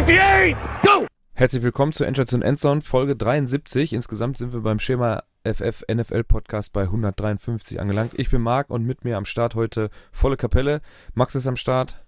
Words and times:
58, 0.00 0.56
go! 0.82 1.06
Herzlich 1.34 1.62
willkommen 1.62 1.92
zu 1.92 2.04
Endstation 2.04 2.40
Endzone, 2.40 2.80
Folge 2.80 3.16
73. 3.16 3.92
Insgesamt 3.92 4.38
sind 4.38 4.54
wir 4.54 4.60
beim 4.60 4.78
Schema 4.78 5.24
FF 5.44 5.84
NFL 5.92 6.24
Podcast 6.24 6.72
bei 6.72 6.84
153 6.84 7.78
angelangt. 7.78 8.18
Ich 8.18 8.30
bin 8.30 8.40
Marc 8.40 8.70
und 8.70 8.86
mit 8.86 9.04
mir 9.04 9.18
am 9.18 9.26
Start 9.26 9.54
heute 9.56 9.90
volle 10.10 10.38
Kapelle. 10.38 10.80
Max 11.12 11.34
ist 11.34 11.46
am 11.46 11.56
Start. 11.56 12.02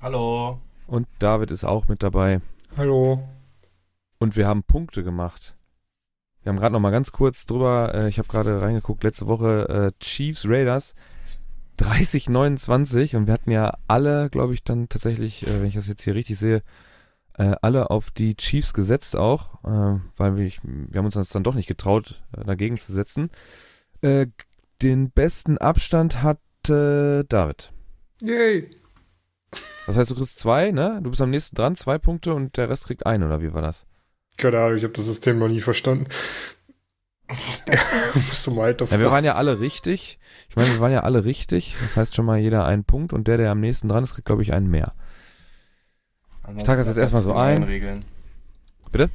Hallo. 0.00 0.58
Und 0.86 1.06
David 1.18 1.50
ist 1.50 1.64
auch 1.64 1.86
mit 1.86 2.02
dabei. 2.02 2.40
Hallo. 2.78 3.28
Und 4.18 4.36
wir 4.36 4.46
haben 4.46 4.62
Punkte 4.62 5.04
gemacht. 5.04 5.54
Wir 6.42 6.50
haben 6.50 6.58
gerade 6.58 6.72
noch 6.72 6.80
mal 6.80 6.92
ganz 6.92 7.12
kurz 7.12 7.44
drüber, 7.44 7.94
äh, 7.94 8.08
ich 8.08 8.16
habe 8.16 8.28
gerade 8.28 8.62
reingeguckt, 8.62 9.04
letzte 9.04 9.26
Woche 9.26 9.92
äh, 9.92 10.02
Chiefs 10.02 10.46
Raiders 10.48 10.94
30-29 11.78 13.16
und 13.16 13.26
wir 13.26 13.34
hatten 13.34 13.50
ja 13.50 13.74
alle, 13.86 14.30
glaube 14.30 14.54
ich, 14.54 14.64
dann 14.64 14.88
tatsächlich, 14.88 15.46
äh, 15.46 15.60
wenn 15.60 15.68
ich 15.68 15.74
das 15.74 15.88
jetzt 15.88 16.04
hier 16.04 16.14
richtig 16.14 16.38
sehe, 16.38 16.62
äh, 17.38 17.54
alle 17.62 17.90
auf 17.90 18.10
die 18.10 18.36
Chiefs 18.36 18.72
gesetzt 18.74 19.16
auch, 19.16 19.64
äh, 19.64 20.00
weil 20.16 20.36
wir, 20.36 20.52
wir 20.62 20.98
haben 20.98 21.06
uns 21.06 21.14
das 21.14 21.30
dann 21.30 21.44
doch 21.44 21.54
nicht 21.54 21.66
getraut, 21.66 22.22
äh, 22.36 22.44
dagegen 22.44 22.78
zu 22.78 22.92
setzen. 22.92 23.30
Äh, 24.02 24.26
den 24.82 25.10
besten 25.10 25.58
Abstand 25.58 26.22
hatte 26.22 27.24
David. 27.28 27.72
Yay. 28.20 28.70
Das 29.86 29.96
heißt, 29.96 30.10
du 30.10 30.14
kriegst 30.14 30.38
zwei, 30.38 30.70
ne? 30.70 31.00
Du 31.02 31.10
bist 31.10 31.22
am 31.22 31.30
nächsten 31.30 31.56
dran, 31.56 31.76
zwei 31.76 31.98
Punkte 31.98 32.34
und 32.34 32.56
der 32.56 32.68
Rest 32.68 32.86
kriegt 32.86 33.06
einen, 33.06 33.24
oder 33.24 33.42
wie 33.42 33.52
war 33.52 33.62
das? 33.62 33.86
Keine 34.36 34.58
Ahnung, 34.58 34.76
ich 34.76 34.84
habe 34.84 34.92
das 34.92 35.04
System 35.04 35.38
noch 35.38 35.48
nie 35.48 35.60
verstanden. 35.60 36.06
Musst 38.14 38.46
du 38.46 38.50
mal 38.50 38.64
halt 38.64 38.80
ja, 38.80 38.98
wir 38.98 39.10
waren 39.10 39.24
ja 39.24 39.34
alle 39.34 39.60
richtig. 39.60 40.18
Ich 40.48 40.56
meine, 40.56 40.68
wir 40.70 40.80
waren 40.80 40.92
ja 40.92 41.00
alle 41.00 41.24
richtig. 41.24 41.76
Das 41.80 41.96
heißt 41.96 42.14
schon 42.14 42.26
mal 42.26 42.38
jeder 42.38 42.64
einen 42.66 42.84
Punkt 42.84 43.12
und 43.12 43.28
der, 43.28 43.38
der 43.38 43.50
am 43.50 43.60
nächsten 43.60 43.88
dran 43.88 44.04
ist, 44.04 44.14
kriegt, 44.14 44.26
glaube 44.26 44.42
ich, 44.42 44.52
einen 44.52 44.70
mehr. 44.70 44.92
Ansonsten 46.44 46.58
Ich 46.58 46.64
trage 46.64 46.78
das 46.80 46.88
jetzt 46.88 46.96
erstmal 46.98 47.22
so 47.22 47.34
ein. 47.34 47.62
Regeln. 47.64 48.00
Bitte? 48.92 49.10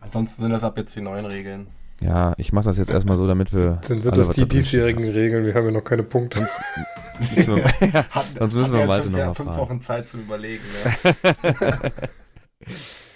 Ansonsten 0.00 0.42
sind 0.42 0.50
das 0.50 0.62
ab 0.64 0.76
jetzt 0.76 0.94
die 0.94 1.00
neuen 1.00 1.24
Regeln. 1.24 1.66
Ja, 2.00 2.34
ich 2.36 2.52
mache 2.52 2.64
das 2.64 2.76
jetzt 2.78 2.90
erstmal 2.90 3.16
so, 3.16 3.26
damit 3.26 3.52
wir. 3.54 3.80
Dann 3.88 4.00
sind 4.00 4.12
alle 4.12 4.22
das 4.26 4.30
die 4.34 4.46
diesjährigen 4.48 5.08
Regeln, 5.08 5.44
wir 5.46 5.54
haben 5.54 5.66
ja 5.66 5.70
noch 5.70 5.84
keine 5.84 6.02
Punkte. 6.02 6.38
Sonst 6.38 7.36
müssen 7.36 7.56
wir, 7.56 7.88
ja, 7.88 8.04
Hatten- 8.10 8.38
sonst 8.38 8.54
müssen 8.54 8.72
wir 8.76 8.86
Malte 8.86 9.06
nochmal 9.06 9.20
ja 9.20 9.34
fünf 9.34 9.48
fragen. 9.50 9.60
Wochen 9.60 9.82
Zeit 9.82 10.08
zum 10.08 10.20
Überlegen. 10.20 10.62
Ne? 10.84 11.92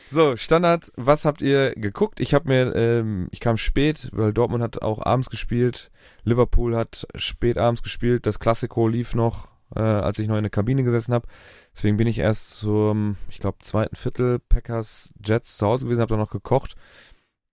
So, 0.09 0.37
Standard, 0.37 0.92
was 0.97 1.25
habt 1.25 1.42
ihr 1.42 1.75
geguckt? 1.75 2.20
Ich 2.20 2.33
habe 2.33 2.48
mir, 2.48 2.75
ähm, 2.77 3.27
ich 3.33 3.41
kam 3.41 3.56
spät, 3.56 4.09
weil 4.12 4.33
Dortmund 4.33 4.62
hat 4.62 4.81
auch 4.81 5.05
abends 5.05 5.31
gespielt, 5.31 5.91
Liverpool 6.22 6.77
hat 6.77 7.09
spät 7.17 7.59
abends 7.59 7.83
gespielt, 7.83 8.25
das 8.25 8.39
Klassiko 8.39 8.87
lief 8.87 9.17
noch, 9.17 9.48
äh, 9.75 9.81
als 9.81 10.19
ich 10.19 10.28
noch 10.28 10.36
in 10.36 10.45
der 10.45 10.50
Kabine 10.50 10.84
gesessen 10.84 11.14
habe. 11.14 11.28
Deswegen 11.75 11.97
bin 11.97 12.06
ich 12.06 12.19
erst 12.19 12.50
zum, 12.61 13.17
ich 13.28 13.39
glaube, 13.39 13.59
zweiten 13.61 13.97
Viertel 13.97 14.39
Packers 14.39 15.12
Jets 15.25 15.56
zu 15.56 15.67
Hause 15.67 15.86
gewesen, 15.86 16.00
habe 16.00 16.11
dann 16.11 16.20
noch 16.20 16.31
gekocht. 16.31 16.77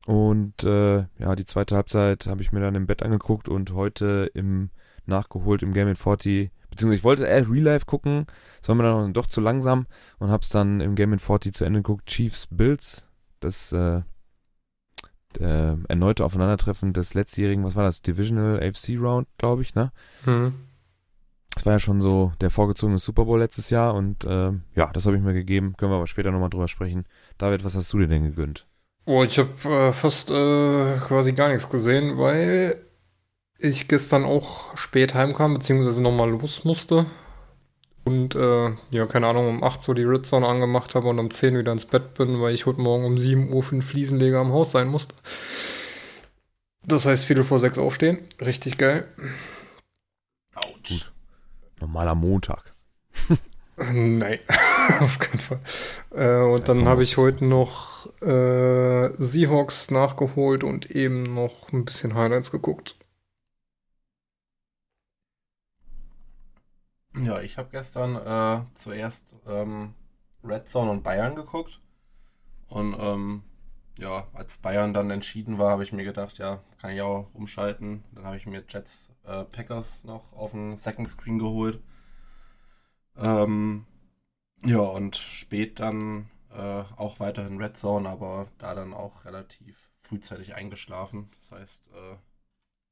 Und 0.06 0.64
äh, 0.64 1.06
ja, 1.18 1.36
die 1.36 1.46
zweite 1.46 1.76
Halbzeit 1.76 2.28
habe 2.28 2.42
ich 2.42 2.52
mir 2.52 2.60
dann 2.60 2.76
im 2.76 2.88
Bett 2.88 3.04
angeguckt 3.04 3.48
und 3.48 3.72
heute 3.74 4.30
im 4.34 4.70
nachgeholt 5.06 5.64
im 5.64 5.74
Game 5.74 5.88
in 5.88 5.96
40, 5.96 6.52
beziehungsweise 6.70 6.98
ich 6.98 7.04
wollte 7.04 7.26
eher 7.26 7.50
Real 7.50 7.64
Life 7.64 7.86
gucken, 7.86 8.26
das 8.60 8.70
war 8.70 8.76
mir 8.76 8.84
dann 8.84 9.14
doch 9.14 9.28
zu 9.28 9.42
langsam 9.42 9.88
und 10.20 10.32
hab's 10.32 10.50
dann 10.50 10.82
im 10.82 10.96
Game 10.96 11.14
in 11.14 11.20
40 11.20 11.54
zu 11.54 11.66
Ende 11.66 11.80
geguckt. 11.80 12.06
Chiefs 12.06 12.48
Bills, 12.50 13.08
das 13.40 13.72
äh, 13.74 14.02
äh, 15.40 15.76
erneute 15.88 16.26
Aufeinandertreffen 16.26 16.94
des 16.94 17.14
letztjährigen, 17.14 17.64
was 17.64 17.76
war 17.76 17.84
das, 17.84 18.02
Divisional 18.02 18.62
AFC 18.62 18.98
Round, 18.98 19.28
glaube 19.38 19.62
ich, 19.62 19.76
ne? 19.76 19.92
Hm. 20.26 20.54
Das 21.56 21.66
war 21.66 21.74
ja 21.74 21.80
schon 21.80 22.02
so 22.02 22.34
der 22.42 22.50
vorgezogene 22.50 23.00
Super 23.00 23.26
Bowl 23.26 23.40
letztes 23.40 23.70
Jahr 23.70 23.94
und 23.94 24.24
äh, 24.24 24.52
ja, 24.76 24.88
das 24.94 25.06
habe 25.06 25.16
ich 25.16 25.24
mir 25.24 25.34
gegeben. 25.34 25.76
Können 25.78 25.92
wir 25.92 25.98
aber 25.98 26.08
später 26.08 26.32
nochmal 26.32 26.50
drüber 26.50 26.68
sprechen. 26.68 27.06
David, 27.38 27.64
was 27.64 27.76
hast 27.76 27.94
du 27.94 28.00
dir 28.00 28.08
denn 28.08 28.24
gegönnt? 28.24 28.68
Oh, 29.06 29.24
ich 29.24 29.38
habe 29.38 29.52
äh, 29.70 29.94
fast 29.94 30.32
äh, 30.32 30.98
quasi 31.08 31.34
gar 31.34 31.50
nichts 31.50 31.70
gesehen, 31.70 32.18
weil 32.18 32.82
ich 33.60 33.88
gestern 33.88 34.26
auch 34.26 34.78
spät 34.78 35.14
heimkam, 35.14 35.54
beziehungsweise 35.54 36.02
nochmal 36.02 36.30
los 36.30 36.64
musste. 36.64 37.06
Und 38.06 38.36
äh, 38.36 38.72
ja, 38.92 39.06
keine 39.06 39.28
Ahnung, 39.28 39.48
um 39.48 39.64
8 39.64 39.88
Uhr 39.88 39.96
die 39.96 40.04
Red 40.04 40.26
Zone 40.26 40.48
angemacht 40.48 40.96
habe 40.96 41.08
und 41.08 41.20
um 41.20 41.32
10 41.32 41.58
wieder 41.58 41.72
ins 41.72 41.86
Bett 41.86 42.16
bin, 42.16 42.42
weil 42.42 42.54
ich 42.54 42.66
heute 42.66 42.82
Morgen 42.82 43.06
um 43.06 43.18
7 43.18 43.54
Uhr 43.54 43.64
für 43.64 43.76
den 43.76 43.82
Fliesenleger 43.82 44.40
am 44.40 44.52
Haus 44.52 44.72
sein 44.72 44.90
musste. 44.90 45.16
Das 46.86 47.06
heißt, 47.06 47.24
Viertel 47.24 47.46
vor 47.46 47.60
sechs 47.60 47.78
aufstehen. 47.78 48.20
Richtig 48.42 48.78
geil. 48.78 49.08
Autsch. 50.56 51.13
Normaler 51.84 52.16
Montag. 52.16 52.74
Nein, 53.76 54.40
auf 55.02 55.20
keinen 55.20 55.40
Fall. 55.40 55.60
Äh, 56.12 56.44
und 56.44 56.66
Das 56.68 56.78
dann 56.78 56.88
habe 56.88 57.04
ich 57.04 57.18
heute 57.18 57.44
noch 57.44 58.06
äh, 58.22 59.12
Seahawks 59.22 59.92
nachgeholt 59.92 60.64
und 60.64 60.90
eben 60.92 61.24
noch 61.24 61.74
ein 61.74 61.84
bisschen 61.84 62.14
Highlights 62.14 62.52
geguckt. 62.52 62.96
Ja, 67.22 67.42
ich 67.42 67.58
habe 67.58 67.70
gestern 67.70 68.16
äh, 68.16 68.66
zuerst 68.76 69.36
ähm, 69.46 69.94
Red 70.44 70.70
Zone 70.70 70.90
und 70.90 71.04
Bayern 71.04 71.36
geguckt. 71.36 71.82
Und 72.70 72.96
ähm, 72.98 73.44
ja, 73.98 74.28
als 74.34 74.58
Bayern 74.58 74.94
dann 74.94 75.12
entschieden 75.12 75.58
war, 75.60 75.72
habe 75.72 75.84
ich 75.84 75.94
mir 75.94 76.04
gedacht, 76.04 76.38
ja, 76.38 76.62
kann 76.80 76.92
ich 76.92 77.02
auch 77.02 77.28
umschalten. 77.34 78.04
Dann 78.14 78.26
habe 78.26 78.38
ich 78.38 78.46
mir 78.46 78.64
Jets 78.68 79.12
äh, 79.24 79.44
Packers 79.46 80.04
noch 80.04 80.34
auf 80.34 80.52
dem 80.52 80.76
Second 80.76 81.10
Screen 81.10 81.40
geholt. 81.40 81.82
Ähm, 83.18 83.86
ja, 84.66 84.80
und 84.82 85.18
spät 85.18 85.80
dann 85.80 86.30
äh, 86.52 86.60
auch 86.98 87.20
weiterhin 87.22 87.60
Red 87.62 87.78
Zone, 87.78 88.10
aber 88.10 88.48
da 88.60 88.76
dann 88.76 88.94
auch 88.94 89.26
relativ 89.26 89.92
frühzeitig 90.02 90.56
eingeschlafen. 90.56 91.32
Das 91.40 91.60
heißt, 91.60 91.82
äh, 91.94 92.18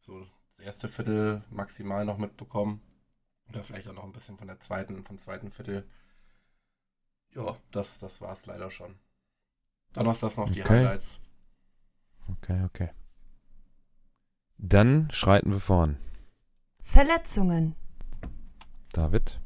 so 0.01 0.21
das 0.57 0.65
erste 0.65 0.89
Viertel 0.89 1.43
maximal 1.51 2.05
noch 2.05 2.19
mitbekommen. 2.19 2.81
Oder 3.49 3.63
vielleicht 3.63 3.87
auch 3.89 3.93
noch 3.93 4.05
ein 4.05 4.13
bisschen 4.13 4.37
von 4.37 4.47
der 4.47 4.59
zweiten, 4.61 5.05
vom 5.05 5.17
zweiten 5.19 5.51
Viertel. 5.51 5.87
Ja, 7.35 7.57
das, 7.71 7.99
das 7.99 8.21
war 8.21 8.31
es 8.31 8.45
leider 8.45 8.69
schon. 8.71 8.97
Donnerstags 9.93 10.37
noch 10.37 10.49
die 10.49 10.61
Okay. 10.61 10.85
Highlights. 10.85 11.17
Okay, 12.31 12.61
okay. 12.65 12.89
Dann 14.57 15.09
schreiten 15.11 15.51
wir 15.51 15.59
voran. 15.59 15.97
Verletzungen. 16.81 17.75
David. 18.93 19.39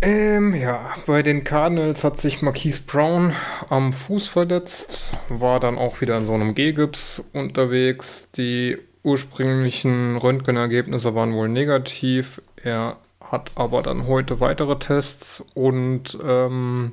Ähm, 0.00 0.52
ja, 0.54 0.94
bei 1.06 1.22
den 1.22 1.44
Cardinals 1.44 2.04
hat 2.04 2.20
sich 2.20 2.42
Marquise 2.42 2.82
Brown 2.86 3.32
am 3.70 3.92
Fuß 3.92 4.28
verletzt, 4.28 5.14
war 5.28 5.60
dann 5.60 5.78
auch 5.78 6.00
wieder 6.00 6.16
in 6.18 6.26
so 6.26 6.34
einem 6.34 6.54
G-Gips 6.54 7.24
unterwegs. 7.32 8.30
Die 8.32 8.76
ursprünglichen 9.02 10.16
Röntgenergebnisse 10.16 11.14
waren 11.14 11.32
wohl 11.32 11.48
negativ. 11.48 12.42
Er 12.62 12.96
hat 13.20 13.52
aber 13.54 13.82
dann 13.82 14.06
heute 14.06 14.40
weitere 14.40 14.78
Tests 14.78 15.42
und 15.54 16.18
ähm, 16.22 16.92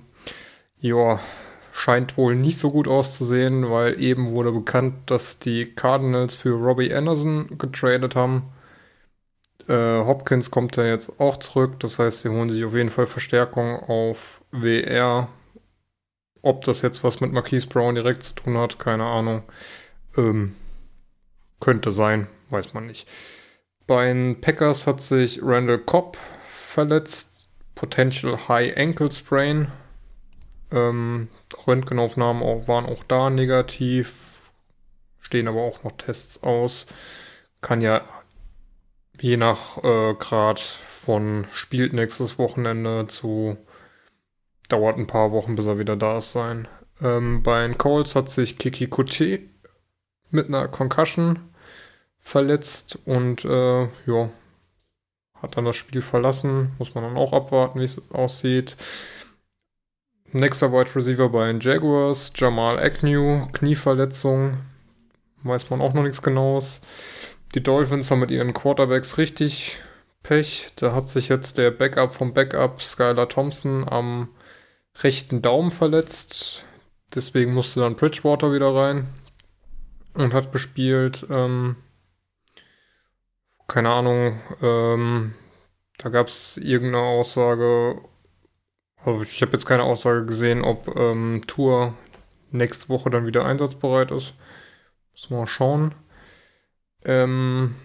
ja, 0.80 1.20
scheint 1.72 2.18
wohl 2.18 2.36
nicht 2.36 2.60
so 2.60 2.72
gut 2.72 2.88
auszusehen, 2.88 3.70
weil 3.70 4.02
eben 4.02 4.32
wurde 4.32 4.52
bekannt, 4.52 5.10
dass 5.10 5.40
die 5.40 5.74
Cardinals 5.74 6.36
für 6.36 6.52
Robbie 6.52 6.94
Anderson 6.94 7.58
getradet 7.58 8.16
haben. 8.16 8.52
Äh, 9.68 10.00
Hopkins 10.06 10.52
kommt 10.52 10.76
ja 10.76 10.86
jetzt 10.86 11.20
auch 11.20 11.38
zurück, 11.38 11.80
das 11.80 12.00
heißt, 12.00 12.22
sie 12.22 12.30
holen 12.30 12.50
sich 12.50 12.64
auf 12.66 12.74
jeden 12.74 12.90
Fall 12.90 13.08
Verstärkung 13.08 13.80
auf 13.80 14.44
WR. 14.52 15.30
Ob 16.42 16.64
das 16.64 16.82
jetzt 16.82 17.04
was 17.04 17.22
mit 17.22 17.32
Marquise 17.32 17.68
Brown 17.68 17.96
direkt 17.96 18.24
zu 18.24 18.34
tun 18.34 18.58
hat, 18.58 18.80
keine 18.80 19.06
Ahnung. 19.06 19.44
Ähm, 20.18 20.56
könnte 21.60 21.92
sein, 21.92 22.28
weiß 22.50 22.74
man 22.74 22.88
nicht. 22.88 23.08
Bei 23.88 24.08
den 24.08 24.42
Packers 24.42 24.88
hat 24.88 25.02
sich 25.02 25.42
Randall 25.44 25.80
Cobb 25.80 26.18
verletzt. 26.48 27.48
Potential 27.76 28.48
High 28.48 28.76
Ankle 28.78 29.12
Sprain. 29.12 29.68
Ähm, 30.72 31.30
Röntgenaufnahmen 31.68 32.44
auch, 32.44 32.68
waren 32.68 32.86
auch 32.86 33.04
da 33.04 33.30
negativ. 33.30 34.52
Stehen 35.20 35.48
aber 35.48 35.62
auch 35.62 35.84
noch 35.84 35.94
Tests 35.94 36.44
aus. 36.44 36.86
Kann 37.62 37.82
ja 37.82 38.02
je 39.20 39.38
nach 39.38 39.84
äh, 39.84 40.14
Grad 40.16 40.60
von 40.60 41.48
spielt 41.54 41.94
nächstes 41.94 42.38
Wochenende 42.38 43.08
zu 43.08 43.58
dauert 44.68 44.98
ein 44.98 45.08
paar 45.08 45.32
Wochen, 45.32 45.56
bis 45.56 45.66
er 45.66 45.78
wieder 45.78 45.96
da 45.96 46.18
ist 46.18 46.32
sein. 46.32 46.68
Ähm, 47.02 47.44
bei 47.44 47.62
den 47.62 47.78
Coles 47.78 48.16
hat 48.16 48.30
sich 48.30 48.58
Kiki 48.58 48.88
Kuti 48.88 49.50
mit 50.30 50.48
einer 50.48 50.68
Concussion 50.68 51.40
verletzt 52.20 53.00
und 53.06 53.44
äh, 53.44 53.84
ja, 54.06 54.30
hat 55.42 55.58
dann 55.58 55.66
das 55.66 55.76
Spiel 55.76 56.02
verlassen. 56.02 56.74
Muss 56.78 56.96
man 56.96 57.04
dann 57.04 57.18
auch 57.18 57.34
abwarten, 57.34 57.80
wie 57.80 57.86
es 57.86 58.02
aussieht. 58.12 58.78
Nächster 60.34 60.72
Wide 60.72 60.96
Receiver 60.96 61.28
bei 61.28 61.48
den 61.48 61.60
Jaguars, 61.60 62.32
Jamal 62.34 62.80
Agnew, 62.80 63.48
Knieverletzung. 63.52 64.58
Weiß 65.44 65.70
man 65.70 65.82
auch 65.82 65.94
noch 65.94 66.04
nichts 66.04 66.22
genaues. 66.22 66.80
Die 67.54 67.62
Dolphins 67.62 68.10
haben 68.10 68.20
mit 68.20 68.32
ihren 68.32 68.54
Quarterbacks 68.54 69.18
richtig 69.18 69.78
Pech. 70.24 70.72
Da 70.78 70.94
hat 70.94 71.10
sich 71.10 71.28
jetzt 71.28 71.58
der 71.58 71.72
Backup 71.72 72.14
vom 72.14 72.34
Backup, 72.34 72.82
Skylar 72.82 73.28
Thompson, 73.28 73.86
am 73.90 74.30
rechten 75.04 75.42
Daumen 75.42 75.72
verletzt. 75.72 76.64
deswegen 77.14 77.54
musste 77.54 77.82
dann 77.82 77.98
Bridgewater 77.98 78.54
wieder 78.54 78.74
rein 78.74 79.10
und 80.14 80.34
hat 80.34 80.54
gespielt. 80.54 81.26
Ähm, 81.30 81.76
keine 83.68 83.90
Ahnung, 83.90 84.40
ähm, 84.62 85.34
da 85.98 86.08
gab 86.08 86.28
es 86.30 86.56
irgendeine 86.56 87.04
Aussage, 87.04 88.02
ich 89.24 89.42
habe 89.42 89.54
jetzt 89.54 89.66
keine 89.66 89.84
Aussage 89.84 90.26
gesehen, 90.26 90.64
ob 90.64 90.96
ähm, 90.96 91.42
Tour 91.48 91.96
nächste 92.52 92.90
Woche 92.90 93.10
dann 93.10 93.26
wieder 93.26 93.46
einsatzbereit 93.46 94.12
ist. 94.12 94.34
Muss 95.12 95.30
mal 95.30 95.48
schauen. 95.48 95.96
Ähm, 97.04 97.76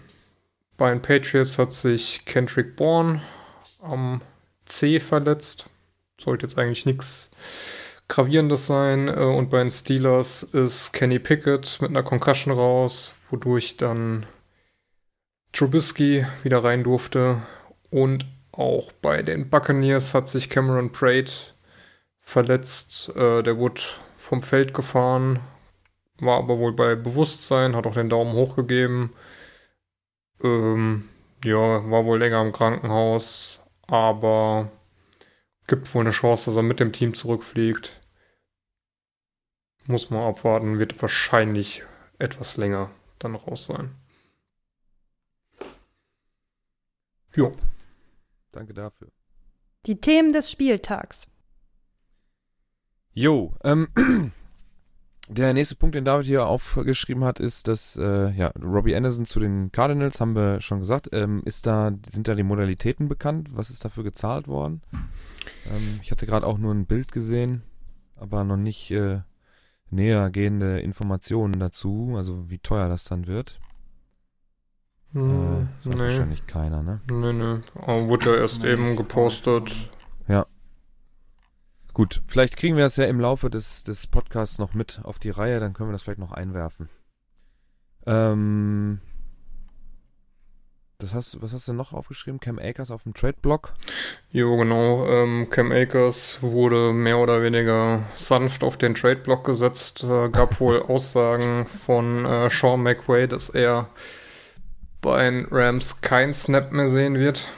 bei 0.77 0.91
den 0.91 1.01
Patriots 1.01 1.59
hat 1.59 1.73
sich 1.73 2.25
Kendrick 2.27 2.77
Bourne 2.77 3.23
am 3.81 4.21
C 4.67 5.01
verletzt. 5.01 5.71
Sollte 6.21 6.47
jetzt 6.47 6.59
eigentlich 6.59 6.87
nichts 6.87 7.31
Gravierendes 8.09 8.67
sein. 8.67 9.09
Äh, 9.09 9.13
und 9.13 9.51
bei 9.51 9.59
den 9.59 9.71
Steelers 9.71 10.43
ist 10.43 10.93
Kenny 10.93 11.19
Pickett 11.19 11.79
mit 11.81 11.91
einer 11.91 12.03
Concussion 12.03 12.53
raus, 12.55 13.15
wodurch 13.31 13.77
dann 13.77 14.27
Trubisky 15.53 16.27
wieder 16.43 16.63
rein 16.63 16.85
durfte. 16.85 17.43
Und 17.91 18.27
auch 18.59 18.93
bei 18.93 19.23
den 19.23 19.51
Buccaneers 19.51 20.15
hat 20.15 20.29
sich 20.29 20.51
Cameron 20.51 20.91
Braid 20.91 21.55
verletzt. 22.21 23.11
Äh, 23.15 23.43
der 23.43 23.59
wurde 23.59 23.81
vom 24.17 24.43
Feld 24.43 24.75
gefahren, 24.75 25.41
war 26.19 26.39
aber 26.39 26.59
wohl 26.59 26.73
bei 26.73 26.95
Bewusstsein, 26.95 27.77
hat 27.77 27.87
auch 27.87 27.95
den 27.95 28.09
Daumen 28.09 28.33
hoch 28.33 28.57
gegeben. 28.57 29.13
Ähm, 30.43 31.09
ja, 31.45 31.89
war 31.91 32.05
wohl 32.05 32.19
länger 32.19 32.43
im 32.43 32.53
Krankenhaus, 32.53 33.61
aber 33.87 34.71
gibt 35.67 35.93
wohl 35.95 36.03
eine 36.03 36.11
Chance, 36.11 36.47
dass 36.47 36.57
er 36.57 36.63
mit 36.63 36.81
dem 36.81 36.93
Team 36.93 37.15
zurückfliegt. 37.15 38.01
Muss 39.87 40.11
man 40.11 40.23
abwarten, 40.23 40.79
wird 40.79 41.01
wahrscheinlich 41.01 41.83
etwas 42.19 42.57
länger 42.57 42.91
dann 43.19 43.37
raus 43.37 43.67
sein. 43.67 43.95
Jo. 47.35 47.53
Danke 48.57 48.73
dafür. 48.73 49.09
Die 49.85 50.01
Themen 50.01 50.33
des 50.33 50.51
Spieltags. 50.51 51.27
Jo, 53.13 53.55
ähm, 53.63 53.89
der 55.29 55.53
nächste 55.53 55.75
Punkt, 55.75 55.95
den 55.95 56.07
David 56.07 56.27
hier 56.27 56.47
aufgeschrieben 56.47 57.23
hat, 57.23 57.39
ist, 57.39 57.69
dass 57.69 57.97
äh, 57.97 58.31
ja, 58.31 58.49
Robbie 58.59 58.97
Anderson 58.97 59.27
zu 59.27 59.41
den 59.41 59.73
Cardinals, 59.73 60.21
haben 60.21 60.35
wir 60.35 60.63
schon 60.63 60.81
gesagt, 60.81 61.11
ähm, 61.13 61.43
ist 61.45 61.67
da, 61.67 61.93
sind 62.11 62.29
da 62.29 62.35
die 62.35 62.43
Modalitäten 62.43 63.09
bekannt? 63.09 63.55
Was 63.55 63.69
ist 63.69 63.85
dafür 63.85 64.05
gezahlt 64.05 64.49
worden? 64.49 64.81
Ähm, 65.67 66.01
ich 66.03 66.11
hatte 66.11 66.25
gerade 66.25 66.47
auch 66.47 66.57
nur 66.57 66.73
ein 66.73 66.87
Bild 66.87 67.13
gesehen, 67.13 67.63
aber 68.17 68.43
noch 68.43 68.57
nicht 68.57 68.91
äh, 68.91 69.21
näher 69.91 70.31
gehende 70.31 70.81
Informationen 70.81 71.61
dazu, 71.61 72.15
also 72.17 72.49
wie 72.49 72.59
teuer 72.59 72.89
das 72.89 73.05
dann 73.05 73.27
wird. 73.27 73.61
Hm, 75.13 75.69
äh, 75.85 75.89
nee. 75.89 75.99
wahrscheinlich 75.99 76.47
keiner, 76.47 76.83
ne? 76.83 77.01
Nee, 77.11 77.33
nee. 77.33 77.61
Aber 77.75 78.09
wurde 78.09 78.35
ja 78.35 78.41
erst 78.41 78.63
Nee, 78.63 78.73
eben 78.73 78.97
gepostet. 78.97 79.91
Gut, 81.97 82.21
vielleicht 82.27 82.59
kriegen 82.59 82.77
wir 82.77 82.85
das 82.85 82.97
ja 82.97 83.07
im 83.07 83.21
Laufe 83.21 83.49
des, 83.49 83.83
des 83.83 84.07
Podcasts 84.07 84.59
noch 84.59 84.75
mit 84.75 85.01
auf 85.05 85.19
die 85.19 85.31
Reihe, 85.31 85.61
dann 85.61 85.73
können 85.73 85.89
wir 85.89 85.93
das 85.93 86.03
vielleicht 86.03 86.19
noch 86.19 86.33
einwerfen. 86.33 86.91
Ähm, 88.05 89.01
das 90.99 91.15
hast, 91.15 91.41
was 91.41 91.55
hast 91.55 91.69
du 91.69 91.73
noch 91.73 91.95
aufgeschrieben? 91.95 92.39
Cam 92.39 92.59
Akers 92.59 92.91
auf 92.91 93.05
dem 93.05 93.15
Trade-Block? 93.15 93.73
Jo, 94.31 94.59
genau. 94.59 95.07
Ähm, 95.07 95.49
Cam 95.49 95.73
Akers 95.73 96.43
wurde 96.43 96.93
mehr 96.93 97.17
oder 97.17 97.41
weniger 97.41 98.03
sanft 98.15 98.63
auf 98.63 98.77
den 98.77 98.95
Trade-Block 98.95 99.45
gesetzt. 99.45 100.05
Äh, 100.05 100.29
gab 100.29 100.61
wohl 100.61 100.83
Aussagen 100.89 101.67
von 101.67 102.27
äh, 102.27 102.51
Sean 102.51 102.83
McWay, 102.83 103.27
dass 103.27 103.49
er 103.49 103.89
bei 105.07 105.23
den 105.31 105.47
Rams 105.53 106.01
kein 106.01 106.35
Snap 106.35 106.73
mehr 106.73 106.89
sehen 106.91 107.15
wird. 107.15 107.49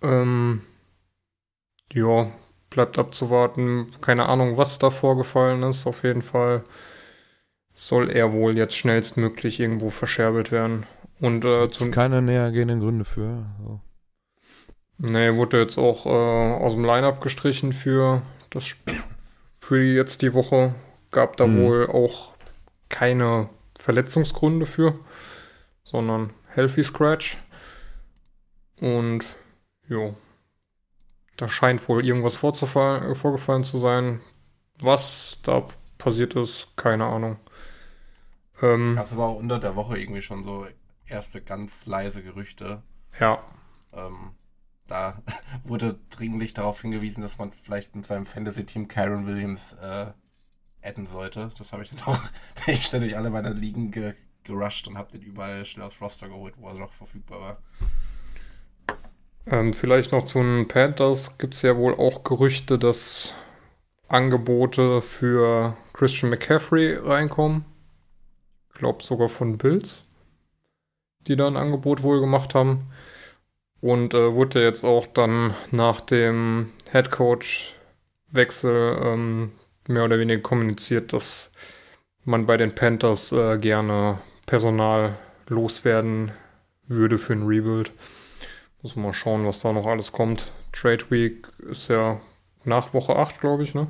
Ähm, 0.00 0.62
ja, 1.92 2.30
bleibt 2.70 2.98
abzuwarten. 2.98 3.88
Keine 4.00 4.30
Ahnung, 4.30 4.56
was 4.56 4.78
da 4.78 4.88
vorgefallen 4.88 5.62
ist. 5.62 5.86
Auf 5.86 6.04
jeden 6.04 6.22
Fall 6.22 6.64
soll 7.74 8.08
er 8.10 8.32
wohl 8.32 8.56
jetzt 8.56 8.76
schnellstmöglich 8.76 9.60
irgendwo 9.60 9.90
verscherbelt 9.90 10.50
werden. 10.50 10.86
Und 11.20 11.44
äh, 11.44 11.68
zum, 11.70 11.90
keine 11.90 12.22
nähergehenden 12.22 12.80
Gründe 12.80 13.04
für. 13.04 13.44
So. 13.62 13.80
Nee, 14.96 15.36
wurde 15.36 15.60
jetzt 15.60 15.76
auch 15.76 16.06
äh, 16.06 16.62
aus 16.64 16.72
dem 16.72 16.84
Line-Up 16.84 17.20
gestrichen 17.20 17.74
für 17.74 18.22
das 18.48 18.64
Sp- 18.72 19.04
für 19.60 19.82
jetzt 19.82 20.22
die 20.22 20.32
Woche. 20.32 20.74
Gab 21.10 21.36
da 21.36 21.46
Mhm. 21.46 21.56
wohl 21.62 21.86
auch 21.90 22.34
keine 22.88 23.50
Verletzungsgründe 23.78 24.66
für, 24.66 24.98
sondern 25.90 26.32
Healthy 26.48 26.84
Scratch. 26.84 27.38
Und 28.80 29.24
jo, 29.88 30.14
da 31.36 31.48
scheint 31.48 31.88
wohl 31.88 32.04
irgendwas 32.04 32.36
äh, 32.36 33.14
vorgefallen 33.14 33.64
zu 33.64 33.78
sein. 33.78 34.20
Was 34.80 35.38
da 35.42 35.66
passiert 35.96 36.34
ist, 36.36 36.76
keine 36.76 37.06
Ahnung. 37.06 37.38
Ähm, 38.62 38.94
Gab 38.96 39.06
es 39.06 39.12
aber 39.12 39.26
auch 39.26 39.36
unter 39.36 39.58
der 39.58 39.76
Woche 39.76 39.98
irgendwie 39.98 40.22
schon 40.22 40.44
so 40.44 40.66
erste 41.06 41.40
ganz 41.40 41.86
leise 41.86 42.22
Gerüchte. 42.22 42.82
ja, 43.18 43.42
Ähm, 43.92 44.32
da 44.86 45.22
wurde 45.64 45.98
dringlich 46.10 46.54
darauf 46.54 46.80
hingewiesen, 46.82 47.22
dass 47.22 47.38
man 47.38 47.52
vielleicht 47.52 47.94
mit 47.96 48.06
seinem 48.06 48.26
Fantasy-Team 48.26 48.88
Kyron 48.88 49.26
Williams 49.26 49.74
äh, 49.74 50.06
adden 50.82 51.06
sollte. 51.06 51.52
Das 51.58 51.72
habe 51.72 51.82
ich 51.82 51.90
dann 51.90 52.00
auch, 52.06 52.20
ich 52.66 52.84
stelle 52.84 53.04
durch 53.04 53.16
alle 53.16 53.30
meine 53.30 53.50
Ligen 53.50 53.90
ge 53.90 54.14
gerusht 54.48 54.88
und 54.88 54.98
habe 54.98 55.12
den 55.12 55.22
überall 55.22 55.64
schnell 55.64 55.86
aufs 55.86 56.00
Roster 56.00 56.28
geholt, 56.28 56.54
wo 56.58 56.68
er 56.68 56.74
noch 56.74 56.92
verfügbar 56.92 57.40
war. 57.40 57.56
Ähm, 59.46 59.72
vielleicht 59.72 60.12
noch 60.12 60.24
zu 60.24 60.40
den 60.40 60.68
Panthers 60.68 61.38
gibt 61.38 61.54
es 61.54 61.62
ja 61.62 61.76
wohl 61.76 61.94
auch 61.94 62.24
Gerüchte, 62.24 62.78
dass 62.78 63.32
Angebote 64.08 65.00
für 65.00 65.76
Christian 65.92 66.30
McCaffrey 66.30 66.96
reinkommen. 66.96 67.64
Ich 68.72 68.78
glaube 68.78 69.02
sogar 69.02 69.28
von 69.28 69.58
Bills, 69.58 70.04
die 71.26 71.36
da 71.36 71.46
ein 71.46 71.56
Angebot 71.56 72.02
wohl 72.02 72.20
gemacht 72.20 72.54
haben. 72.54 72.86
Und 73.80 74.12
äh, 74.12 74.34
wurde 74.34 74.62
jetzt 74.62 74.82
auch 74.82 75.06
dann 75.06 75.54
nach 75.70 76.00
dem 76.00 76.72
Headcoach-Wechsel 76.90 78.98
ähm, 79.04 79.52
mehr 79.86 80.04
oder 80.04 80.18
weniger 80.18 80.40
kommuniziert, 80.40 81.12
dass 81.12 81.52
man 82.24 82.46
bei 82.46 82.56
den 82.56 82.74
Panthers 82.74 83.30
äh, 83.32 83.58
gerne 83.58 84.18
Personal 84.48 85.14
loswerden 85.46 86.32
würde 86.86 87.18
für 87.18 87.34
ein 87.34 87.46
Rebuild. 87.46 87.92
Muss 88.80 88.96
man 88.96 89.04
mal 89.06 89.12
schauen, 89.12 89.44
was 89.44 89.60
da 89.60 89.72
noch 89.72 89.86
alles 89.86 90.10
kommt. 90.10 90.52
Trade 90.72 91.04
Week 91.10 91.46
ist 91.58 91.88
ja 91.88 92.20
nach 92.64 92.94
Woche 92.94 93.14
8, 93.16 93.40
glaube 93.40 93.62
ich, 93.62 93.74
ne? 93.74 93.88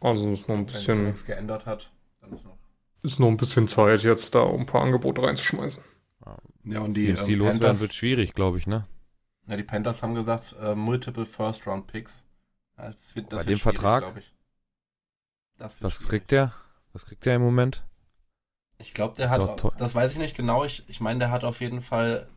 Also 0.00 0.32
ist 0.32 0.48
noch 0.48 0.56
ein 0.56 0.66
Wenn 0.66 0.74
sich 0.74 0.86
bisschen, 0.86 1.04
nichts 1.04 1.26
geändert 1.26 1.66
hat, 1.66 1.92
dann 2.20 2.32
ist 2.32 2.44
noch. 2.46 2.56
ist 3.02 3.20
noch 3.20 3.28
ein 3.28 3.36
bisschen 3.36 3.68
Zeit, 3.68 4.02
jetzt 4.02 4.34
da 4.34 4.40
um 4.40 4.60
ein 4.60 4.66
paar 4.66 4.82
Angebote 4.82 5.22
reinzuschmeißen. 5.22 5.84
Ja, 6.64 6.80
und 6.80 6.96
die, 6.96 7.14
CMC 7.14 7.28
ähm, 7.28 7.38
loswerden 7.40 7.60
Panthers, 7.60 7.80
wird 7.80 7.94
schwierig, 7.94 8.34
glaube 8.34 8.58
ich, 8.58 8.66
ne? 8.66 8.86
ja, 9.46 9.56
die 9.56 9.62
Panthers 9.64 10.02
haben 10.02 10.14
gesagt, 10.14 10.56
äh, 10.60 10.74
multiple 10.74 11.26
First-Round-Picks. 11.26 12.24
Ja, 12.78 12.86
das 12.86 13.14
wird, 13.14 13.32
das 13.32 13.44
Bei 13.44 13.48
wird 13.48 13.58
dem 13.58 13.62
Vertrag? 13.62 14.04
Das 15.58 15.76
wird 15.76 15.82
Was 15.82 15.94
schwierig. 15.94 16.08
kriegt 16.08 16.30
der? 16.30 16.54
Was 16.92 17.04
kriegt 17.04 17.26
der 17.26 17.36
im 17.36 17.42
Moment? 17.42 17.84
Ich 18.82 18.94
glaube, 18.94 19.14
der 19.16 19.30
hat, 19.30 19.64
das 19.78 19.94
weiß 19.94 20.12
ich 20.12 20.18
nicht 20.18 20.36
genau. 20.36 20.64
Ich, 20.64 20.84
ich 20.88 21.00
meine, 21.00 21.20
der 21.20 21.30
hat 21.30 21.44
auf 21.44 21.60
jeden 21.60 21.80
Fall 21.80 22.28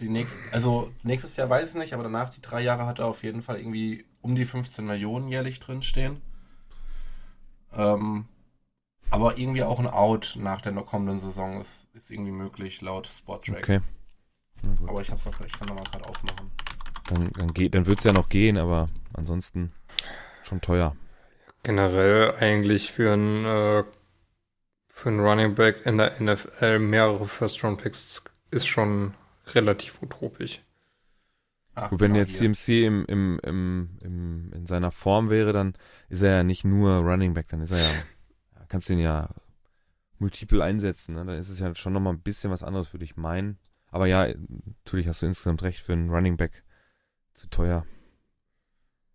die 0.00 0.08
nächsten, 0.08 0.40
also 0.52 0.90
nächstes 1.02 1.36
Jahr 1.36 1.48
weiß 1.50 1.70
ich 1.70 1.78
nicht, 1.78 1.94
aber 1.94 2.02
danach 2.02 2.30
die 2.30 2.40
drei 2.40 2.62
Jahre 2.62 2.86
hat 2.86 2.98
er 2.98 3.06
auf 3.06 3.22
jeden 3.22 3.42
Fall 3.42 3.58
irgendwie 3.58 4.04
um 4.22 4.34
die 4.34 4.44
15 4.44 4.84
Millionen 4.84 5.28
jährlich 5.28 5.60
drinstehen. 5.60 6.20
Ähm, 7.74 8.26
aber 9.10 9.38
irgendwie 9.38 9.62
auch 9.62 9.78
ein 9.78 9.86
Out 9.86 10.36
nach 10.38 10.60
der 10.60 10.72
noch 10.72 10.86
kommenden 10.86 11.18
Saison 11.18 11.60
ist, 11.60 11.88
ist 11.94 12.10
irgendwie 12.10 12.32
möglich, 12.32 12.80
laut 12.80 13.06
Spottrack. 13.06 13.62
Okay. 13.62 13.80
Aber 14.86 15.00
ich 15.00 15.10
hab's 15.10 15.24
noch, 15.24 15.40
ich 15.40 15.52
kann 15.52 15.68
nochmal 15.68 15.84
gerade 15.84 16.08
aufmachen. 16.08 16.50
Dann, 17.08 17.30
dann, 17.32 17.52
geht, 17.52 17.74
dann 17.74 17.86
wird 17.86 17.98
es 17.98 18.04
ja 18.04 18.12
noch 18.12 18.28
gehen, 18.28 18.56
aber 18.56 18.86
ansonsten 19.14 19.72
schon 20.44 20.60
teuer. 20.60 20.94
Generell 21.62 22.34
eigentlich 22.38 22.92
für 22.92 23.12
einen, 23.12 23.44
äh, 23.44 23.84
für 25.00 25.08
einen 25.08 25.20
Running 25.20 25.54
Back 25.54 25.86
in 25.86 25.96
der 25.96 26.20
NFL 26.20 26.78
mehrere 26.78 27.26
First-Round-Picks 27.26 28.22
ist 28.50 28.66
schon 28.66 29.14
relativ 29.46 30.02
utopisch. 30.02 30.62
Gut, 31.74 32.00
wenn 32.00 32.12
genau 32.12 32.16
jetzt 32.16 32.38
hier. 32.38 32.52
CMC 32.52 32.86
im, 32.86 33.04
im, 33.06 33.40
im, 33.42 33.98
im, 34.02 34.52
in 34.52 34.66
seiner 34.66 34.90
Form 34.90 35.30
wäre, 35.30 35.52
dann 35.52 35.72
ist 36.10 36.22
er 36.22 36.36
ja 36.36 36.42
nicht 36.42 36.64
nur 36.64 36.98
Running 36.98 37.32
Back, 37.32 37.48
dann 37.48 37.62
ist 37.62 37.70
er 37.70 37.78
ja, 37.78 37.92
ja 38.56 38.66
kannst 38.68 38.90
du 38.90 38.92
ihn 38.92 38.98
ja 38.98 39.30
multiple 40.18 40.62
einsetzen, 40.62 41.14
ne? 41.14 41.24
dann 41.24 41.38
ist 41.38 41.48
es 41.48 41.60
ja 41.60 41.74
schon 41.74 41.94
nochmal 41.94 42.12
ein 42.12 42.20
bisschen 42.20 42.50
was 42.50 42.62
anderes, 42.62 42.92
würde 42.92 43.04
ich 43.04 43.16
meinen. 43.16 43.58
Aber 43.90 44.06
ja, 44.06 44.26
natürlich 44.26 45.08
hast 45.08 45.22
du 45.22 45.26
insgesamt 45.26 45.62
recht, 45.62 45.80
für 45.80 45.94
einen 45.94 46.10
Running 46.10 46.36
Back 46.36 46.62
zu 47.32 47.48
teuer. 47.48 47.86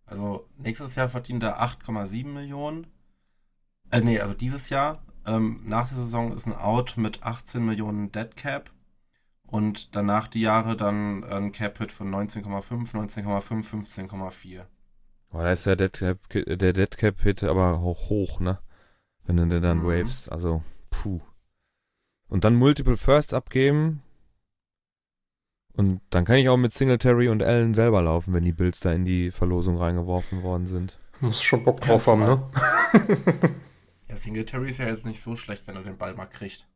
Also 0.04 0.48
nächstes 0.56 0.96
Jahr 0.96 1.08
verdient 1.08 1.44
er 1.44 1.62
8,7 1.62 2.26
Millionen. 2.26 2.88
Äh, 3.90 4.00
nee, 4.00 4.18
also 4.18 4.34
dieses 4.34 4.68
Jahr. 4.68 5.05
Ähm, 5.26 5.62
nach 5.64 5.88
der 5.88 5.98
Saison 5.98 6.32
ist 6.32 6.46
ein 6.46 6.54
Out 6.54 6.94
mit 6.96 7.22
18 7.24 7.64
Millionen 7.64 8.12
Dead 8.12 8.34
Cap. 8.36 8.70
Und 9.48 9.94
danach 9.94 10.26
die 10.28 10.40
Jahre 10.40 10.76
dann 10.76 11.22
ein 11.24 11.52
Cap-Hit 11.52 11.92
von 11.92 12.10
19,5, 12.10 12.92
19,5, 12.94 13.64
15,4. 13.64 14.62
Boah, 15.30 15.42
da 15.44 15.52
ist 15.52 15.66
der 15.66 15.76
Dead 15.76 15.92
Cap, 15.92 16.18
der 16.30 16.72
Dead 16.72 16.96
Cap 16.96 17.20
Hit 17.20 17.44
aber 17.44 17.80
hoch, 17.80 18.08
hoch, 18.08 18.40
ne? 18.40 18.58
Wenn 19.24 19.36
du 19.36 19.46
den 19.46 19.62
dann 19.62 19.78
Mhm. 19.78 19.86
waves, 19.86 20.28
also, 20.28 20.62
puh. 20.90 21.20
Und 22.28 22.44
dann 22.44 22.54
Multiple 22.56 22.96
Firsts 22.96 23.34
abgeben. 23.34 24.02
Und 25.74 26.00
dann 26.10 26.24
kann 26.24 26.36
ich 26.38 26.48
auch 26.48 26.56
mit 26.56 26.72
Singletary 26.72 27.28
und 27.28 27.42
Allen 27.42 27.74
selber 27.74 28.02
laufen, 28.02 28.32
wenn 28.34 28.44
die 28.44 28.52
Bills 28.52 28.80
da 28.80 28.92
in 28.92 29.04
die 29.04 29.30
Verlosung 29.30 29.76
reingeworfen 29.76 30.42
worden 30.42 30.66
sind. 30.66 30.98
Muss 31.20 31.42
schon 31.42 31.64
Bock 31.64 31.80
Ja, 31.80 31.86
drauf 31.86 32.04
das 32.04 32.06
haben, 32.06 32.20
ne? 32.24 32.42
Ja, 34.08 34.16
Singletary 34.16 34.70
ist 34.70 34.78
ja 34.78 34.86
jetzt 34.86 35.06
nicht 35.06 35.20
so 35.20 35.36
schlecht, 35.36 35.66
wenn 35.66 35.76
er 35.76 35.82
den 35.82 35.98
Ball 35.98 36.14
mal 36.14 36.26
kriegt. 36.26 36.68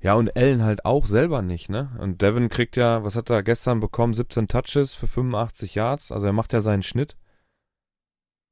Ja, 0.00 0.14
und 0.14 0.34
Allen 0.34 0.62
halt 0.62 0.84
auch 0.84 1.06
selber 1.06 1.42
nicht, 1.42 1.68
ne? 1.68 1.96
Und 1.98 2.22
Devin 2.22 2.48
kriegt 2.48 2.76
ja, 2.76 3.04
was 3.04 3.16
hat 3.16 3.28
er 3.28 3.42
gestern 3.42 3.80
bekommen? 3.80 4.14
17 4.14 4.48
Touches 4.48 4.94
für 4.94 5.06
85 5.06 5.74
Yards. 5.74 6.10
Also 6.10 6.26
er 6.26 6.32
macht 6.32 6.52
ja 6.52 6.62
seinen 6.62 6.82
Schnitt. 6.82 7.16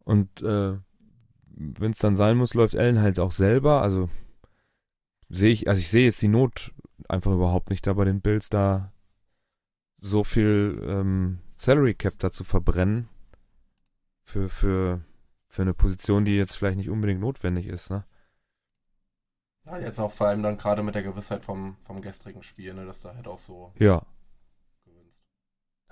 Und 0.04 0.42
äh, 0.42 0.78
wenn 1.46 1.92
es 1.92 1.98
dann 1.98 2.16
sein 2.16 2.36
muss, 2.36 2.54
läuft 2.54 2.76
Allen 2.76 3.00
halt 3.00 3.18
auch 3.18 3.32
selber. 3.32 3.82
Also 3.82 4.10
sehe 5.30 5.50
ich, 5.50 5.68
also 5.68 5.80
ich 5.80 5.88
sehe 5.88 6.04
jetzt 6.04 6.20
die 6.20 6.28
Not 6.28 6.74
einfach 7.08 7.32
überhaupt 7.32 7.70
nicht 7.70 7.86
da 7.86 7.94
bei 7.94 8.04
den 8.04 8.20
Bills 8.20 8.50
da 8.50 8.92
so 9.98 10.24
viel 10.24 10.80
ähm, 10.86 11.38
Salary 11.54 11.94
Cap 11.94 12.18
da 12.18 12.30
zu 12.30 12.44
verbrennen 12.44 13.08
für, 14.22 14.48
für, 14.48 15.00
für 15.48 15.62
eine 15.62 15.74
Position, 15.74 16.24
die 16.24 16.36
jetzt 16.36 16.56
vielleicht 16.56 16.76
nicht 16.76 16.90
unbedingt 16.90 17.20
notwendig 17.20 17.66
ist, 17.66 17.90
ne? 17.90 18.04
Ja, 19.64 19.78
jetzt 19.78 19.98
auch 19.98 20.10
vor 20.10 20.28
allem 20.28 20.42
dann 20.42 20.56
gerade 20.56 20.82
mit 20.82 20.94
der 20.94 21.02
Gewissheit 21.02 21.44
vom, 21.44 21.76
vom 21.84 22.00
gestrigen 22.00 22.42
Spiel, 22.42 22.72
ne, 22.74 22.86
dass 22.86 23.02
da 23.02 23.14
halt 23.14 23.26
auch 23.28 23.38
so 23.38 23.72
Ja. 23.78 24.02
gewinnst. 24.84 25.12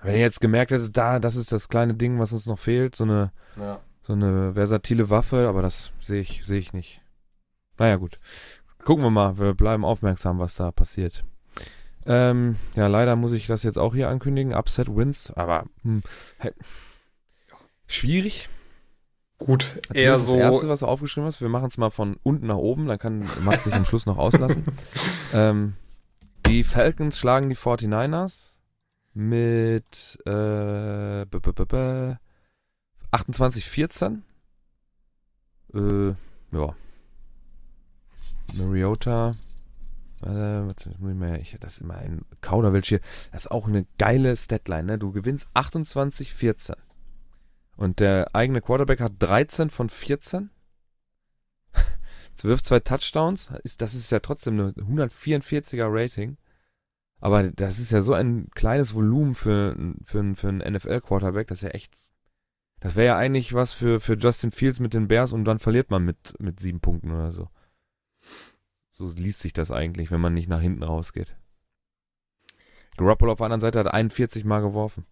Wenn 0.01 0.13
ihr 0.15 0.21
jetzt 0.21 0.41
gemerkt 0.41 0.71
hättet, 0.71 0.95
da, 0.97 1.19
das 1.19 1.35
ist 1.35 1.51
das 1.51 1.69
kleine 1.69 1.93
Ding, 1.93 2.19
was 2.19 2.31
uns 2.33 2.45
noch 2.47 2.59
fehlt, 2.59 2.95
so 2.95 3.03
eine, 3.03 3.31
Ja. 3.55 3.79
so 4.01 4.13
eine 4.13 4.53
versatile 4.53 5.09
Waffe, 5.09 5.47
aber 5.47 5.61
das 5.61 5.93
sehe 5.99 6.21
ich, 6.21 6.43
sehe 6.45 6.59
ich 6.59 6.73
nicht. 6.73 7.01
Naja, 7.77 7.97
gut. 7.97 8.19
Gucken 8.83 9.03
wir 9.03 9.11
mal, 9.11 9.37
wir 9.37 9.53
bleiben 9.53 9.85
aufmerksam, 9.85 10.39
was 10.39 10.55
da 10.55 10.71
passiert. 10.71 11.23
Ähm, 12.05 12.55
ja, 12.75 12.87
leider 12.87 13.15
muss 13.15 13.33
ich 13.33 13.47
das 13.47 13.63
jetzt 13.63 13.77
auch 13.77 13.93
hier 13.93 14.07
ankündigen. 14.09 14.53
Upset 14.53 14.95
Wins, 14.95 15.29
aber 15.31 15.65
hm, 15.83 16.01
schwierig. 17.85 18.49
Gut, 19.39 19.63
Zumindest 19.63 19.95
eher 19.95 20.11
das 20.13 20.25
so. 20.25 20.37
Erste, 20.37 20.69
was 20.69 20.79
du 20.79 20.87
aufgeschrieben 20.87 21.27
hast. 21.27 21.41
Wir 21.41 21.49
machen 21.49 21.67
es 21.67 21.77
mal 21.77 21.91
von 21.91 22.17
unten 22.23 22.47
nach 22.47 22.55
oben, 22.55 22.87
dann 22.87 22.97
kann 22.97 23.29
Max 23.41 23.65
sich 23.65 23.73
am 23.73 23.85
Schluss 23.85 24.05
noch 24.05 24.17
auslassen. 24.17 24.63
ähm, 25.33 25.75
die 26.47 26.63
Falcons 26.63 27.19
schlagen 27.19 27.49
die 27.49 27.55
49ers 27.55 28.53
mit 29.13 30.19
äh, 30.25 31.25
b 31.25 31.37
-b 31.37 31.51
-b 31.51 31.65
-b 31.65 32.17
28-14. 33.11 34.21
Äh, 35.73 36.15
ja. 36.51 36.75
Mariota. 38.55 39.35
Äh, 40.23 40.27
warte, 40.27 40.89
das 40.89 40.99
muss 40.99 41.11
ich 41.11 41.17
mal, 41.17 41.39
ich, 41.39 41.57
das 41.59 41.73
ist 41.73 41.81
immer 41.81 41.97
ein 41.97 42.25
Kauderwelsch 42.41 42.89
hier. 42.89 43.01
Das 43.31 43.43
ist 43.43 43.51
auch 43.51 43.67
eine 43.67 43.85
geile 43.97 44.35
Statline, 44.35 44.83
ne? 44.83 44.97
Du 44.97 45.11
gewinnst 45.11 45.47
28-14. 45.53 46.75
Und 47.77 47.99
der 47.99 48.35
eigene 48.35 48.61
Quarterback 48.61 48.99
hat 48.99 49.13
13 49.19 49.69
von 49.69 49.89
14. 49.89 50.49
Jetzt 52.31 52.43
wirft 52.43 52.65
zwei 52.65 52.79
Touchdowns. 52.79 53.51
Das 53.77 53.93
ist 53.93 54.11
ja 54.11 54.19
trotzdem 54.19 54.59
eine 54.59 54.71
144er 54.73 55.87
Rating. 55.87 56.37
Aber 57.19 57.43
das 57.49 57.79
ist 57.79 57.91
ja 57.91 58.01
so 58.01 58.13
ein 58.13 58.49
kleines 58.51 58.93
Volumen 58.93 59.35
für, 59.35 59.75
für, 60.03 60.35
für 60.35 60.49
einen 60.49 60.73
NFL-Quarterback. 60.73 61.47
Das 61.47 61.59
ist 61.59 61.63
ja 61.63 61.69
echt. 61.69 61.93
Das 62.79 62.95
wäre 62.95 63.07
ja 63.07 63.17
eigentlich 63.17 63.53
was 63.53 63.73
für, 63.73 63.99
für 63.99 64.17
Justin 64.17 64.51
Fields 64.51 64.79
mit 64.79 64.93
den 64.93 65.07
Bears 65.07 65.33
und 65.33 65.45
dann 65.45 65.57
verliert 65.57 65.89
man 65.89 66.03
mit, 66.03 66.35
mit 66.39 66.59
sieben 66.59 66.79
Punkten 66.79 67.11
oder 67.11 67.31
so. 67.31 67.49
So 68.91 69.11
liest 69.13 69.39
sich 69.39 69.53
das 69.53 69.71
eigentlich, 69.71 70.11
wenn 70.11 70.21
man 70.21 70.33
nicht 70.33 70.47
nach 70.47 70.61
hinten 70.61 70.83
rausgeht. 70.83 71.35
Garoppolo 72.97 73.31
auf 73.31 73.37
der 73.39 73.45
anderen 73.45 73.61
Seite 73.61 73.79
hat 73.79 73.87
41 73.87 74.45
Mal 74.45 74.61
geworfen. 74.61 75.05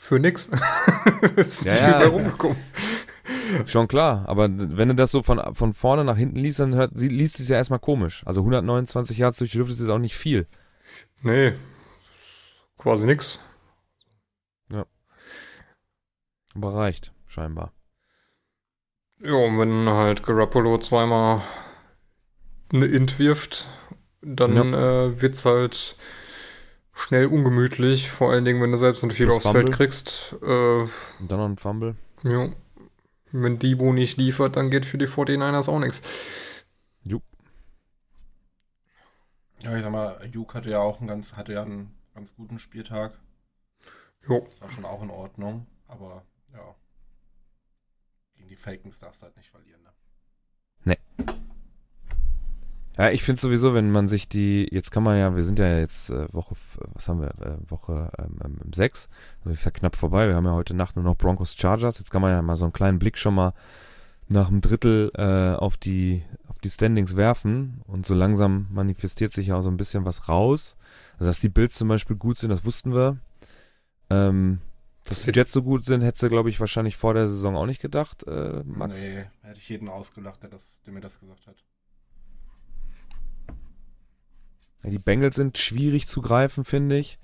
Für 0.00 0.18
nix. 0.20 0.48
ist 1.36 1.64
Ja, 1.64 1.74
ja. 2.02 2.06
rumgekommen. 2.06 2.56
Schon 3.66 3.88
klar, 3.88 4.24
aber 4.28 4.48
wenn 4.50 4.88
du 4.88 4.94
das 4.94 5.10
so 5.10 5.22
von, 5.22 5.54
von 5.54 5.74
vorne 5.74 6.04
nach 6.04 6.16
hinten 6.16 6.36
liest, 6.36 6.60
dann 6.60 6.74
hört, 6.74 6.92
sie- 6.94 7.08
liest 7.08 7.40
es 7.40 7.48
ja 7.48 7.56
erstmal 7.56 7.78
komisch. 7.80 8.22
Also 8.26 8.40
129 8.42 9.18
Yards 9.18 9.38
durch 9.38 9.50
die 9.52 9.58
Luft 9.58 9.70
ist 9.72 9.80
jetzt 9.80 9.88
auch 9.90 9.98
nicht 9.98 10.16
viel. 10.16 10.46
Nee, 11.22 11.52
quasi 12.78 13.06
nix. 13.06 13.38
Aber 16.54 16.74
reicht, 16.74 17.12
scheinbar. 17.26 17.72
Ja, 19.20 19.34
und 19.34 19.58
wenn 19.58 19.88
halt 19.88 20.24
Garoppolo 20.24 20.78
zweimal 20.78 21.42
eine 22.72 22.86
Int 22.86 23.18
wirft, 23.18 23.68
dann 24.22 24.54
Ja. 24.56 25.04
äh, 25.04 25.20
wird's 25.20 25.44
halt 25.44 25.96
schnell 26.98 27.26
ungemütlich. 27.26 28.10
Vor 28.10 28.30
allen 28.32 28.44
Dingen, 28.44 28.60
wenn 28.62 28.72
du 28.72 28.78
selbst 28.78 29.00
viel 29.12 29.26
Plus 29.26 29.36
aufs 29.36 29.44
Fumble. 29.44 29.62
Feld 29.62 29.74
kriegst. 29.74 30.34
Äh, 30.42 30.46
Und 30.82 30.90
dann 31.28 31.38
noch 31.38 31.46
ein 31.48 31.58
Fumble. 31.58 31.96
ja. 32.24 32.50
Wenn 33.30 33.58
Debo 33.58 33.92
nicht 33.92 34.16
liefert, 34.16 34.56
dann 34.56 34.70
geht 34.70 34.86
für 34.86 34.96
die 34.96 35.06
49ers 35.06 35.68
auch 35.68 35.78
nichts. 35.80 36.02
Ja, 39.62 39.76
ich 39.76 39.82
sag 39.82 39.90
mal, 39.90 40.24
Juke 40.32 40.54
hatte 40.54 40.70
ja 40.70 40.78
auch 40.78 40.98
einen 41.00 41.08
ganz, 41.08 41.34
hatte 41.34 41.52
ja 41.52 41.62
einen 41.62 41.92
ganz 42.14 42.34
guten 42.36 42.58
Spieltag. 42.58 43.18
Jo. 44.26 44.46
Das 44.48 44.62
war 44.62 44.70
schon 44.70 44.84
auch 44.84 45.02
in 45.02 45.10
Ordnung, 45.10 45.66
aber 45.88 46.24
ja. 46.52 46.74
Gegen 48.36 48.48
die 48.48 48.56
Falcons 48.56 49.00
darfst 49.00 49.20
du 49.22 49.26
halt 49.26 49.36
nicht 49.36 49.50
verlieren, 49.50 49.82
ne? 49.82 50.96
Ja, 52.98 53.10
ich 53.10 53.22
finde 53.22 53.40
sowieso, 53.40 53.74
wenn 53.74 53.92
man 53.92 54.08
sich 54.08 54.28
die, 54.28 54.68
jetzt 54.72 54.90
kann 54.90 55.04
man 55.04 55.16
ja, 55.16 55.36
wir 55.36 55.44
sind 55.44 55.58
ja 55.60 55.78
jetzt 55.78 56.10
äh, 56.10 56.26
Woche, 56.32 56.56
was 56.94 57.08
haben 57.08 57.20
wir, 57.20 57.28
äh, 57.40 57.70
Woche 57.70 58.10
ähm, 58.18 58.38
ähm, 58.44 58.72
sechs, 58.74 59.08
also 59.40 59.50
ist 59.50 59.64
ja 59.64 59.70
knapp 59.70 59.94
vorbei, 59.94 60.26
wir 60.26 60.34
haben 60.34 60.46
ja 60.46 60.52
heute 60.52 60.74
Nacht 60.74 60.96
nur 60.96 61.04
noch 61.04 61.16
Broncos 61.16 61.54
Chargers, 61.54 62.00
jetzt 62.00 62.10
kann 62.10 62.22
man 62.22 62.32
ja 62.32 62.42
mal 62.42 62.56
so 62.56 62.64
einen 62.64 62.72
kleinen 62.72 62.98
Blick 62.98 63.16
schon 63.16 63.34
mal 63.34 63.54
nach 64.26 64.48
einem 64.48 64.60
Drittel 64.60 65.12
äh, 65.14 65.56
auf 65.56 65.76
die 65.76 66.24
auf 66.48 66.58
die 66.58 66.70
Standings 66.70 67.16
werfen 67.16 67.82
und 67.86 68.04
so 68.04 68.14
langsam 68.14 68.66
manifestiert 68.70 69.32
sich 69.32 69.46
ja 69.46 69.56
auch 69.56 69.62
so 69.62 69.70
ein 69.70 69.76
bisschen 69.76 70.04
was 70.04 70.28
raus. 70.28 70.76
Also 71.14 71.26
dass 71.26 71.40
die 71.40 71.48
Bills 71.48 71.74
zum 71.74 71.88
Beispiel 71.88 72.16
gut 72.16 72.36
sind, 72.36 72.50
das 72.50 72.64
wussten 72.64 72.92
wir. 72.92 73.18
Ähm, 74.10 74.58
dass 75.04 75.22
die 75.22 75.30
Jets 75.30 75.52
so 75.52 75.62
gut 75.62 75.84
sind, 75.84 76.02
hättest 76.02 76.22
du, 76.22 76.28
glaube 76.28 76.50
ich, 76.50 76.60
wahrscheinlich 76.60 76.96
vor 76.96 77.14
der 77.14 77.28
Saison 77.28 77.56
auch 77.56 77.66
nicht 77.66 77.80
gedacht, 77.80 78.26
äh, 78.26 78.62
Max. 78.64 79.00
Nee, 79.00 79.24
hätte 79.42 79.58
ich 79.58 79.68
jeden 79.68 79.88
ausgelacht, 79.88 80.42
der, 80.42 80.50
das, 80.50 80.82
der 80.84 80.92
mir 80.92 81.00
das 81.00 81.18
gesagt 81.18 81.46
hat. 81.46 81.56
Ja, 83.46 83.54
die 84.82 84.98
Bengals 84.98 85.36
sind 85.36 85.58
schwierig 85.58 86.06
zu 86.08 86.22
greifen, 86.22 86.64
finde 86.64 86.98
ich. 86.98 87.18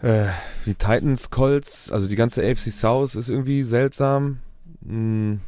Äh, 0.00 0.28
die 0.66 0.74
Titans, 0.74 1.30
Colts, 1.30 1.90
also 1.90 2.08
die 2.08 2.16
ganze 2.16 2.42
AFC 2.42 2.70
South 2.70 3.14
ist 3.14 3.28
irgendwie 3.28 3.62
seltsam. 3.62 4.40
Hm. 4.84 5.40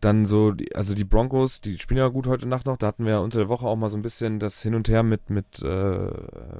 Dann 0.00 0.24
so, 0.24 0.52
die, 0.52 0.74
also 0.74 0.94
die 0.94 1.04
Broncos, 1.04 1.60
die 1.60 1.78
spielen 1.78 1.98
ja 1.98 2.08
gut 2.08 2.26
heute 2.26 2.48
Nacht 2.48 2.66
noch. 2.66 2.78
Da 2.78 2.86
hatten 2.86 3.04
wir 3.04 3.12
ja 3.12 3.18
unter 3.18 3.38
der 3.38 3.48
Woche 3.48 3.66
auch 3.66 3.76
mal 3.76 3.90
so 3.90 3.98
ein 3.98 4.02
bisschen 4.02 4.40
das 4.40 4.62
Hin 4.62 4.74
und 4.74 4.88
Her 4.88 5.02
mit, 5.02 5.28
mit, 5.28 5.62
äh, 5.62 6.10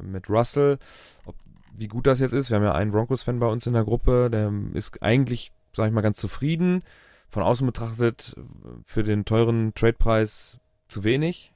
mit 0.03 0.29
Russell. 0.29 0.79
Ob, 1.25 1.35
wie 1.75 1.89
gut 1.89 2.07
das 2.07 2.21
jetzt 2.21 2.35
ist. 2.35 2.51
Wir 2.51 2.57
haben 2.57 2.65
ja 2.65 2.75
einen 2.75 2.93
Broncos-Fan 2.93 3.41
bei 3.41 3.47
uns 3.47 3.67
in 3.67 3.73
der 3.73 3.85
Gruppe, 3.85 4.29
der 4.31 4.53
ist 4.75 5.03
eigentlich, 5.03 5.53
sag 5.73 5.87
ich 5.87 5.93
mal, 5.93 6.03
ganz 6.03 6.19
zufrieden. 6.19 6.83
Von 7.31 7.43
außen 7.43 7.67
betrachtet 7.67 8.37
für 8.85 9.05
den 9.05 9.25
teuren 9.25 9.73
Tradepreis 9.75 10.59
zu 10.89 11.05
wenig. 11.05 11.55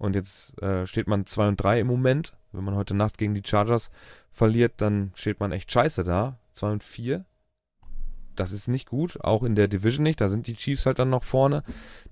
Und 0.00 0.14
jetzt 0.14 0.60
äh, 0.62 0.86
steht 0.86 1.08
man 1.08 1.26
2 1.26 1.48
und 1.48 1.56
3 1.58 1.80
im 1.80 1.86
Moment. 1.86 2.34
Wenn 2.52 2.64
man 2.64 2.74
heute 2.74 2.94
Nacht 2.94 3.18
gegen 3.18 3.34
die 3.34 3.42
Chargers 3.44 3.90
verliert, 4.30 4.80
dann 4.80 5.12
steht 5.14 5.40
man 5.40 5.52
echt 5.52 5.70
scheiße 5.70 6.04
da. 6.04 6.38
2 6.54 6.70
und 6.72 6.82
4. 6.82 7.26
Das 8.34 8.50
ist 8.50 8.66
nicht 8.66 8.88
gut, 8.88 9.22
auch 9.22 9.42
in 9.42 9.54
der 9.54 9.68
Division 9.68 10.02
nicht. 10.02 10.22
Da 10.22 10.28
sind 10.28 10.46
die 10.46 10.54
Chiefs 10.54 10.86
halt 10.86 10.98
dann 10.98 11.10
noch 11.10 11.22
vorne. 11.22 11.64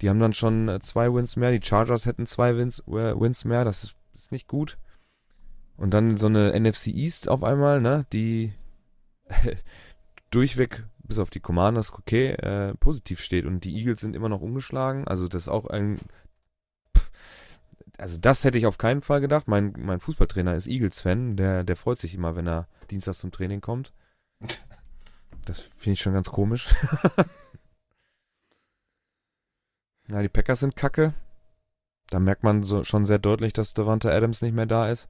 Die 0.03 0.11
haben 0.11 0.21
dann 0.21 0.35
schon 0.35 0.69
äh, 0.69 0.81
zwei 0.81 1.15
Wins 1.15 1.37
mehr. 1.37 1.51
Die 1.51 1.67
Chargers 1.67 2.05
hätten 2.05 2.27
zwei 2.27 2.59
Wins, 2.59 2.81
äh, 2.81 3.19
Wins 3.19 3.47
mehr. 3.47 3.65
Das 3.65 3.85
ist, 3.85 3.97
ist 4.15 4.33
nicht 4.33 4.49
gut. 4.49 4.77
Und 5.79 5.95
dann 5.95 6.19
so 6.19 6.27
eine 6.27 6.61
NFC 6.61 6.89
East 6.89 7.31
auf 7.31 7.43
einmal, 7.43 7.81
ne, 7.81 8.05
die 8.13 8.53
durchweg, 10.31 10.85
bis 10.99 11.19
auf 11.19 11.31
die 11.31 11.41
Commanders, 11.41 11.91
okay, 11.95 12.33
äh, 12.33 12.75
positiv 12.75 13.21
steht. 13.21 13.47
Und 13.47 13.65
die 13.65 13.75
Eagles 13.79 14.03
sind 14.03 14.15
immer 14.15 14.29
noch 14.29 14.43
umgeschlagen. 14.43 15.09
Also 15.09 15.27
das 15.27 15.45
ist 15.45 15.49
auch 15.49 15.65
ein 15.65 16.01
also 17.99 18.17
das 18.17 18.45
hätte 18.45 18.57
ich 18.59 18.67
auf 18.67 18.79
keinen 18.79 19.03
Fall 19.03 19.21
gedacht. 19.21 19.49
Mein, 19.49 19.75
mein 19.77 20.01
Fußballtrainer 20.01 20.55
ist 20.55 20.69
Eagles-Fan, 20.69 21.37
der, 21.37 21.65
der 21.65 21.77
freut 21.77 21.99
sich 21.99 22.15
immer, 22.15 22.37
wenn 22.37 22.47
er 22.47 22.69
dienstags 22.91 23.19
zum 23.19 23.33
Training 23.33 23.61
kommt. 23.61 23.93
Das 25.45 25.59
finde 25.77 25.95
ich 25.95 26.01
schon 26.01 26.15
ganz 26.15 26.31
komisch. 26.31 26.69
Na, 30.07 30.23
die 30.23 30.29
Packers 30.29 30.61
sind 30.61 30.77
kacke. 30.77 31.13
Da 32.09 32.21
merkt 32.21 32.45
man 32.45 32.63
so, 32.63 32.85
schon 32.85 33.05
sehr 33.05 33.19
deutlich, 33.19 33.53
dass 33.53 33.75
Devante 33.75 34.13
Adams 34.13 34.41
nicht 34.43 34.55
mehr 34.55 34.67
da 34.67 34.89
ist. 34.89 35.09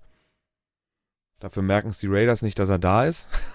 Dafür 1.38 1.62
merken 1.62 1.90
es 1.90 1.98
die 1.98 2.08
Raiders 2.08 2.42
nicht, 2.42 2.58
dass 2.58 2.68
er 2.68 2.80
da 2.80 3.04
ist. 3.04 3.28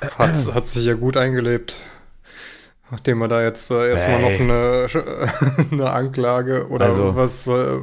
hat, 0.00 0.54
hat 0.54 0.68
sich 0.68 0.86
ja 0.86 0.94
gut 0.94 1.18
eingelebt. 1.18 1.76
Nachdem 2.92 3.22
er 3.22 3.28
da 3.28 3.42
jetzt 3.42 3.70
äh, 3.70 3.88
erstmal 3.88 4.20
noch 4.20 4.38
eine, 4.38 4.86
eine 5.72 5.90
Anklage 5.90 6.68
oder 6.68 6.84
also, 6.84 7.16
was, 7.16 7.46
äh, 7.46 7.78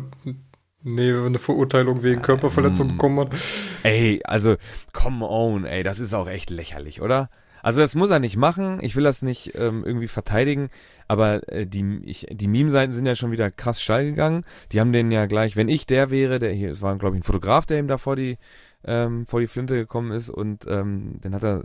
nee, 0.84 1.12
eine 1.12 1.40
Verurteilung 1.40 2.04
wegen 2.04 2.22
Körperverletzung 2.22 2.92
ähm, 2.92 2.96
bekommen 2.96 3.20
hat. 3.22 3.36
Ey, 3.82 4.22
also, 4.24 4.58
come 4.94 5.28
on, 5.28 5.66
ey, 5.66 5.82
das 5.82 5.98
ist 5.98 6.14
auch 6.14 6.30
echt 6.30 6.52
lächerlich, 6.52 7.02
oder? 7.02 7.32
Also 7.64 7.82
das 7.82 7.96
muss 7.96 8.12
er 8.12 8.20
nicht 8.20 8.38
machen. 8.38 8.78
Ich 8.84 8.96
will 8.96 9.04
das 9.04 9.24
nicht 9.24 9.56
ähm, 9.56 9.84
irgendwie 9.84 10.08
verteidigen, 10.08 10.70
aber 11.08 11.42
äh, 11.52 11.66
die, 11.66 12.02
ich, 12.06 12.28
die 12.30 12.48
Meme-Seiten 12.48 12.94
sind 12.94 13.08
ja 13.08 13.16
schon 13.16 13.32
wieder 13.32 13.50
krass 13.50 13.82
steil 13.82 14.06
gegangen. 14.06 14.46
Die 14.72 14.80
haben 14.80 14.94
den 14.94 15.12
ja 15.12 15.26
gleich, 15.26 15.56
wenn 15.56 15.70
ich 15.70 15.88
der 15.88 16.12
wäre, 16.12 16.38
der 16.38 16.54
hier, 16.54 16.70
es 16.70 16.84
war 16.84 16.96
glaube 16.98 17.16
ich 17.16 17.22
ein 17.22 17.26
Fotograf, 17.26 17.66
der 17.66 17.80
ihm 17.80 17.88
da 17.88 17.98
vor 17.98 18.16
die, 18.16 18.38
ähm, 18.86 19.26
vor 19.26 19.40
die 19.40 19.48
Flinte 19.48 19.74
gekommen 19.74 20.12
ist 20.12 20.30
und 20.30 20.68
ähm, 20.70 21.18
dann 21.22 21.34
hat 21.34 21.44
er 21.44 21.64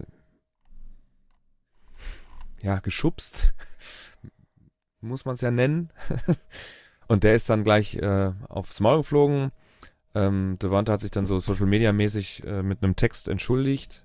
ja 2.64 2.80
geschubst, 2.80 3.52
muss 5.00 5.25
man 5.25 5.35
es 5.35 5.40
ja 5.40 5.50
nennen. 5.50 5.90
und 7.09 7.23
der 7.23 7.35
ist 7.35 7.49
dann 7.50 7.64
gleich 7.64 7.97
äh, 7.97 8.33
aufs 8.49 8.80
Maul 8.80 8.99
geflogen. 8.99 9.52
Ähm, 10.14 10.59
Devante 10.61 10.92
hat 10.92 11.00
sich 11.00 11.11
dann 11.11 11.26
so 11.26 11.38
Social 11.38 11.66
Media 11.66 11.92
mäßig 11.92 12.44
äh, 12.44 12.62
mit 12.62 12.83
einem 12.83 12.97
Text 12.97 13.28
entschuldigt 13.28 14.04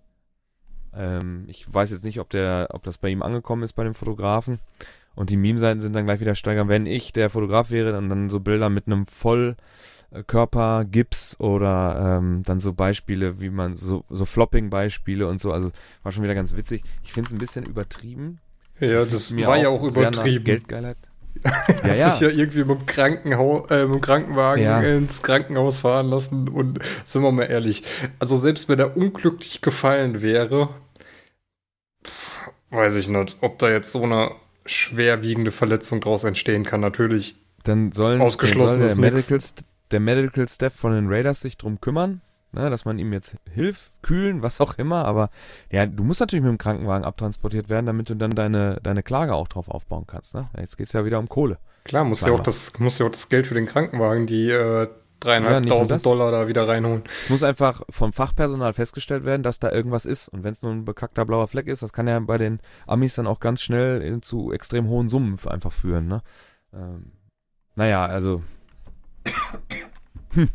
ähm, 0.93 1.45
ich 1.47 1.71
weiß 1.71 1.91
jetzt 1.91 2.03
nicht, 2.03 2.19
ob 2.19 2.29
der, 2.29 2.69
ob 2.71 2.83
das 2.83 2.97
bei 2.97 3.09
ihm 3.09 3.21
angekommen 3.21 3.63
ist 3.63 3.73
bei 3.73 3.83
dem 3.83 3.93
Fotografen. 3.93 4.59
Und 5.15 5.29
die 5.29 5.37
Meme-Seiten 5.37 5.81
sind 5.81 5.95
dann 5.95 6.05
gleich 6.05 6.19
wieder 6.19 6.35
steigern. 6.35 6.69
Wenn 6.69 6.85
ich 6.85 7.11
der 7.13 7.29
Fotograf 7.29 7.71
wäre, 7.71 7.91
dann, 7.91 8.09
dann 8.09 8.29
so 8.29 8.39
Bilder 8.39 8.69
mit 8.69 8.87
einem 8.87 9.05
Vollkörper, 9.05 10.85
Gips 10.85 11.39
oder 11.39 12.17
ähm, 12.19 12.43
dann 12.43 12.59
so 12.59 12.73
Beispiele, 12.73 13.41
wie 13.41 13.49
man, 13.49 13.75
so, 13.75 14.05
so 14.09 14.25
Flopping-Beispiele 14.25 15.27
und 15.27 15.41
so. 15.41 15.51
Also 15.51 15.71
war 16.03 16.11
schon 16.11 16.23
wieder 16.23 16.35
ganz 16.35 16.55
witzig. 16.55 16.83
Ich 17.03 17.13
finde 17.13 17.27
es 17.27 17.33
ein 17.33 17.39
bisschen 17.39 17.65
übertrieben. 17.65 18.39
Ja, 18.79 18.99
das, 18.99 19.09
das 19.09 19.37
war 19.37 19.57
ja 19.57 19.69
auch 19.69 19.83
übertrieben. 19.83 20.45
Geldgeilheit. 20.45 20.97
ja, 21.83 21.93
ja. 21.93 22.09
sich 22.09 22.21
ja 22.21 22.29
irgendwie 22.29 22.63
mit 22.63 22.81
dem, 22.81 22.85
Krankenhaus, 22.85 23.69
äh, 23.71 23.85
mit 23.85 23.95
dem 23.95 24.01
Krankenwagen 24.01 24.63
ja. 24.63 24.81
ins 24.81 25.21
Krankenhaus 25.21 25.81
fahren 25.81 26.09
lassen. 26.09 26.49
Und 26.49 26.79
sind 27.05 27.21
wir 27.21 27.31
mal 27.31 27.43
ehrlich, 27.43 27.83
also 28.19 28.35
selbst 28.35 28.67
wenn 28.67 28.79
er 28.79 28.97
unglücklich 28.97 29.61
gefallen 29.61 30.21
wäre, 30.21 30.69
pff, 32.05 32.49
weiß 32.71 32.95
ich 32.95 33.07
nicht, 33.07 33.37
ob 33.41 33.59
da 33.59 33.69
jetzt 33.69 33.91
so 33.91 34.03
eine 34.03 34.31
schwerwiegende 34.65 35.51
Verletzung 35.51 36.01
daraus 36.01 36.23
entstehen 36.23 36.63
kann. 36.63 36.81
Natürlich 36.81 37.35
dann 37.63 37.91
sollen, 37.91 38.21
ausgeschlossen 38.21 38.81
dann 38.81 38.89
soll 38.89 39.01
der, 39.01 39.11
Medical, 39.11 39.39
der 39.91 39.99
Medical 39.99 40.49
Staff 40.49 40.73
von 40.73 40.91
den 40.91 41.07
Raiders 41.07 41.41
sich 41.41 41.57
drum 41.57 41.79
kümmern 41.79 42.21
ne, 42.51 42.69
dass 42.69 42.85
man 42.85 42.99
ihm 42.99 43.13
jetzt 43.13 43.35
hilft, 43.51 43.91
kühlen, 44.01 44.41
was 44.41 44.61
auch 44.61 44.77
immer, 44.77 45.05
aber 45.05 45.29
ja, 45.71 45.85
du 45.85 46.03
musst 46.03 46.19
natürlich 46.19 46.43
mit 46.43 46.51
dem 46.51 46.57
Krankenwagen 46.57 47.05
abtransportiert 47.05 47.69
werden, 47.69 47.85
damit 47.85 48.09
du 48.09 48.15
dann 48.15 48.31
deine, 48.31 48.79
deine 48.81 49.03
Klage 49.03 49.35
auch 49.35 49.47
drauf 49.47 49.69
aufbauen 49.69 50.05
kannst. 50.07 50.35
Ne? 50.35 50.49
Jetzt 50.57 50.77
geht 50.77 50.87
es 50.87 50.93
ja 50.93 51.05
wieder 51.05 51.19
um 51.19 51.29
Kohle. 51.29 51.57
Klar, 51.83 52.03
muss 52.03 52.21
ja, 52.21 52.31
auch 52.31 52.39
das, 52.39 52.77
muss 52.79 52.99
ja 52.99 53.05
auch 53.05 53.11
das 53.11 53.29
Geld 53.29 53.47
für 53.47 53.53
den 53.53 53.65
Krankenwagen, 53.65 54.25
die 54.25 54.49
äh, 54.49 54.87
dreieinhalbtausend 55.19 56.01
ja, 56.01 56.03
Dollar 56.03 56.31
da 56.31 56.47
wieder 56.47 56.67
reinholen. 56.67 57.03
Es 57.07 57.29
muss 57.29 57.43
einfach 57.43 57.81
vom 57.89 58.13
Fachpersonal 58.13 58.73
festgestellt 58.73 59.25
werden, 59.25 59.43
dass 59.43 59.59
da 59.59 59.71
irgendwas 59.71 60.05
ist. 60.05 60.29
Und 60.29 60.43
wenn 60.43 60.53
es 60.53 60.61
nur 60.61 60.71
ein 60.71 60.85
bekackter 60.85 61.25
blauer 61.25 61.47
Fleck 61.47 61.67
ist, 61.67 61.83
das 61.83 61.93
kann 61.93 62.07
ja 62.07 62.19
bei 62.19 62.37
den 62.37 62.59
Amis 62.87 63.15
dann 63.15 63.27
auch 63.27 63.39
ganz 63.39 63.61
schnell 63.61 64.21
zu 64.21 64.51
extrem 64.51 64.87
hohen 64.87 65.09
Summen 65.09 65.39
einfach 65.45 65.73
führen. 65.73 66.07
Ne? 66.07 66.21
Ähm, 66.73 67.11
naja, 67.75 68.05
also. 68.05 68.43
Hm. 70.33 70.49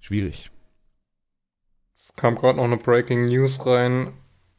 Schwierig 0.00 0.50
kam 2.18 2.34
gerade 2.34 2.58
noch 2.58 2.64
eine 2.64 2.76
Breaking 2.76 3.24
News 3.24 3.64
rein. 3.64 4.12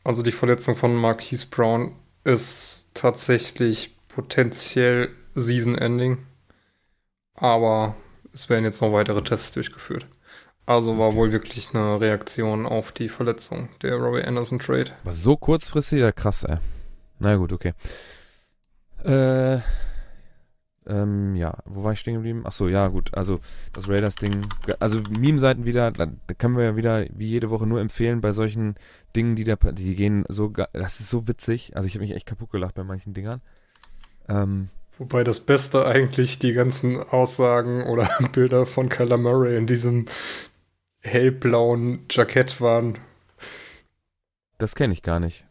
Also 0.04 0.24
die 0.24 0.32
Verletzung 0.32 0.76
von 0.76 0.96
Marquise 0.96 1.46
Brown 1.52 1.92
ist 2.24 2.90
tatsächlich 2.94 3.98
potenziell 4.08 5.10
Season 5.36 5.78
Ending. 5.78 6.26
Aber 7.36 7.96
es 8.34 8.50
werden 8.50 8.66
jetzt 8.66 8.82
noch 8.82 8.94
weitere 8.94 9.22
Tests 9.22 9.52
durchgeführt. 9.52 10.08
Also 10.66 10.98
war 10.98 11.16
wohl 11.16 11.32
wirklich 11.32 11.74
eine 11.74 12.00
Reaktion 12.00 12.66
auf 12.66 12.92
die 12.92 13.10
Verletzung 13.10 13.70
der 13.82 13.96
Robbie 13.96 14.24
Anderson 14.24 14.60
Trade. 14.60 14.92
War 15.04 15.14
so 15.14 15.36
kurzfristig, 15.36 16.00
ja 16.00 16.12
krass, 16.12 16.44
ey. 16.44 16.58
Na 17.20 17.36
gut, 17.36 17.52
okay. 17.52 17.74
Äh, 19.04 19.60
ähm, 20.90 21.36
ja, 21.36 21.58
wo 21.66 21.84
war 21.84 21.94
ich 21.94 22.00
stehen 22.00 22.16
geblieben? 22.16 22.46
Achso, 22.46 22.68
ja, 22.68 22.88
gut. 22.88 23.14
Also, 23.14 23.40
das 23.74 23.88
Raiders-Ding. 23.88 24.48
Also, 24.80 25.02
Meme-Seiten 25.10 25.66
wieder, 25.66 25.92
da 25.92 26.08
können 26.38 26.58
wir 26.58 26.64
ja 26.64 26.76
wieder 26.76 27.06
wie 27.14 27.28
jede 27.28 27.50
Woche 27.50 27.68
nur 27.68 27.80
empfehlen 27.80 28.22
bei 28.22 28.32
solchen 28.32 28.76
Dingen, 29.16 29.36
die 29.36 29.44
da, 29.44 29.56
die 29.56 29.96
gehen 29.96 30.26
so, 30.28 30.50
das 30.50 31.00
ist 31.00 31.10
so 31.10 31.28
witzig. 31.28 31.76
Also, 31.76 31.88
ich 31.88 31.94
habe 31.94 32.04
mich 32.04 32.16
echt 32.16 32.26
kaputt 32.26 32.52
gelacht 32.52 32.76
bei 32.76 32.84
manchen 32.84 33.14
Dingern. 33.14 33.42
Ähm, 34.28 34.70
Wobei 34.98 35.24
das 35.24 35.40
Beste 35.40 35.86
eigentlich 35.86 36.40
die 36.40 36.54
ganzen 36.54 36.98
Aussagen 36.98 37.84
oder 37.84 38.10
Bilder 38.34 38.66
von 38.66 38.90
Kyler 38.90 39.18
Murray 39.18 39.58
in 39.58 39.68
diesem 39.68 40.06
hellblauen 41.02 42.06
Jackett 42.10 42.60
waren. 42.60 42.98
Das 44.58 44.76
kenne 44.76 44.94
ich 44.94 45.04
gar 45.04 45.20
nicht. 45.22 45.46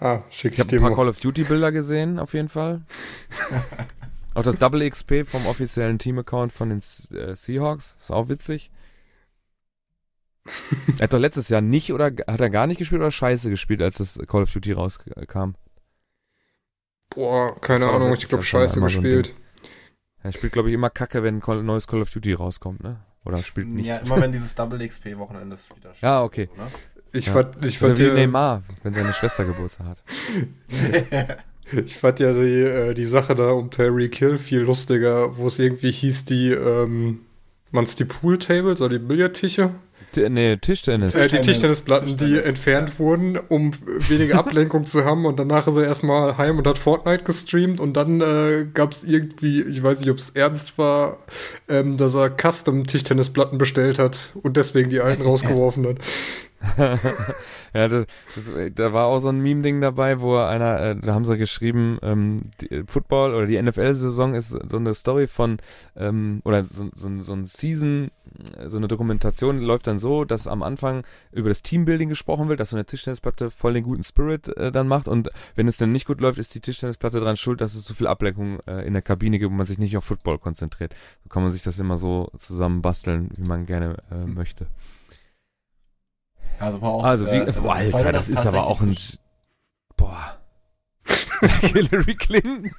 Ah, 0.00 0.22
schick 0.30 0.52
ich, 0.52 0.58
ich 0.58 0.64
habe 0.64 0.76
ein 0.76 0.82
paar 0.82 0.94
Call 0.94 1.08
of 1.08 1.20
Duty 1.20 1.44
Bilder 1.44 1.72
gesehen, 1.72 2.18
auf 2.18 2.34
jeden 2.34 2.48
Fall. 2.48 2.82
Auch 4.36 4.42
das 4.42 4.58
Double 4.58 4.88
XP 4.88 5.24
vom 5.24 5.46
offiziellen 5.46 5.98
Team-Account 5.98 6.52
von 6.52 6.68
den 6.68 6.80
äh, 6.80 7.34
Seahawks. 7.34 7.96
Ist 7.98 8.10
auch 8.10 8.28
witzig. 8.28 8.70
er 10.98 11.04
hat 11.04 11.12
doch 11.14 11.18
letztes 11.18 11.48
Jahr 11.48 11.62
nicht 11.62 11.90
oder 11.90 12.06
hat 12.06 12.40
er 12.40 12.50
gar 12.50 12.66
nicht 12.66 12.76
gespielt 12.76 13.00
oder 13.00 13.10
scheiße 13.10 13.48
gespielt, 13.48 13.80
als 13.80 13.96
das 13.96 14.20
Call 14.26 14.42
of 14.42 14.52
Duty 14.52 14.72
rauskam? 14.72 15.54
Boah, 17.14 17.58
keine 17.60 17.88
Ahnung, 17.88 18.12
ich 18.12 18.28
glaube 18.28 18.44
scheiße 18.44 18.78
gespielt. 18.80 19.28
So 19.28 19.32
er 20.22 20.32
spielt, 20.32 20.52
glaube 20.52 20.68
ich, 20.68 20.74
immer 20.74 20.90
Kacke, 20.90 21.22
wenn 21.22 21.40
ein 21.40 21.64
neues 21.64 21.86
Call 21.86 22.02
of 22.02 22.10
Duty 22.10 22.34
rauskommt, 22.34 22.82
ne? 22.82 23.00
Oder 23.24 23.38
spielt 23.38 23.68
nicht. 23.68 23.86
Ja, 23.86 23.96
immer 23.96 24.20
wenn 24.20 24.32
dieses 24.32 24.54
Double 24.54 24.86
XP-Wochenende 24.86 25.56
wieder 25.56 25.94
steht. 25.94 26.02
Ja, 26.02 26.22
okay. 26.22 26.50
Oder? 26.54 26.70
Ich 27.12 27.26
ja. 27.26 27.32
fand, 27.32 27.64
ich 27.64 27.78
fand 27.78 27.96
so 27.96 28.04
wie 28.04 28.10
Neymar, 28.10 28.64
wenn 28.82 28.92
seine 28.92 29.14
Schwester 29.14 29.46
Geburtstag 29.46 29.86
hat. 29.86 30.02
Ich 31.72 31.96
fand 31.96 32.20
ja 32.20 32.32
die, 32.32 32.62
äh, 32.62 32.94
die 32.94 33.06
Sache 33.06 33.34
da 33.34 33.50
um 33.50 33.70
Terry 33.70 34.08
Kill 34.08 34.38
viel 34.38 34.60
lustiger, 34.60 35.36
wo 35.36 35.48
es 35.48 35.58
irgendwie 35.58 35.90
hieß, 35.90 36.24
die, 36.24 36.52
ähm, 36.52 37.20
man's 37.72 37.96
die 37.96 38.04
Pooltables 38.04 38.80
oder 38.80 38.98
die 38.98 39.04
Billardtische? 39.04 39.70
T 40.12 40.28
nee, 40.30 40.56
Tischtennis. 40.56 41.14
Äh, 41.14 41.28
die 41.28 41.40
Tischtennisplatten, 41.40 42.16
Tischtennis, 42.16 42.42
die 42.42 42.48
entfernt 42.48 42.90
ja. 42.90 42.98
wurden, 42.98 43.38
um 43.48 43.72
weniger 44.08 44.38
Ablenkung 44.38 44.86
zu 44.86 45.04
haben 45.04 45.26
und 45.26 45.38
danach 45.38 45.66
ist 45.66 45.76
er 45.76 45.84
erstmal 45.84 46.38
heim 46.38 46.58
und 46.58 46.66
hat 46.66 46.78
Fortnite 46.78 47.24
gestreamt 47.24 47.80
und 47.80 47.94
dann 47.94 48.20
äh, 48.20 48.66
gab 48.72 48.92
es 48.92 49.04
irgendwie, 49.04 49.62
ich 49.62 49.82
weiß 49.82 50.00
nicht, 50.00 50.10
ob 50.10 50.18
es 50.18 50.30
ernst 50.30 50.78
war, 50.78 51.18
ähm, 51.68 51.96
dass 51.96 52.14
er 52.14 52.30
Custom-Tischtennisplatten 52.30 53.58
bestellt 53.58 53.98
hat 53.98 54.30
und 54.42 54.56
deswegen 54.56 54.90
die 54.90 55.00
alten 55.00 55.22
rausgeworfen 55.26 55.86
hat. 55.86 55.96
ja, 57.74 57.88
das, 57.88 58.06
das, 58.34 58.52
da 58.74 58.92
war 58.92 59.06
auch 59.06 59.18
so 59.18 59.28
ein 59.28 59.40
Meme-Ding 59.40 59.80
dabei, 59.80 60.20
wo 60.20 60.36
einer, 60.36 60.80
äh, 60.80 60.96
da 60.96 61.14
haben 61.14 61.24
sie 61.24 61.36
geschrieben, 61.36 61.98
ähm, 62.02 62.50
die, 62.60 62.70
äh, 62.70 62.84
Football 62.86 63.34
oder 63.34 63.46
die 63.46 63.60
NFL-Saison 63.60 64.34
ist 64.34 64.50
so 64.50 64.76
eine 64.76 64.94
Story 64.94 65.26
von, 65.26 65.58
ähm, 65.96 66.40
oder 66.44 66.64
so, 66.64 66.88
so, 66.94 67.20
so 67.20 67.32
ein 67.34 67.46
Season, 67.46 68.10
so 68.66 68.78
eine 68.78 68.88
Dokumentation 68.88 69.58
läuft 69.58 69.86
dann 69.86 69.98
so, 69.98 70.24
dass 70.24 70.46
am 70.46 70.62
Anfang 70.62 71.02
über 71.32 71.50
das 71.50 71.62
Teambuilding 71.62 72.08
gesprochen 72.08 72.48
wird, 72.48 72.60
dass 72.60 72.70
so 72.70 72.76
eine 72.76 72.86
Tischtennisplatte 72.86 73.50
voll 73.50 73.74
den 73.74 73.84
guten 73.84 74.02
Spirit 74.02 74.48
äh, 74.56 74.72
dann 74.72 74.88
macht 74.88 75.08
und 75.08 75.30
wenn 75.54 75.68
es 75.68 75.76
dann 75.76 75.92
nicht 75.92 76.06
gut 76.06 76.20
läuft, 76.20 76.38
ist 76.38 76.54
die 76.54 76.60
Tischtennisplatte 76.60 77.20
dran 77.20 77.36
schuld, 77.36 77.60
dass 77.60 77.74
es 77.74 77.84
zu 77.84 77.94
viel 77.94 78.06
Ablenkung 78.06 78.60
äh, 78.66 78.86
in 78.86 78.94
der 78.94 79.02
Kabine 79.02 79.38
gibt 79.38 79.50
und 79.50 79.56
man 79.56 79.66
sich 79.66 79.78
nicht 79.78 79.96
auf 79.96 80.04
Football 80.04 80.38
konzentriert. 80.38 80.94
So 81.22 81.28
kann 81.28 81.42
man 81.42 81.52
sich 81.52 81.62
das 81.62 81.78
immer 81.78 81.96
so 81.96 82.30
zusammen 82.38 82.80
basteln, 82.80 83.28
wie 83.36 83.46
man 83.46 83.66
gerne 83.66 83.96
äh, 84.10 84.26
möchte. 84.26 84.66
Also, 86.58 86.78
auch, 86.82 87.04
also, 87.04 87.26
wie, 87.26 87.36
äh, 87.36 87.46
also 87.46 87.62
boah, 87.62 87.74
Alter, 87.74 88.12
das, 88.12 88.28
ist 88.28 88.46
aber 88.46 88.66
auch 88.66 88.80
ein. 88.80 88.96
Boah. 89.96 90.36
Hillary 91.60 92.14
Clinton. 92.14 92.72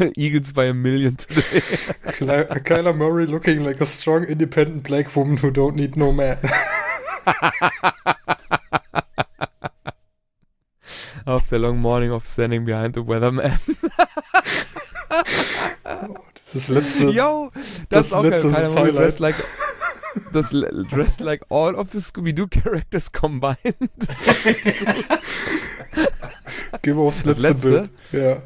Eagles 0.16 0.52
by 0.52 0.66
a 0.66 0.74
million 0.74 1.16
today. 1.16 1.60
Kyler 2.64 2.96
Murray 2.96 3.26
looking 3.26 3.64
like 3.64 3.80
a 3.80 3.86
strong, 3.86 4.24
independent 4.24 4.84
black 4.84 5.14
woman 5.16 5.36
who 5.38 5.50
don't 5.50 5.76
need 5.76 5.96
no 5.96 6.12
man. 6.12 6.38
After 11.26 11.56
a 11.56 11.58
long 11.58 11.78
morning 11.78 12.12
of 12.12 12.24
standing 12.26 12.64
behind 12.64 12.94
the 12.94 13.02
weatherman. 13.02 13.58
Das 16.52 16.68
letzte. 16.68 17.10
Yo, 17.10 17.50
das, 17.88 17.88
das 17.88 18.06
ist 18.06 18.12
auch 18.12 18.24
letzte 18.24 18.50
geil. 18.50 18.62
ist 18.62 18.74
Keiner 18.74 18.80
Murray 18.80 18.92
dressed 18.92 19.20
like, 19.20 19.36
das 20.32 20.50
dressed 20.90 21.20
like 21.20 21.42
all 21.50 21.74
of 21.74 21.90
the 21.92 21.98
Scooby-Doo 22.00 22.46
characters 22.48 23.10
combined. 23.12 23.58
Gehen 26.82 26.96
wir 26.96 27.02
aufs 27.02 27.22
Das 27.22 27.38
letzte, 27.38 27.68
letzte? 27.68 27.90
Bild. 28.10 28.42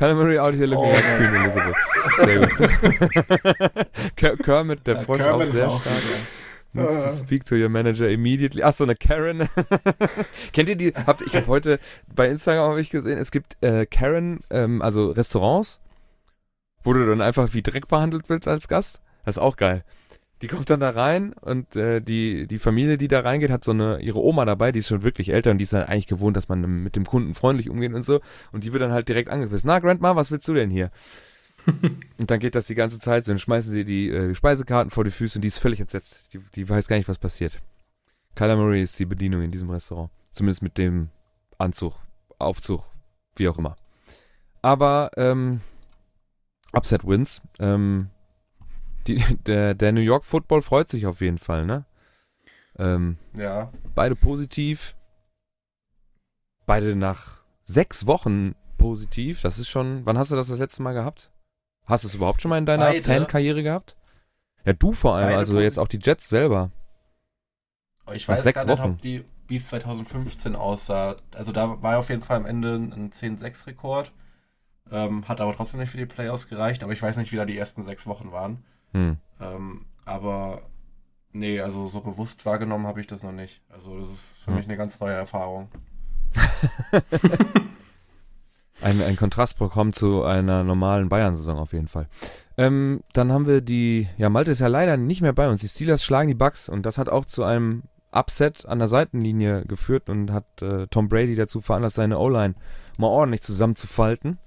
Ja. 0.00 0.14
Murray 0.14 0.38
out 0.38 0.54
here 0.54 0.66
looking 0.66 0.84
Oh, 0.84 0.92
like. 0.92 1.04
Queen 1.16 1.34
Elizabeth. 1.34 1.76
Sehr 2.18 2.38
gut. 2.40 3.86
Ker- 4.16 4.36
Kermit, 4.36 4.86
der 4.86 4.96
Ja, 4.96 5.00
Frosch, 5.02 5.18
Kermit 5.18 5.48
auch 5.48 5.52
sehr 5.52 5.68
auch 5.68 5.80
stark. 5.80 5.96
Needs 6.72 6.88
Ah. 6.92 7.08
to 7.10 7.16
speak 7.16 7.44
to 7.44 7.54
your 7.54 7.68
manager 7.68 8.08
immediately. 8.08 8.62
Ach 8.64 8.72
so, 8.72 8.82
eine 8.84 8.96
Karen. 8.96 9.48
Kennt 10.52 10.68
ihr 10.68 10.74
die? 10.76 10.92
Habt, 11.06 11.22
ich 11.22 11.36
habe 11.36 11.46
heute 11.46 11.78
bei 12.12 12.28
Instagram 12.28 12.72
hab 12.72 12.78
ich 12.78 12.90
gesehen, 12.90 13.18
es 13.18 13.30
gibt 13.30 13.56
äh, 13.62 13.86
Karen, 13.86 14.40
ähm, 14.50 14.82
also 14.82 15.10
Restaurants, 15.12 15.80
wo 16.82 16.92
du 16.92 17.06
dann 17.06 17.20
einfach 17.20 17.54
wie 17.54 17.62
Dreck 17.62 17.86
behandelt 17.86 18.28
willst 18.28 18.48
als 18.48 18.66
Gast. 18.66 19.00
Das 19.24 19.36
ist 19.36 19.42
auch 19.42 19.56
geil. 19.56 19.84
Die 20.42 20.48
kommt 20.48 20.68
dann 20.68 20.80
da 20.80 20.90
rein 20.90 21.32
und 21.32 21.76
äh, 21.76 22.00
die, 22.00 22.46
die 22.46 22.58
Familie, 22.58 22.98
die 22.98 23.08
da 23.08 23.20
reingeht, 23.20 23.50
hat 23.50 23.64
so 23.64 23.70
eine 23.70 24.00
ihre 24.00 24.22
Oma 24.22 24.44
dabei, 24.44 24.72
die 24.72 24.80
ist 24.80 24.88
schon 24.88 25.02
wirklich 25.02 25.30
älter 25.30 25.52
und 25.52 25.58
die 25.58 25.64
ist 25.64 25.72
dann 25.72 25.84
eigentlich 25.84 26.06
gewohnt, 26.06 26.36
dass 26.36 26.48
man 26.48 26.60
mit 26.82 26.96
dem 26.96 27.06
Kunden 27.06 27.34
freundlich 27.34 27.70
umgeht 27.70 27.94
und 27.94 28.04
so. 28.04 28.20
Und 28.52 28.64
die 28.64 28.72
wird 28.72 28.82
dann 28.82 28.92
halt 28.92 29.08
direkt 29.08 29.30
angepisst. 29.30 29.64
Na, 29.64 29.78
Grandma, 29.78 30.16
was 30.16 30.30
willst 30.30 30.48
du 30.48 30.54
denn 30.54 30.70
hier? 30.70 30.90
und 32.18 32.30
dann 32.30 32.40
geht 32.40 32.54
das 32.54 32.66
die 32.66 32.74
ganze 32.74 32.98
Zeit 32.98 33.24
so, 33.24 33.32
dann 33.32 33.38
schmeißen 33.38 33.72
sie 33.72 33.84
die 33.84 34.10
äh, 34.10 34.34
Speisekarten 34.34 34.90
vor 34.90 35.04
die 35.04 35.10
Füße 35.10 35.38
und 35.38 35.42
die 35.42 35.48
ist 35.48 35.58
völlig 35.58 35.80
entsetzt. 35.80 36.34
Die, 36.34 36.40
die 36.54 36.68
weiß 36.68 36.88
gar 36.88 36.96
nicht, 36.96 37.08
was 37.08 37.18
passiert. 37.18 37.62
Kyler 38.34 38.56
Murray 38.56 38.82
ist 38.82 38.98
die 38.98 39.06
Bedienung 39.06 39.42
in 39.42 39.50
diesem 39.50 39.70
Restaurant. 39.70 40.10
Zumindest 40.32 40.62
mit 40.62 40.76
dem 40.76 41.10
Anzug, 41.58 41.94
Aufzug, 42.38 42.82
wie 43.36 43.48
auch 43.48 43.56
immer. 43.56 43.76
Aber, 44.62 45.10
ähm, 45.16 45.60
Upset 46.72 47.06
Wins. 47.06 47.40
Ähm, 47.60 48.10
die, 49.06 49.16
der, 49.46 49.74
der 49.74 49.92
New 49.92 50.00
York 50.00 50.24
Football 50.24 50.62
freut 50.62 50.88
sich 50.88 51.06
auf 51.06 51.20
jeden 51.20 51.38
Fall, 51.38 51.66
ne? 51.66 51.84
Ähm, 52.78 53.18
Ja, 53.36 53.72
beide 53.94 54.16
positiv. 54.16 54.96
Beide 56.66 56.96
nach 56.96 57.38
sechs 57.64 58.06
Wochen 58.06 58.54
positiv. 58.78 59.42
Das 59.42 59.58
ist 59.58 59.68
schon. 59.68 60.04
Wann 60.06 60.18
hast 60.18 60.30
du 60.30 60.36
das 60.36 60.48
das 60.48 60.58
letzte 60.58 60.82
Mal 60.82 60.92
gehabt? 60.94 61.30
Hast 61.86 62.04
du 62.04 62.08
es 62.08 62.14
überhaupt 62.14 62.40
schon 62.42 62.48
mal 62.48 62.58
in 62.58 62.66
deiner 62.66 62.86
Beide? 62.86 63.02
Fankarriere 63.02 63.62
gehabt? 63.62 63.96
Ja, 64.64 64.72
du 64.72 64.92
vor 64.92 65.14
allem, 65.14 65.28
Beide 65.28 65.38
also 65.38 65.60
jetzt 65.60 65.78
auch 65.78 65.88
die 65.88 65.98
Jets 66.02 66.28
selber. 66.28 66.70
ich 68.14 68.28
Nach 68.28 68.34
weiß 68.36 68.42
sechs 68.44 68.56
gar 68.56 68.64
nicht, 68.66 68.78
Wochen. 68.78 68.90
ob 68.92 69.00
die, 69.00 69.24
wie 69.48 69.56
es 69.56 69.66
2015 69.68 70.56
aussah. 70.56 71.16
Also 71.34 71.52
da 71.52 71.82
war 71.82 71.98
auf 71.98 72.08
jeden 72.08 72.22
Fall 72.22 72.36
am 72.38 72.46
Ende 72.46 72.74
ein 72.76 73.10
10-6-Rekord. 73.12 74.12
Ähm, 74.90 75.28
hat 75.28 75.40
aber 75.40 75.54
trotzdem 75.54 75.80
nicht 75.80 75.90
für 75.90 75.96
die 75.98 76.06
Playoffs 76.06 76.48
gereicht. 76.48 76.82
Aber 76.82 76.92
ich 76.92 77.02
weiß 77.02 77.16
nicht, 77.16 77.32
wie 77.32 77.36
da 77.36 77.44
die 77.46 77.58
ersten 77.58 77.84
sechs 77.84 78.06
Wochen 78.06 78.32
waren. 78.32 78.64
Hm. 78.94 79.18
Ähm, 79.40 79.86
aber 80.04 80.62
nee, 81.32 81.60
also 81.60 81.88
so 81.88 82.00
bewusst 82.00 82.46
wahrgenommen 82.46 82.86
habe 82.86 83.00
ich 83.00 83.06
das 83.06 83.22
noch 83.22 83.32
nicht. 83.32 83.60
Also 83.68 83.98
das 84.00 84.10
ist 84.10 84.40
für 84.44 84.50
Hm. 84.50 84.56
mich 84.56 84.66
eine 84.66 84.76
ganz 84.76 84.98
neue 85.00 85.14
Erfahrung. 85.14 85.68
Ein, 88.82 89.00
ein 89.02 89.16
Kontrastprogramm 89.16 89.92
zu 89.92 90.24
einer 90.24 90.64
normalen 90.64 91.08
Bayern-Saison 91.08 91.58
auf 91.58 91.72
jeden 91.72 91.88
Fall. 91.88 92.08
Ähm, 92.58 93.00
dann 93.12 93.32
haben 93.32 93.46
wir 93.46 93.60
die, 93.60 94.08
ja, 94.18 94.28
Malte 94.28 94.50
ist 94.50 94.60
ja 94.60 94.66
leider 94.66 94.96
nicht 94.96 95.22
mehr 95.22 95.32
bei 95.32 95.48
uns. 95.48 95.60
Die 95.60 95.68
Steelers 95.68 96.04
schlagen 96.04 96.28
die 96.28 96.34
Bucks 96.34 96.68
und 96.68 96.84
das 96.84 96.98
hat 96.98 97.08
auch 97.08 97.24
zu 97.24 97.44
einem 97.44 97.84
Upset 98.12 98.66
an 98.66 98.80
der 98.80 98.88
Seitenlinie 98.88 99.64
geführt 99.64 100.08
und 100.08 100.32
hat 100.32 100.60
äh, 100.60 100.86
Tom 100.88 101.08
Brady 101.08 101.34
dazu 101.36 101.60
veranlasst, 101.60 101.96
seine 101.96 102.18
O-Line 102.18 102.54
mal 102.98 103.06
ordentlich 103.08 103.42
zusammenzufalten. 103.42 104.38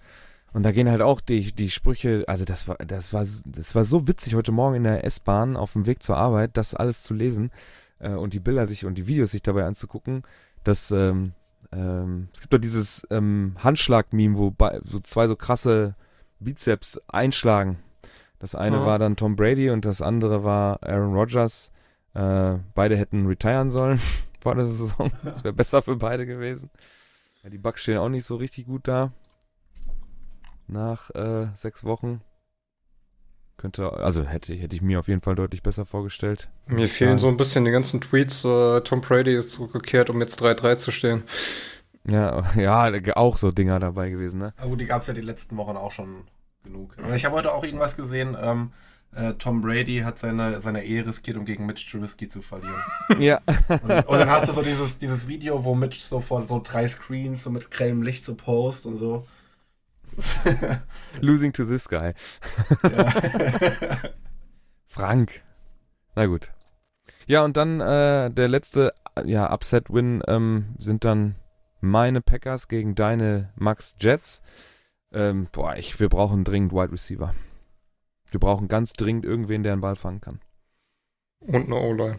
Und 0.58 0.64
da 0.64 0.72
gehen 0.72 0.90
halt 0.90 1.04
auch 1.04 1.22
die, 1.22 1.54
die 1.54 1.70
Sprüche, 1.70 2.24
also 2.26 2.44
das 2.44 2.68
war, 2.68 2.78
das 2.78 3.14
war, 3.14 3.24
das 3.46 3.76
war 3.76 3.84
so 3.84 4.08
witzig 4.08 4.34
heute 4.34 4.52
Morgen 4.52 4.74
in 4.74 4.86
der 4.86 5.04
S-Bahn 5.06 5.56
auf 5.56 5.74
dem 5.74 5.86
Weg 5.86 6.02
zur 6.02 6.18
Arbeit, 6.18 6.58
das 6.58 6.74
alles 6.74 7.04
zu 7.04 7.14
lesen 7.14 7.52
äh, 8.00 8.10
und 8.10 8.34
die 8.34 8.40
Bilder 8.40 8.66
sich 8.66 8.84
und 8.84 8.96
die 8.96 9.06
Videos 9.06 9.30
sich 9.30 9.44
dabei 9.44 9.66
anzugucken, 9.66 10.24
dass 10.64 10.90
ähm, 10.90 11.34
ähm, 11.72 12.30
es 12.34 12.42
gibt 12.42 12.54
doch 12.54 12.58
dieses 12.58 13.06
ähm, 13.12 13.56
Handschlag-Meme, 13.60 14.36
wo 14.36 14.52
so 14.84 15.00
zwei 15.00 15.28
so 15.28 15.36
krasse 15.36 15.94
Bizeps 16.40 17.00
einschlagen. 17.08 17.78
Das 18.40 18.56
eine 18.56 18.78
Ja. 18.78 18.86
war 18.88 18.98
dann 18.98 19.16
Tom 19.16 19.36
Brady 19.36 19.70
und 19.70 19.86
das 19.86 20.02
andere 20.02 20.44
war 20.44 20.82
Aaron 20.82 21.14
Rodgers. 21.14 21.72
Äh, 22.16 22.56
beide 22.74 22.98
hätten 22.98 23.28
retiren 23.28 23.70
sollen 23.70 24.02
vor 24.42 24.56
der 24.56 24.66
Saison. 24.66 25.12
Das 25.24 25.44
wäre 25.44 25.54
besser 25.54 25.84
für 25.84 25.98
beide 25.98 26.26
gewesen. 26.26 26.72
Ja, 27.44 27.52
die 27.52 27.60
Bucks 27.60 27.84
stehen 27.84 28.00
auch 28.00 28.10
nicht 28.10 28.26
so 28.26 28.38
richtig 28.38 28.66
gut 28.66 28.88
da. 28.88 29.12
Nach 30.68 31.10
äh, 31.12 31.48
sechs 31.56 31.84
Wochen. 31.84 32.22
Könnte, 33.58 33.92
also 33.92 34.24
hätte, 34.24 34.54
hätte 34.54 34.76
ich 34.76 34.84
mir 34.84 35.00
auf 35.00 35.08
jeden 35.08 35.22
Fall 35.22 35.34
deutlich 35.34 35.64
besser 35.64 35.86
vorgestellt. 35.86 36.48
Mir 36.68 36.88
fehlen 36.88 37.18
so 37.18 37.28
ein 37.28 37.38
bisschen 37.38 37.66
die 37.66 37.72
ganzen 37.72 38.02
Tweets. 38.02 38.46
Äh, 38.46 38.82
Tom 38.82 39.02
Brady 39.02 39.36
ist 39.36 39.50
zurückgekehrt, 39.50 40.12
um 40.12 40.20
jetzt 40.22 40.40
3-3 40.44 40.78
zu 40.78 40.92
stehen. 40.92 41.24
Ja, 42.06 42.44
ja, 42.56 42.92
auch 43.16 43.38
so 43.38 43.52
Dinger 43.52 43.80
dabei 43.80 44.10
gewesen, 44.10 44.40
ne? 44.40 44.54
Aber 44.58 44.70
gut, 44.70 44.82
die 44.82 44.86
gab 44.86 45.02
es 45.02 45.08
ja 45.08 45.14
die 45.14 45.22
letzten 45.22 45.58
Wochen 45.58 45.76
auch 45.76 45.92
schon 45.92 46.28
genug. 46.64 46.96
Aber 47.04 47.16
ich 47.16 47.26
habe 47.26 47.36
heute 47.36 47.52
auch 47.52 47.64
irgendwas 47.64 47.96
gesehen. 47.96 48.38
Ähm, 48.40 48.72
äh, 49.16 49.34
Tom 49.34 49.62
Brady 49.62 50.00
hat 50.00 50.20
seine, 50.20 50.62
seine 50.62 50.84
Ehe 50.84 51.08
riskiert, 51.08 51.38
um 51.38 51.46
gegen 51.46 51.66
Mitch 51.66 51.90
Trubisky 51.90 52.28
zu 52.28 52.42
verlieren. 52.42 52.82
Ja. 53.20 53.42
Und, 53.70 53.90
und 53.90 54.20
dann 54.20 54.30
hast 54.30 54.50
du 54.50 54.54
so 54.54 54.62
dieses, 54.62 54.98
dieses 54.98 55.28
Video, 55.28 55.64
wo 55.64 55.74
Mitch 55.74 56.00
so 56.00 56.20
vor 56.20 56.46
so 56.46 56.62
drei 56.64 56.88
Screens 56.88 57.44
so 57.44 57.50
mit 57.50 57.72
grellem 57.72 58.04
Licht 58.04 58.24
so 58.24 58.36
post 58.36 58.86
und 58.86 58.98
so. 58.98 59.26
Losing 61.22 61.54
to 61.54 61.66
this 61.66 61.88
guy. 61.88 62.14
Frank. 64.88 65.44
Na 66.16 66.26
gut. 66.26 66.52
Ja, 67.28 67.44
und 67.44 67.58
dann 67.58 67.80
äh, 67.82 68.32
der 68.32 68.48
letzte 68.48 68.94
ja, 69.26 69.52
Upset-Win 69.54 70.24
ähm, 70.28 70.76
sind 70.80 71.06
dann 71.06 71.36
meine 71.82 72.22
Packers 72.22 72.68
gegen 72.68 72.96
deine 72.96 73.52
Max 73.56 73.96
Jets. 74.00 74.42
Ähm, 75.12 75.48
boah, 75.52 75.76
ich, 75.76 76.00
wir 76.00 76.10
brauchen 76.10 76.44
dringend 76.44 76.74
Wide 76.74 76.92
Receiver. 76.92 77.34
Wir 78.30 78.40
brauchen 78.40 78.68
ganz 78.68 78.94
dringend 78.94 79.26
irgendwen, 79.26 79.64
der 79.64 79.74
einen 79.74 79.82
Ball 79.82 79.96
fangen 79.96 80.22
kann. 80.22 80.42
Und 81.40 81.66
eine 81.68 81.76
O-Line. 81.76 82.18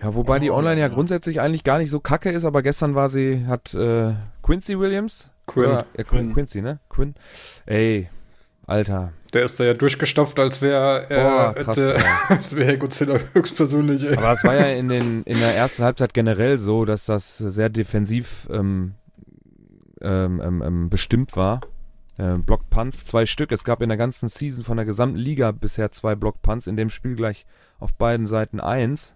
Ja, 0.00 0.14
wobei 0.14 0.38
die 0.38 0.50
Oh, 0.50 0.56
Online 0.56 0.80
ja 0.80 0.88
ja. 0.88 0.94
grundsätzlich 0.94 1.40
eigentlich 1.40 1.64
gar 1.64 1.78
nicht 1.78 1.90
so 1.90 2.00
kacke 2.00 2.30
ist, 2.30 2.44
aber 2.44 2.62
gestern 2.62 2.94
war 2.94 3.08
sie, 3.08 3.46
hat 3.46 3.74
äh, 3.74 4.14
Quincy 4.42 4.78
Williams. 4.78 5.31
Quinn. 5.46 5.66
Oder, 5.66 5.86
äh, 5.94 6.04
Quin, 6.04 6.18
Quinn. 6.18 6.34
Quincy, 6.34 6.62
ne? 6.62 6.80
Quinn. 6.88 7.14
Ey, 7.66 8.08
Alter. 8.66 9.12
Der 9.32 9.44
ist 9.44 9.58
da 9.58 9.64
ja 9.64 9.74
durchgestopft, 9.74 10.38
als 10.38 10.60
wäre 10.62 11.06
Boah, 11.08 11.54
er 11.56 11.64
krass. 11.64 11.78
äh, 11.78 12.00
als 12.28 12.56
wäre 12.56 12.78
Godzilla 12.78 13.18
höchstpersönlich. 13.32 14.04
Ey. 14.04 14.16
Aber 14.16 14.28
das 14.28 14.44
war 14.44 14.54
ja 14.54 14.66
in, 14.66 14.88
den, 14.88 15.22
in 15.24 15.38
der 15.38 15.56
ersten 15.56 15.84
Halbzeit 15.84 16.14
generell 16.14 16.58
so, 16.58 16.84
dass 16.84 17.06
das 17.06 17.38
sehr 17.38 17.68
defensiv 17.70 18.46
ähm, 18.50 18.94
ähm, 20.00 20.40
ähm, 20.44 20.62
ähm, 20.62 20.90
bestimmt 20.90 21.34
war. 21.36 21.60
Äh, 22.18 22.34
Block 22.38 22.68
Punts, 22.70 23.06
zwei 23.06 23.26
Stück. 23.26 23.52
Es 23.52 23.64
gab 23.64 23.80
in 23.82 23.88
der 23.88 23.98
ganzen 23.98 24.28
Season 24.28 24.64
von 24.64 24.76
der 24.76 24.86
gesamten 24.86 25.16
Liga 25.16 25.50
bisher 25.50 25.90
zwei 25.92 26.14
Block 26.14 26.42
Punts, 26.42 26.66
in 26.66 26.76
dem 26.76 26.90
Spiel 26.90 27.16
gleich 27.16 27.46
auf 27.78 27.94
beiden 27.94 28.26
Seiten 28.26 28.60
eins. 28.60 29.14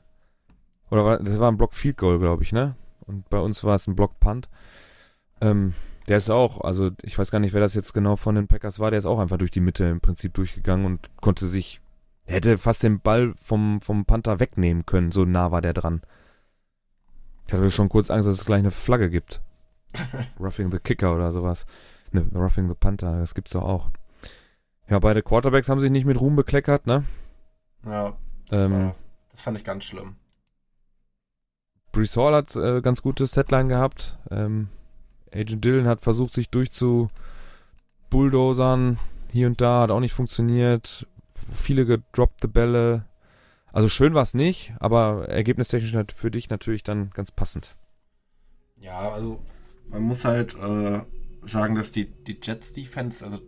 Oder 0.91 1.05
war, 1.05 1.19
das 1.19 1.39
war 1.39 1.51
ein 1.51 1.57
Block 1.59 1.75
Field 1.75 1.99
Goal, 1.99 2.19
glaube 2.19 2.43
ich, 2.43 2.53
ne? 2.53 2.75
Und 3.01 3.29
bei 3.29 3.39
uns 3.39 3.63
war 3.65 3.75
es 3.75 3.87
ein 3.87 3.97
Block 3.97 4.19
Punt. 4.19 4.49
Ähm, 5.41 5.75
der 6.09 6.19
ist 6.19 6.31
auch, 6.31 6.61
also 6.61 6.91
ich 7.03 7.19
weiß 7.19 7.31
gar 7.31 7.41
nicht, 7.41 7.53
wer 7.53 7.61
das 7.61 7.75
jetzt 7.75 7.93
genau 7.95 8.17
von 8.17 8.35
den 8.35 8.49
Packers 8.49 8.79
war, 8.79 8.91
der 8.91 8.99
ist 8.99 9.07
auch 9.07 9.19
einfach 9.19 9.39
durch 9.39 9.51
die 9.51 9.61
Mitte 9.61 9.85
im 9.85 10.01
Prinzip 10.01 10.35
durchgegangen 10.35 10.87
und 10.87 11.11
konnte 11.21 11.49
sich 11.49 11.81
hätte 12.25 12.59
fast 12.59 12.83
den 12.83 13.01
Ball 13.01 13.35
vom, 13.41 13.81
vom 13.81 14.05
Panther 14.05 14.41
wegnehmen 14.41 14.85
können, 14.85 15.13
so 15.13 15.25
nah 15.25 15.53
war 15.53 15.63
der 15.63 15.73
dran. 15.73 16.03
Ich 17.47 17.53
hatte 17.53 17.71
schon 17.71 17.89
kurz 17.89 18.11
Angst, 18.11 18.29
dass 18.29 18.41
es 18.41 18.47
gleich 18.47 18.59
eine 18.59 18.73
Flagge 18.73 19.09
gibt. 19.09 19.41
Roughing 20.41 20.71
the 20.73 20.81
Kicker 20.81 21.15
oder 21.15 21.33
sowas. 21.33 21.65
Ne, 22.11 22.29
Roughing 22.35 22.69
the 22.69 22.75
Panther, 22.75 23.21
das 23.21 23.35
gibt's 23.35 23.53
doch 23.53 23.63
auch. 23.63 23.91
Ja, 24.89 24.99
beide 24.99 25.23
Quarterbacks 25.23 25.69
haben 25.69 25.81
sich 25.81 25.91
nicht 25.91 26.07
mit 26.07 26.21
Ruhm 26.21 26.37
bekleckert, 26.37 26.87
ne? 26.87 27.05
ja 27.85 28.17
das, 28.49 28.63
Ähm, 28.63 28.73
war, 28.73 28.97
das 29.31 29.43
fand 29.43 29.59
ich 29.59 29.65
ganz 29.65 29.85
schlimm. 29.85 30.17
Brees 31.93 32.17
Hall 32.17 32.35
hat 32.35 32.55
äh, 32.57 32.81
ganz 32.83 33.03
gutes 33.03 33.33
Setline 33.33 33.69
gehabt. 33.69 34.19
Ähm, 34.31 34.69
Agent 35.37 35.65
Dillon 35.65 35.87
hat 35.87 36.01
versucht, 36.03 36.33
sich 36.33 36.51
durchzu 36.51 37.09
bulldozern. 38.11 38.99
Hier 39.31 39.47
und 39.47 39.61
da 39.61 39.83
hat 39.83 39.91
auch 39.91 40.01
nicht 40.01 40.15
funktioniert. 40.15 41.07
Viele 41.53 41.87
gedroppte 41.87 42.49
Bälle. 42.49 43.05
Also 43.73 43.89
schön 43.89 44.15
war 44.15 44.23
es 44.23 44.35
nicht, 44.35 44.73
aber 44.81 45.29
ergebnistechnisch 45.29 45.95
für 46.15 46.31
dich 46.31 46.49
natürlich 46.49 46.83
dann 46.83 47.11
ganz 47.11 47.31
passend. 47.31 47.77
Ja, 48.79 49.11
also 49.11 49.41
man 49.89 50.03
muss 50.03 50.25
halt 50.25 50.55
äh, 50.55 51.01
sagen, 51.47 51.75
dass 51.75 51.93
die, 51.93 52.07
die 52.07 52.39
Jets 52.43 52.73
Defense, 52.73 53.25
also 53.25 53.41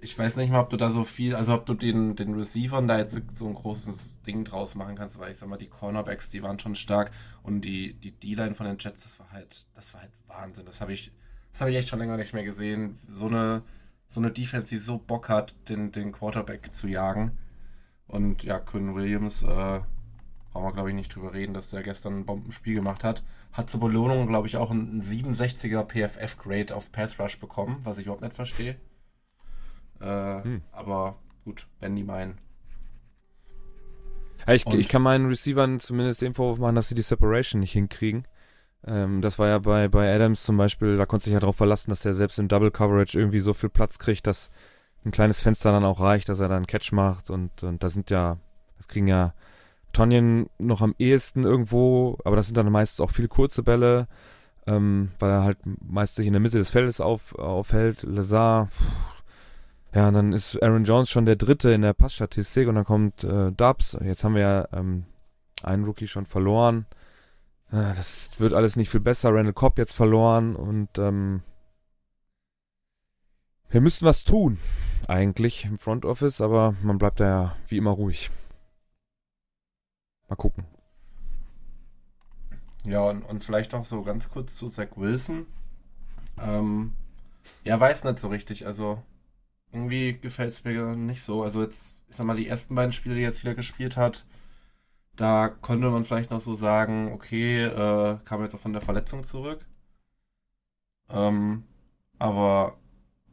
ich 0.00 0.18
weiß 0.18 0.36
nicht 0.36 0.50
mal, 0.50 0.60
ob 0.60 0.70
du 0.70 0.76
da 0.76 0.90
so 0.90 1.04
viel, 1.04 1.34
also 1.34 1.54
ob 1.54 1.66
du 1.66 1.74
den, 1.74 2.14
den 2.16 2.34
Receivern 2.34 2.86
da 2.86 2.98
jetzt 2.98 3.20
so 3.34 3.46
ein 3.46 3.54
großes 3.54 4.22
Ding 4.22 4.44
draus 4.44 4.74
machen 4.74 4.94
kannst, 4.94 5.18
weil 5.18 5.32
ich 5.32 5.38
sag 5.38 5.48
mal, 5.48 5.56
die 5.56 5.68
Cornerbacks, 5.68 6.30
die 6.30 6.42
waren 6.42 6.58
schon 6.58 6.74
stark 6.74 7.10
und 7.42 7.62
die, 7.62 7.94
die 7.94 8.12
D-Line 8.12 8.54
von 8.54 8.66
den 8.66 8.78
Jets, 8.78 9.02
das 9.02 9.18
war 9.18 9.30
halt, 9.32 9.66
das 9.74 9.94
war 9.94 10.02
halt 10.02 10.12
Wahnsinn. 10.26 10.66
Das 10.66 10.80
habe 10.80 10.92
ich, 10.92 11.12
das 11.52 11.60
habe 11.60 11.70
ich 11.70 11.76
echt 11.76 11.88
schon 11.88 11.98
länger 11.98 12.16
nicht 12.16 12.34
mehr 12.34 12.44
gesehen. 12.44 12.96
So 13.08 13.26
eine 13.26 13.62
so 14.08 14.20
eine 14.20 14.30
Defense, 14.30 14.68
die 14.68 14.76
so 14.78 14.98
Bock 14.98 15.28
hat, 15.28 15.54
den, 15.68 15.92
den 15.92 16.12
Quarterback 16.12 16.74
zu 16.74 16.88
jagen. 16.88 17.32
Und 18.06 18.42
ja, 18.42 18.58
Quinn 18.58 18.94
Williams, 18.94 19.42
äh, 19.42 19.80
brauchen 20.50 20.64
wir 20.64 20.72
glaube 20.72 20.88
ich 20.88 20.94
nicht 20.94 21.14
drüber 21.14 21.34
reden, 21.34 21.52
dass 21.52 21.70
der 21.70 21.82
gestern 21.82 22.20
ein 22.20 22.26
Bombenspiel 22.26 22.74
gemacht 22.74 23.04
hat. 23.04 23.22
Hat 23.52 23.68
zur 23.68 23.80
Belohnung, 23.80 24.26
glaube 24.26 24.48
ich, 24.48 24.56
auch 24.56 24.70
einen 24.70 25.02
67er 25.02 25.84
PFF-Grade 25.84 26.74
auf 26.74 26.90
Pass 26.90 27.20
Rush 27.20 27.38
bekommen, 27.38 27.76
was 27.84 27.98
ich 27.98 28.04
überhaupt 28.04 28.22
nicht 28.22 28.34
verstehe. 28.34 28.76
Äh, 30.00 30.42
hm. 30.42 30.62
Aber 30.72 31.16
gut, 31.44 31.66
wenn 31.80 31.96
die 31.96 32.04
meinen. 32.04 32.38
Ja, 34.46 34.54
ich, 34.54 34.66
ich, 34.66 34.88
kann 34.88 35.02
meinen 35.02 35.26
Receivern 35.26 35.80
zumindest 35.80 36.22
den 36.22 36.34
Vorwurf 36.34 36.58
machen, 36.58 36.76
dass 36.76 36.88
sie 36.88 36.94
die 36.94 37.02
Separation 37.02 37.60
nicht 37.60 37.72
hinkriegen. 37.72 38.22
Ähm, 38.86 39.20
das 39.20 39.38
war 39.38 39.48
ja 39.48 39.58
bei, 39.58 39.88
bei 39.88 40.14
Adams 40.14 40.42
zum 40.42 40.56
Beispiel, 40.56 40.96
da 40.96 41.06
konnte 41.06 41.24
sich 41.24 41.32
ja 41.32 41.40
darauf 41.40 41.56
verlassen, 41.56 41.90
dass 41.90 42.02
der 42.02 42.14
selbst 42.14 42.38
im 42.38 42.48
Double 42.48 42.70
Coverage 42.70 43.18
irgendwie 43.18 43.40
so 43.40 43.52
viel 43.52 43.68
Platz 43.68 43.98
kriegt, 43.98 44.26
dass 44.26 44.50
ein 45.04 45.10
kleines 45.10 45.40
Fenster 45.40 45.72
dann 45.72 45.84
auch 45.84 46.00
reicht, 46.00 46.28
dass 46.28 46.40
er 46.40 46.48
dann 46.48 46.66
Catch 46.66 46.92
macht 46.92 47.30
und, 47.30 47.62
und 47.62 47.82
das 47.82 47.94
sind 47.94 48.10
ja, 48.10 48.38
das 48.76 48.88
kriegen 48.88 49.08
ja 49.08 49.34
Tonjen 49.92 50.48
noch 50.58 50.80
am 50.80 50.94
ehesten 50.98 51.44
irgendwo, 51.44 52.18
aber 52.24 52.36
das 52.36 52.46
sind 52.46 52.56
dann 52.56 52.70
meistens 52.70 53.00
auch 53.00 53.10
viele 53.10 53.28
kurze 53.28 53.62
Bälle, 53.62 54.06
ähm, 54.66 55.10
weil 55.18 55.30
er 55.30 55.42
halt 55.42 55.58
meist 55.80 56.14
sich 56.14 56.26
in 56.26 56.32
der 56.32 56.40
Mitte 56.40 56.58
des 56.58 56.70
Feldes 56.70 57.00
auf, 57.00 57.34
aufhält. 57.36 58.02
Lazar, 58.02 58.68
ja, 59.98 60.06
und 60.06 60.14
dann 60.14 60.32
ist 60.32 60.62
Aaron 60.62 60.84
Jones 60.84 61.10
schon 61.10 61.26
der 61.26 61.34
Dritte 61.34 61.72
in 61.72 61.82
der 61.82 61.92
Passstatistik 61.92 62.68
und 62.68 62.76
dann 62.76 62.84
kommt 62.84 63.24
äh, 63.24 63.50
Dubs. 63.50 63.98
Jetzt 64.00 64.22
haben 64.22 64.36
wir 64.36 64.42
ja 64.42 64.68
ähm, 64.72 65.06
einen 65.64 65.84
Rookie 65.86 66.06
schon 66.06 66.24
verloren. 66.24 66.86
Ja, 67.72 67.94
das 67.94 68.30
wird 68.38 68.52
alles 68.52 68.76
nicht 68.76 68.90
viel 68.90 69.00
besser. 69.00 69.34
Randall 69.34 69.54
Cobb 69.54 69.76
jetzt 69.76 69.94
verloren 69.94 70.54
und 70.54 70.98
ähm, 70.98 71.42
wir 73.70 73.80
müssten 73.80 74.06
was 74.06 74.22
tun, 74.22 74.60
eigentlich 75.08 75.64
im 75.64 75.80
Front 75.80 76.04
Office, 76.04 76.40
aber 76.40 76.76
man 76.80 76.98
bleibt 76.98 77.18
da 77.18 77.26
ja 77.26 77.56
wie 77.66 77.78
immer 77.78 77.90
ruhig. 77.90 78.30
Mal 80.28 80.36
gucken. 80.36 80.64
Ja, 82.86 83.02
und, 83.02 83.24
und 83.24 83.42
vielleicht 83.42 83.72
noch 83.72 83.84
so 83.84 84.02
ganz 84.02 84.28
kurz 84.28 84.54
zu 84.54 84.68
Zach 84.68 84.90
Wilson. 84.94 85.48
Ähm, 86.40 86.92
ja, 87.64 87.80
weiß 87.80 88.04
nicht 88.04 88.20
so 88.20 88.28
richtig. 88.28 88.64
Also, 88.64 89.02
irgendwie 89.72 90.18
gefällt 90.18 90.54
es 90.54 90.64
mir 90.64 90.96
nicht 90.96 91.22
so. 91.22 91.42
Also, 91.42 91.62
jetzt, 91.62 92.04
ich 92.08 92.16
sag 92.16 92.26
mal, 92.26 92.36
die 92.36 92.48
ersten 92.48 92.74
beiden 92.74 92.92
Spiele, 92.92 93.14
die 93.14 93.20
jetzt 93.22 93.42
wieder 93.44 93.54
gespielt 93.54 93.96
hat, 93.96 94.24
da 95.16 95.48
konnte 95.48 95.90
man 95.90 96.04
vielleicht 96.04 96.30
noch 96.30 96.40
so 96.40 96.54
sagen, 96.56 97.12
okay, 97.12 97.64
äh, 97.64 98.18
kam 98.24 98.42
jetzt 98.42 98.54
auch 98.54 98.60
von 98.60 98.72
der 98.72 98.82
Verletzung 98.82 99.24
zurück. 99.24 99.66
Ähm, 101.10 101.64
aber, 102.18 102.78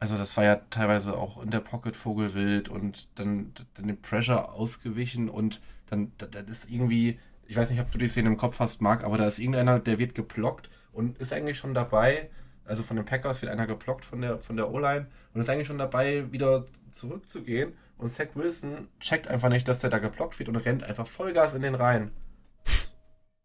also 0.00 0.16
das 0.16 0.36
war 0.36 0.44
ja 0.44 0.56
teilweise 0.56 1.16
auch 1.16 1.42
in 1.42 1.50
der 1.50 1.60
Pocket 1.60 1.96
Vogelwild 1.96 2.68
und 2.68 3.18
dann, 3.18 3.52
dann 3.74 3.86
den 3.88 4.00
Pressure 4.00 4.52
ausgewichen 4.52 5.28
und 5.28 5.60
dann, 5.86 6.12
das 6.18 6.48
ist 6.48 6.70
irgendwie, 6.70 7.18
ich 7.46 7.56
weiß 7.56 7.70
nicht, 7.70 7.80
ob 7.80 7.90
du 7.90 7.98
die 7.98 8.08
Szene 8.08 8.28
im 8.28 8.36
Kopf 8.36 8.58
hast, 8.60 8.80
Marc, 8.80 9.04
aber 9.04 9.18
da 9.18 9.26
ist 9.26 9.38
irgendeiner, 9.38 9.78
der 9.78 9.98
wird 9.98 10.14
geblockt 10.14 10.70
und 10.92 11.18
ist 11.18 11.32
eigentlich 11.32 11.58
schon 11.58 11.74
dabei, 11.74 12.30
also 12.66 12.82
von 12.82 12.96
den 12.96 13.06
Packers 13.06 13.42
wird 13.42 13.52
einer 13.52 13.66
geblockt 13.66 14.04
von 14.04 14.20
der, 14.20 14.38
von 14.38 14.56
der 14.56 14.70
O-Line 14.70 15.06
und 15.32 15.40
ist 15.40 15.48
eigentlich 15.48 15.66
schon 15.66 15.78
dabei, 15.78 16.30
wieder 16.32 16.66
zurückzugehen 16.92 17.74
und 17.98 18.10
Zach 18.10 18.28
Wilson 18.34 18.88
checkt 19.00 19.28
einfach 19.28 19.48
nicht, 19.48 19.66
dass 19.68 19.80
der 19.80 19.90
da 19.90 19.98
geblockt 19.98 20.38
wird 20.38 20.48
und 20.48 20.56
rennt 20.56 20.84
einfach 20.84 21.06
Vollgas 21.06 21.54
in 21.54 21.62
den 21.62 21.74
Reihen. 21.74 22.10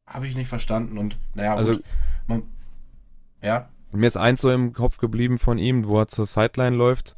Habe 0.06 0.28
ich 0.28 0.36
nicht 0.36 0.50
verstanden. 0.50 0.98
Und 0.98 1.18
naja, 1.36 1.56
also, 1.56 1.74
gut, 1.74 1.84
man, 2.28 2.44
ja. 3.42 3.70
Mir 3.92 4.08
ist 4.08 4.18
eins 4.18 4.42
so 4.42 4.52
im 4.52 4.74
Kopf 4.74 4.98
geblieben 4.98 5.38
von 5.38 5.58
ihm, 5.58 5.88
wo 5.88 6.00
er 6.00 6.08
zur 6.08 6.26
Sideline 6.26 6.76
läuft 6.76 7.16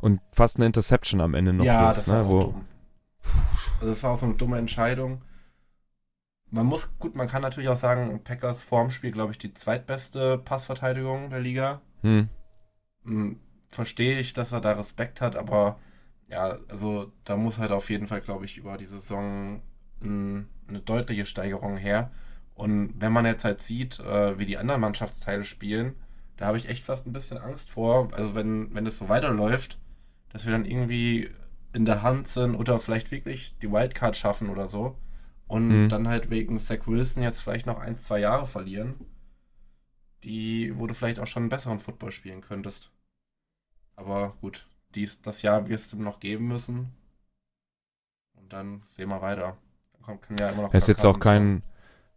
und 0.00 0.20
fast 0.32 0.56
eine 0.56 0.66
Interception 0.66 1.20
am 1.20 1.34
Ende 1.34 1.52
noch 1.52 1.64
Ja, 1.64 1.86
gibt, 1.86 1.98
das 1.98 2.08
war 2.08 2.22
ne, 2.22 2.28
auch 2.28 2.44
dumm. 2.44 2.64
Also 3.80 3.92
das 3.92 4.02
war 4.02 4.12
auch 4.12 4.18
so 4.18 4.26
eine 4.26 4.34
dumme 4.34 4.58
Entscheidung. 4.58 5.22
Man 6.50 6.66
muss, 6.66 6.90
gut, 6.98 7.14
man 7.14 7.28
kann 7.28 7.42
natürlich 7.42 7.68
auch 7.68 7.76
sagen, 7.76 8.22
Packers 8.24 8.62
Formspiel, 8.62 9.12
glaube 9.12 9.32
ich, 9.32 9.38
die 9.38 9.52
zweitbeste 9.52 10.38
Passverteidigung 10.38 11.30
der 11.30 11.40
Liga. 11.40 11.80
Hm. 12.02 12.28
hm. 13.04 13.40
Verstehe 13.70 14.18
ich, 14.18 14.32
dass 14.32 14.52
er 14.52 14.62
da 14.62 14.72
Respekt 14.72 15.20
hat, 15.20 15.36
aber 15.36 15.78
ja, 16.28 16.58
also 16.68 17.12
da 17.24 17.36
muss 17.36 17.58
halt 17.58 17.70
auf 17.70 17.90
jeden 17.90 18.06
Fall, 18.06 18.22
glaube 18.22 18.46
ich, 18.46 18.56
über 18.56 18.78
die 18.78 18.86
Saison 18.86 19.60
ein, 20.02 20.48
eine 20.68 20.80
deutliche 20.80 21.26
Steigerung 21.26 21.76
her. 21.76 22.10
Und 22.54 22.94
wenn 22.98 23.12
man 23.12 23.26
jetzt 23.26 23.44
halt 23.44 23.62
sieht, 23.62 24.00
äh, 24.00 24.38
wie 24.38 24.46
die 24.46 24.58
anderen 24.58 24.80
Mannschaftsteile 24.80 25.44
spielen, 25.44 25.94
da 26.36 26.46
habe 26.46 26.58
ich 26.58 26.68
echt 26.68 26.84
fast 26.84 27.06
ein 27.06 27.12
bisschen 27.12 27.38
Angst 27.38 27.70
vor. 27.70 28.08
Also 28.12 28.34
wenn, 28.34 28.74
wenn 28.74 28.86
es 28.86 28.98
so 28.98 29.08
weiterläuft, 29.08 29.78
dass 30.32 30.44
wir 30.44 30.52
dann 30.52 30.64
irgendwie 30.64 31.30
in 31.72 31.84
der 31.84 32.02
Hand 32.02 32.28
sind 32.28 32.54
oder 32.54 32.78
vielleicht 32.78 33.10
wirklich 33.10 33.56
die 33.60 33.70
Wildcard 33.70 34.16
schaffen 34.16 34.48
oder 34.48 34.68
so. 34.68 34.96
Und 35.48 35.68
mhm. 35.68 35.88
dann 35.88 36.06
halt 36.06 36.30
wegen 36.30 36.58
Zach 36.60 36.86
Wilson 36.86 37.22
jetzt 37.22 37.40
vielleicht 37.40 37.66
noch 37.66 37.80
ein, 37.80 37.96
zwei 37.96 38.20
Jahre 38.20 38.46
verlieren, 38.46 38.94
die, 40.22 40.78
wo 40.78 40.86
du 40.86 40.94
vielleicht 40.94 41.20
auch 41.20 41.26
schon 41.26 41.44
einen 41.44 41.50
besseren 41.50 41.80
Football 41.80 42.12
spielen 42.12 42.42
könntest. 42.42 42.92
Aber 43.96 44.36
gut, 44.40 44.68
dies, 44.94 45.20
das 45.22 45.42
Jahr 45.42 45.68
wirst 45.68 45.92
du 45.92 45.96
noch 46.00 46.20
geben 46.20 46.48
müssen. 46.48 46.92
Und 48.34 48.52
dann 48.52 48.82
sehen 48.96 49.08
wir 49.08 49.22
weiter. 49.22 49.56
Dann 50.06 50.20
kann 50.20 50.36
ja 50.38 50.50
immer 50.50 50.62
noch 50.62 50.74
ist 50.74 50.86
jetzt 50.86 51.04
auch 51.04 51.18
kein, 51.18 51.62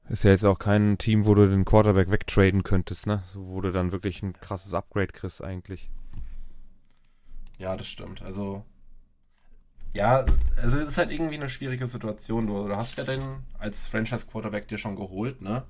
ist 0.09 0.23
ja 0.23 0.31
jetzt 0.31 0.45
auch 0.45 0.59
kein 0.59 0.97
Team, 0.97 1.25
wo 1.25 1.33
du 1.33 1.47
den 1.47 1.65
Quarterback 1.65 2.11
wegtraden 2.11 2.63
könntest, 2.63 3.07
ne? 3.07 3.23
So, 3.25 3.47
wo 3.47 3.61
du 3.61 3.71
dann 3.71 3.91
wirklich 3.91 4.21
ein 4.21 4.33
krasses 4.33 4.73
Upgrade 4.73 5.07
kriegst 5.07 5.43
eigentlich. 5.43 5.89
Ja, 7.57 7.75
das 7.75 7.87
stimmt. 7.87 8.21
Also, 8.21 8.65
ja, 9.93 10.25
also 10.61 10.77
es 10.77 10.87
ist 10.89 10.97
halt 10.97 11.11
irgendwie 11.11 11.35
eine 11.35 11.49
schwierige 11.49 11.87
Situation. 11.87 12.47
Du, 12.47 12.67
du 12.67 12.75
hast 12.75 12.97
ja 12.97 13.03
den 13.03 13.21
als 13.59 13.87
Franchise-Quarterback 13.87 14.67
dir 14.67 14.77
schon 14.77 14.95
geholt, 14.95 15.41
ne? 15.41 15.63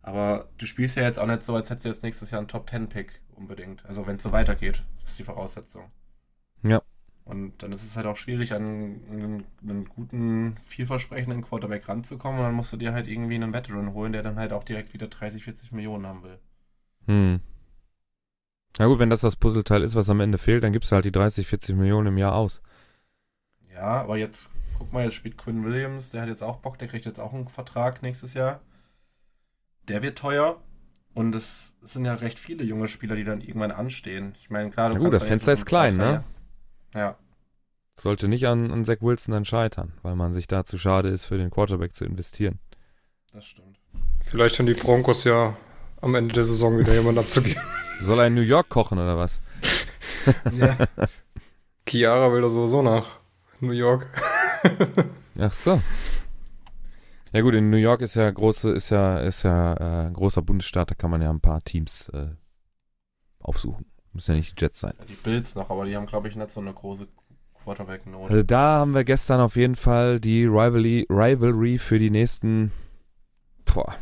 Aber 0.00 0.48
du 0.56 0.64
spielst 0.64 0.96
ja 0.96 1.02
jetzt 1.02 1.18
auch 1.18 1.26
nicht 1.26 1.42
so, 1.42 1.54
als 1.54 1.68
hättest 1.68 1.84
du 1.84 1.88
jetzt 1.90 2.02
nächstes 2.02 2.30
Jahr 2.30 2.38
einen 2.38 2.48
Top-10-Pick 2.48 3.20
unbedingt. 3.34 3.84
Also 3.84 4.06
wenn 4.06 4.16
es 4.16 4.22
so 4.22 4.32
weitergeht, 4.32 4.82
ist 5.04 5.18
die 5.18 5.24
Voraussetzung. 5.24 5.90
Ja. 6.62 6.80
Und 7.24 7.62
dann 7.62 7.72
ist 7.72 7.84
es 7.84 7.94
halt 7.94 8.06
auch 8.06 8.16
schwierig, 8.16 8.54
an 8.54 8.62
einen, 8.62 9.44
einen, 9.62 9.84
guten, 9.84 10.56
vielversprechenden 10.56 11.42
Quarterback 11.42 11.86
ranzukommen. 11.86 12.38
Und 12.40 12.46
dann 12.46 12.54
musst 12.54 12.72
du 12.72 12.78
dir 12.78 12.94
halt 12.94 13.06
irgendwie 13.06 13.34
einen 13.34 13.52
Veteran 13.52 13.92
holen, 13.92 14.14
der 14.14 14.22
dann 14.22 14.38
halt 14.38 14.54
auch 14.54 14.64
direkt 14.64 14.94
wieder 14.94 15.08
30, 15.08 15.44
40 15.44 15.72
Millionen 15.72 16.06
haben 16.06 16.22
will. 16.22 16.38
Hm. 17.06 17.40
Na 18.78 18.86
gut, 18.86 18.98
wenn 18.98 19.10
das 19.10 19.20
das 19.20 19.36
Puzzleteil 19.36 19.82
ist, 19.82 19.94
was 19.94 20.08
am 20.08 20.20
Ende 20.20 20.38
fehlt, 20.38 20.64
dann 20.64 20.72
gibst 20.72 20.90
du 20.90 20.94
halt 20.94 21.04
die 21.04 21.12
30, 21.12 21.46
40 21.46 21.76
Millionen 21.76 22.08
im 22.08 22.18
Jahr 22.18 22.34
aus. 22.34 22.62
Ja, 23.78 24.02
aber 24.02 24.16
jetzt, 24.16 24.50
guck 24.76 24.92
mal, 24.92 25.04
jetzt 25.04 25.14
spielt 25.14 25.38
Quinn 25.38 25.64
Williams, 25.64 26.10
der 26.10 26.22
hat 26.22 26.28
jetzt 26.28 26.42
auch 26.42 26.56
Bock, 26.56 26.78
der 26.78 26.88
kriegt 26.88 27.04
jetzt 27.04 27.20
auch 27.20 27.32
einen 27.32 27.46
Vertrag 27.46 28.02
nächstes 28.02 28.34
Jahr. 28.34 28.60
Der 29.86 30.02
wird 30.02 30.18
teuer. 30.18 30.60
Und 31.14 31.34
es 31.34 31.76
sind 31.82 32.04
ja 32.04 32.14
recht 32.14 32.38
viele 32.38 32.64
junge 32.64 32.86
Spieler, 32.86 33.16
die 33.16 33.24
dann 33.24 33.40
irgendwann 33.40 33.70
anstehen. 33.70 34.34
Ich 34.40 34.50
meine, 34.50 34.70
klar, 34.70 34.90
du 34.90 34.96
ja, 34.96 35.00
gut, 35.00 35.12
das 35.12 35.24
Fenster 35.24 35.52
ist 35.52 35.64
klein, 35.64 35.96
ne? 35.96 36.22
Ja. 36.94 37.16
Sollte 37.96 38.28
nicht 38.28 38.46
an, 38.46 38.70
an 38.70 38.84
Zach 38.84 38.98
Wilson 39.00 39.32
dann 39.32 39.44
scheitern, 39.44 39.94
weil 40.02 40.14
man 40.14 40.34
sich 40.34 40.46
da 40.46 40.64
zu 40.64 40.78
schade 40.78 41.08
ist, 41.08 41.24
für 41.24 41.36
den 41.36 41.50
Quarterback 41.50 41.96
zu 41.96 42.04
investieren. 42.04 42.60
Das 43.32 43.44
stimmt. 43.44 43.80
Vielleicht 44.22 44.58
haben 44.58 44.66
die 44.66 44.74
Broncos 44.74 45.24
ja 45.24 45.56
am 46.00 46.14
Ende 46.14 46.34
der 46.34 46.44
Saison 46.44 46.78
wieder 46.78 46.94
jemanden 46.94 47.20
abzugeben. 47.20 47.62
Soll 48.00 48.20
er 48.20 48.26
in 48.26 48.34
New 48.34 48.40
York 48.40 48.68
kochen 48.68 48.98
oder 48.98 49.16
was? 49.16 49.40
ja. 50.52 50.76
Chiara 51.88 52.32
will 52.32 52.42
da 52.42 52.48
sowieso 52.48 52.82
nach 52.82 53.18
New 53.60 53.72
York. 53.72 54.06
Ach 55.38 55.52
so. 55.52 55.80
Ja 57.32 57.42
gut, 57.42 57.54
in 57.54 57.70
New 57.70 57.76
York 57.76 58.00
ist 58.00 58.16
ja 58.16 58.30
große, 58.30 58.70
ist 58.70 58.90
ja, 58.90 59.18
ist 59.18 59.42
ja 59.42 59.74
äh, 59.74 60.06
ein 60.06 60.14
großer 60.14 60.42
Bundesstaat, 60.42 60.90
da 60.90 60.94
kann 60.94 61.10
man 61.10 61.20
ja 61.20 61.30
ein 61.30 61.40
paar 61.40 61.62
Teams 61.62 62.08
äh, 62.10 62.28
aufsuchen. 63.38 63.86
Müssen 64.12 64.32
ja 64.32 64.36
nicht 64.38 64.58
die 64.58 64.64
Jets 64.64 64.80
sein. 64.80 64.94
Ja, 64.98 65.04
die 65.04 65.14
Bills 65.14 65.54
noch, 65.54 65.70
aber 65.70 65.84
die 65.84 65.94
haben, 65.94 66.06
glaube 66.06 66.28
ich, 66.28 66.36
nicht 66.36 66.50
so 66.50 66.60
eine 66.60 66.72
große 66.72 67.06
Quarterback-Not. 67.62 68.30
Also 68.30 68.42
da 68.42 68.78
haben 68.78 68.94
wir 68.94 69.04
gestern 69.04 69.40
auf 69.40 69.56
jeden 69.56 69.76
Fall 69.76 70.20
die 70.20 70.44
Rivalry, 70.44 71.06
Rivalry 71.10 71.78
für 71.78 71.98
die 71.98 72.10
nächsten 72.10 72.72
boah, 73.66 73.94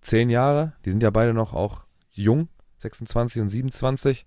zehn 0.00 0.30
Jahre. 0.30 0.74
Die 0.84 0.90
sind 0.90 1.02
ja 1.02 1.10
beide 1.10 1.34
noch 1.34 1.54
auch 1.54 1.84
jung, 2.10 2.48
26 2.78 3.42
und 3.42 3.48
27. 3.48 4.26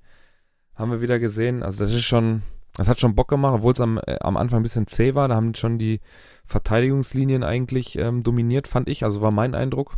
Haben 0.75 0.91
wir 0.91 1.01
wieder 1.01 1.19
gesehen. 1.19 1.63
Also 1.63 1.83
das 1.83 1.93
ist 1.93 2.05
schon, 2.05 2.43
das 2.79 2.87
hat 2.87 3.01
schon 3.01 3.13
Bock 3.13 3.27
gemacht, 3.27 3.55
obwohl 3.55 3.73
es 3.73 3.81
am, 3.81 3.97
äh, 3.97 4.19
am 4.21 4.37
Anfang 4.37 4.61
ein 4.61 4.63
bisschen 4.63 4.87
zäh 4.87 5.13
war. 5.13 5.27
Da 5.27 5.35
haben 5.35 5.53
schon 5.53 5.79
die 5.79 5.99
Verteidigungslinien 6.45 7.43
eigentlich 7.43 7.97
ähm, 7.97 8.23
dominiert, 8.23 8.69
fand 8.69 8.87
ich. 8.87 9.03
Also 9.03 9.19
war 9.19 9.31
mein 9.31 9.53
Eindruck 9.53 9.97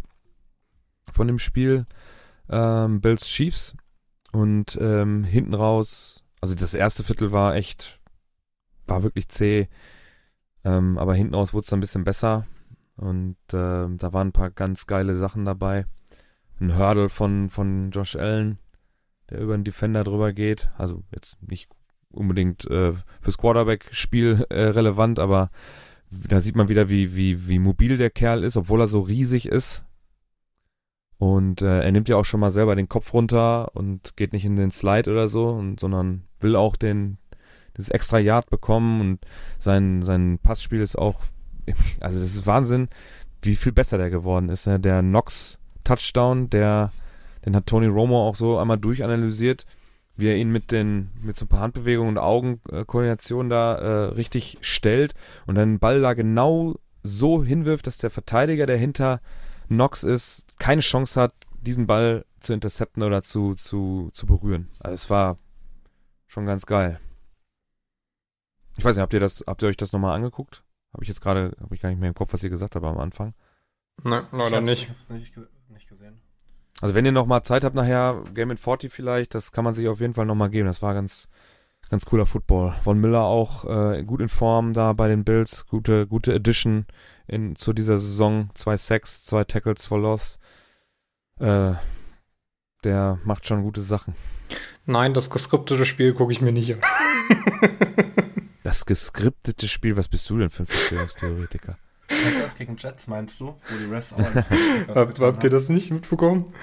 von 1.11 1.27
dem 1.27 1.37
Spiel. 1.37 1.85
Ähm, 2.49 2.99
Bills 2.99 3.27
Chiefs. 3.27 3.75
Und 4.31 4.79
ähm, 4.81 5.23
hinten 5.23 5.53
raus, 5.53 6.25
also 6.39 6.55
das 6.55 6.73
erste 6.73 7.03
Viertel 7.03 7.31
war 7.31 7.53
echt, 7.53 7.99
war 8.87 9.03
wirklich 9.03 9.29
zäh. 9.29 9.67
Ähm, 10.63 10.97
aber 10.97 11.13
hinten 11.13 11.35
raus 11.35 11.53
wurde 11.53 11.65
es 11.65 11.69
dann 11.69 11.77
ein 11.77 11.81
bisschen 11.81 12.03
besser. 12.03 12.47
Und 12.95 13.37
äh, 13.53 13.85
da 13.95 14.11
waren 14.11 14.29
ein 14.29 14.33
paar 14.33 14.49
ganz 14.49 14.87
geile 14.87 15.15
Sachen 15.15 15.45
dabei. 15.45 15.85
Ein 16.59 16.79
Hurdle 16.79 17.09
von, 17.09 17.51
von 17.51 17.91
Josh 17.91 18.15
Allen, 18.15 18.57
der 19.29 19.39
über 19.39 19.55
den 19.55 19.65
Defender 19.65 20.03
drüber 20.03 20.33
geht. 20.33 20.71
Also 20.79 21.03
jetzt 21.11 21.37
nicht 21.43 21.69
unbedingt 22.11 22.65
äh, 22.69 22.93
fürs 23.21 23.37
Quarterback-Spiel 23.37 24.45
äh, 24.49 24.63
relevant, 24.63 25.19
aber 25.19 25.49
da 26.09 26.41
sieht 26.41 26.55
man 26.55 26.69
wieder, 26.69 26.89
wie, 26.89 27.15
wie, 27.15 27.47
wie 27.47 27.59
mobil 27.59 27.97
der 27.97 28.09
Kerl 28.09 28.43
ist, 28.43 28.57
obwohl 28.57 28.81
er 28.81 28.87
so 28.87 29.01
riesig 29.01 29.47
ist. 29.47 29.85
Und 31.17 31.61
äh, 31.61 31.81
er 31.81 31.91
nimmt 31.91 32.09
ja 32.09 32.17
auch 32.17 32.25
schon 32.25 32.39
mal 32.39 32.51
selber 32.51 32.75
den 32.75 32.89
Kopf 32.89 33.13
runter 33.13 33.75
und 33.75 34.17
geht 34.17 34.33
nicht 34.33 34.43
in 34.43 34.55
den 34.55 34.71
Slide 34.71 35.09
oder 35.09 35.27
so, 35.27 35.49
und, 35.49 35.79
sondern 35.79 36.23
will 36.39 36.55
auch 36.55 36.75
den, 36.75 37.17
das 37.75 37.89
extra 37.89 38.19
Yard 38.19 38.49
bekommen 38.49 38.99
und 39.01 39.19
sein, 39.59 40.01
sein 40.01 40.39
Passspiel 40.41 40.81
ist 40.81 40.97
auch, 40.97 41.21
also 41.99 42.19
das 42.19 42.35
ist 42.35 42.47
Wahnsinn, 42.47 42.89
wie 43.43 43.55
viel 43.55 43.71
besser 43.71 43.97
der 43.97 44.09
geworden 44.09 44.49
ist. 44.49 44.67
Ne? 44.67 44.79
Der 44.79 45.01
Knox 45.01 45.59
Touchdown, 45.83 46.49
der, 46.49 46.91
den 47.45 47.55
hat 47.55 47.67
Tony 47.67 47.87
Romo 47.87 48.27
auch 48.27 48.35
so 48.35 48.57
einmal 48.57 48.77
durchanalysiert 48.77 49.65
wie 50.21 50.27
er 50.27 50.37
ihn 50.37 50.51
mit 50.51 50.71
den 50.71 51.09
mit 51.21 51.35
so 51.35 51.45
ein 51.45 51.47
paar 51.49 51.59
Handbewegungen 51.59 52.15
und 52.15 52.23
Augenkoordination 52.23 53.49
da 53.49 53.75
äh, 53.75 54.05
richtig 54.13 54.59
stellt 54.61 55.13
und 55.45 55.55
dann 55.55 55.73
den 55.73 55.79
Ball 55.79 55.99
da 55.99 56.13
genau 56.13 56.75
so 57.03 57.43
hinwirft, 57.43 57.87
dass 57.87 57.97
der 57.97 58.11
Verteidiger, 58.11 58.65
der 58.65 58.77
hinter 58.77 59.19
Knox 59.67 60.03
ist, 60.03 60.45
keine 60.59 60.81
Chance 60.81 61.19
hat, 61.19 61.33
diesen 61.61 61.87
Ball 61.87 62.25
zu 62.39 62.53
intercepten 62.53 63.03
oder 63.03 63.23
zu, 63.23 63.55
zu, 63.55 64.09
zu 64.13 64.25
berühren. 64.25 64.69
Also 64.79 64.93
es 64.93 65.09
war 65.09 65.37
schon 66.27 66.45
ganz 66.45 66.65
geil. 66.65 66.99
Ich 68.77 68.85
weiß 68.85 68.95
nicht, 68.95 69.01
habt 69.01 69.13
ihr 69.13 69.19
das, 69.19 69.43
habt 69.47 69.61
ihr 69.63 69.69
euch 69.69 69.77
das 69.77 69.91
nochmal 69.91 70.15
angeguckt? 70.15 70.63
Habe 70.93 71.03
ich 71.03 71.09
jetzt 71.09 71.21
gerade, 71.21 71.55
habe 71.59 71.73
ich 71.75 71.81
gar 71.81 71.89
nicht 71.89 71.99
mehr 71.99 72.09
im 72.09 72.15
Kopf, 72.15 72.33
was 72.33 72.43
ihr 72.43 72.49
gesagt 72.49 72.75
habt 72.75 72.85
am 72.85 72.99
Anfang. 72.99 73.33
Nein, 74.03 74.25
leider 74.31 74.59
ich 74.59 74.63
nicht. 74.63 74.83
Ich 74.83 74.89
hab's 74.89 75.09
nicht, 75.09 75.33
nicht 75.69 75.89
gesehen. 75.89 76.20
Also 76.81 76.95
wenn 76.95 77.05
ihr 77.05 77.11
nochmal 77.11 77.43
Zeit 77.43 77.63
habt 77.63 77.75
nachher, 77.75 78.23
Game 78.33 78.51
in 78.51 78.57
40 78.57 78.91
vielleicht, 78.91 79.35
das 79.35 79.51
kann 79.51 79.63
man 79.63 79.73
sich 79.73 79.87
auf 79.87 80.01
jeden 80.01 80.15
Fall 80.15 80.25
nochmal 80.25 80.49
geben. 80.49 80.67
Das 80.67 80.81
war 80.81 80.93
ganz, 80.93 81.29
ganz 81.89 82.05
cooler 82.05 82.25
Football. 82.25 82.73
Von 82.83 82.99
Miller 82.99 83.21
auch 83.21 83.65
äh, 83.65 84.03
gut 84.03 84.19
in 84.19 84.29
Form 84.29 84.73
da 84.73 84.93
bei 84.93 85.07
den 85.07 85.23
Bills. 85.23 85.65
Gute, 85.67 86.07
gute 86.07 86.33
Addition 86.33 86.85
in, 87.27 87.55
zu 87.55 87.71
dieser 87.73 87.99
Saison. 87.99 88.49
Zwei 88.55 88.77
Sacks, 88.77 89.23
zwei 89.23 89.43
Tackles 89.43 89.85
for 89.85 89.99
Loss. 89.99 90.39
Äh, 91.39 91.73
der 92.83 93.19
macht 93.23 93.45
schon 93.47 93.61
gute 93.61 93.81
Sachen. 93.81 94.15
Nein, 94.85 95.13
das 95.13 95.29
geskriptete 95.29 95.85
Spiel 95.85 96.13
gucke 96.13 96.31
ich 96.31 96.41
mir 96.41 96.51
nicht 96.51 96.73
an. 96.73 96.81
Das 98.63 98.85
geskriptete 98.85 99.67
Spiel, 99.67 99.97
was 99.97 100.07
bist 100.07 100.29
du 100.29 100.37
denn 100.37 100.49
für 100.49 100.63
ein 100.63 100.67
Verschwörungstheoretiker? 100.67 101.77
Panthers 102.23 102.55
gegen 102.57 102.75
Jets 102.77 103.07
meinst 103.07 103.39
du? 103.39 103.45
Wo 103.47 103.77
die 103.79 103.93
Refs 103.93 104.13
auch 104.13 104.19
Hab, 104.95 105.19
habt 105.19 105.43
ihr 105.43 105.49
das 105.49 105.69
nicht 105.69 105.91
mitbekommen? 105.91 106.53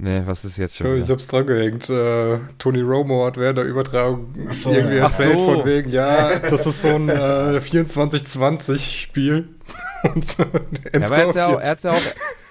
Nee, 0.00 0.22
was 0.26 0.44
ist 0.44 0.56
jetzt 0.58 0.72
Ich, 0.72 0.78
schon? 0.78 0.96
ich 0.96 1.04
wieder? 1.04 1.14
hab's 1.14 1.26
dran 1.26 1.46
gehängt. 1.46 1.90
Äh, 1.90 2.38
Tony 2.58 2.82
Romo 2.82 3.26
hat 3.26 3.36
während 3.36 3.58
der 3.58 3.64
Übertragung 3.64 4.32
Ach 4.48 4.52
so, 4.52 4.70
irgendwie 4.70 4.98
erzählt 4.98 5.38
so. 5.40 5.44
von 5.54 5.64
wegen, 5.66 5.90
ja, 5.90 6.38
das 6.38 6.66
ist 6.66 6.82
so 6.82 6.88
ein 6.94 7.08
äh, 7.08 7.58
24-20-Spiel. 7.60 9.48
Und 10.14 10.36
Ja, 10.38 10.44
aber 11.06 11.16
er 11.62 11.70
hat's 11.70 11.82
ja 11.82 11.90
auch, 11.92 12.00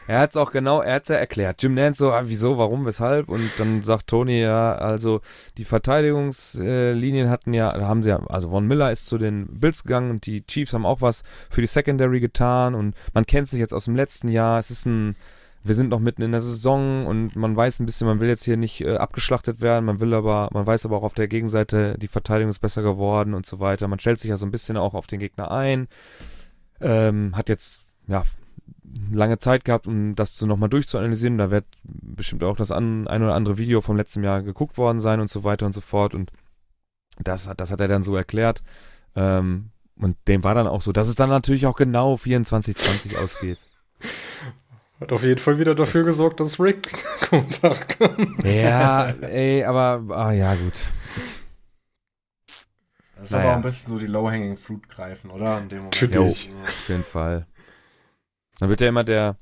er 0.08 0.20
hat's 0.20 0.36
ja 0.36 0.42
auch, 0.42 0.52
genau, 0.52 0.82
er 0.82 0.96
hat's 0.96 1.10
ja 1.10 1.16
erklärt. 1.16 1.62
Jim 1.62 1.74
Nance 1.74 2.00
so, 2.00 2.12
ah, 2.12 2.24
wieso, 2.26 2.58
warum, 2.58 2.86
weshalb? 2.86 3.30
Und 3.30 3.52
dann 3.58 3.84
sagt 3.84 4.08
Tony 4.08 4.42
ja, 4.42 4.74
also 4.76 5.22
die 5.58 5.66
Verteidigungslinien 5.66 7.30
hatten 7.30 7.54
ja, 7.54 7.74
haben 7.82 8.02
sie 8.02 8.10
ja, 8.10 8.20
also 8.28 8.50
Von 8.50 8.68
Miller 8.68 8.92
ist 8.92 9.06
zu 9.06 9.18
den 9.18 9.48
Bills 9.60 9.84
gegangen 9.84 10.10
und 10.10 10.26
die 10.26 10.46
Chiefs 10.46 10.74
haben 10.74 10.86
auch 10.86 11.02
was 11.02 11.24
für 11.50 11.62
die 11.62 11.68
Secondary 11.68 12.20
getan 12.20 12.76
und 12.76 12.96
man 13.14 13.26
kennt 13.26 13.48
sich 13.48 13.60
jetzt 13.60 13.74
aus 13.74 13.86
dem 13.86 13.96
letzten 13.96 14.30
Jahr. 14.30 14.60
Es 14.60 14.72
ist 14.72 14.86
ein, 14.86 15.16
wir 15.64 15.76
sind 15.76 15.90
noch 15.90 16.00
mitten 16.00 16.22
in 16.22 16.32
der 16.32 16.42
Saison 16.42 17.06
und 17.06 17.36
man 17.36 17.56
weiß 17.56 17.80
ein 17.80 17.86
bisschen, 17.86 18.08
man 18.08 18.20
will 18.20 18.30
jetzt 18.30 18.46
hier 18.46 18.58
nicht 18.58 18.82
äh, 18.82 18.96
abgeschlachtet 18.96 19.62
werden, 19.62 19.86
man 19.86 20.00
will 20.00 20.14
aber, 20.14 20.50
man 20.54 20.66
weiß 20.66 20.86
aber 20.86 20.98
auch 20.98 21.04
auf 21.04 21.14
der 21.14 21.28
Gegenseite, 21.28 21.98
die 21.98 22.08
Verteidigung 22.08 22.50
ist 22.50 22.60
besser 22.60 22.82
geworden 22.82 23.34
und 23.34 23.46
so 23.46 23.60
weiter. 23.60 23.88
Man 23.88 24.00
stellt 24.00 24.20
sich 24.20 24.30
ja 24.30 24.38
so 24.38 24.46
ein 24.46 24.52
bisschen 24.52 24.78
auch 24.78 24.94
auf 24.94 25.08
den 25.08 25.20
Gegner 25.20 25.52
ein. 25.52 25.88
Ähm, 26.80 27.36
hat 27.36 27.50
jetzt, 27.50 27.82
ja, 28.08 28.24
lange 29.12 29.40
Zeit 29.40 29.66
gehabt, 29.66 29.88
um 29.88 30.16
das 30.16 30.38
so 30.38 30.46
nochmal 30.46 30.70
durchzuanalysieren. 30.70 31.38
Da 31.38 31.52
wird 31.52 31.66
bestimmt 31.84 32.44
auch 32.44 32.56
das 32.58 32.72
an, 32.72 33.08
ein 33.08 33.24
oder 33.24 33.36
andere 33.36 33.58
Video 33.58 33.82
vom 33.82 33.98
letzten 33.98 34.24
Jahr 34.24 34.42
geguckt 34.42 34.78
worden 34.78 35.00
sein 35.02 35.20
und 35.20 35.30
so 35.30 35.44
weiter 35.44 35.66
und 35.66 35.74
so 35.74 35.82
fort. 35.82 36.14
Und 36.14 36.32
das, 37.20 37.48
hat- 37.48 37.60
das 37.62 37.72
hat 37.72 37.80
er 37.82 37.88
dann 37.88 38.04
so 38.04 38.16
erklärt. 38.16 38.62
Ähm, 39.16 39.70
und 40.00 40.16
dem 40.28 40.44
war 40.44 40.54
dann 40.56 40.68
auch 40.68 40.82
so, 40.82 40.92
dass 40.92 41.08
es 41.08 41.16
dann 41.16 41.30
natürlich 41.30 41.66
auch 41.66 41.76
genau 41.76 42.16
24-20 42.16 43.18
ausgeht. 43.18 43.58
Hat 45.00 45.12
auf 45.12 45.22
jeden 45.22 45.40
Fall 45.40 45.60
wieder 45.60 45.76
dafür 45.76 46.04
gesorgt, 46.04 46.40
dass 46.40 46.60
Rick 46.60 46.92
Kommentar 47.30 47.76
kam. 47.76 48.36
Ja, 48.44 49.06
ey, 49.22 49.64
aber, 49.64 50.04
ah, 50.16 50.32
ja, 50.32 50.56
gut. 50.56 50.74
Das 53.16 53.26
ist 53.26 53.32
Naja. 53.32 53.44
aber 53.44 53.52
auch 53.52 53.56
ein 53.58 53.62
bisschen 53.64 53.90
so 53.90 54.00
die 54.00 54.08
Low-Hanging 54.08 54.56
Fruit 54.56 54.88
greifen, 54.90 55.30
oder? 55.32 55.60
In 55.60 55.70
dem 55.70 55.78
Moment. 55.80 56.02
Natürlich. 56.02 56.50
Also, 56.52 56.58
Auf 56.64 56.90
jeden 56.90 57.04
Fall. 57.04 57.46
Dann 58.60 58.70
wird 58.70 58.82
ja 58.82 58.88
immer 58.90 59.04
der, 59.04 59.38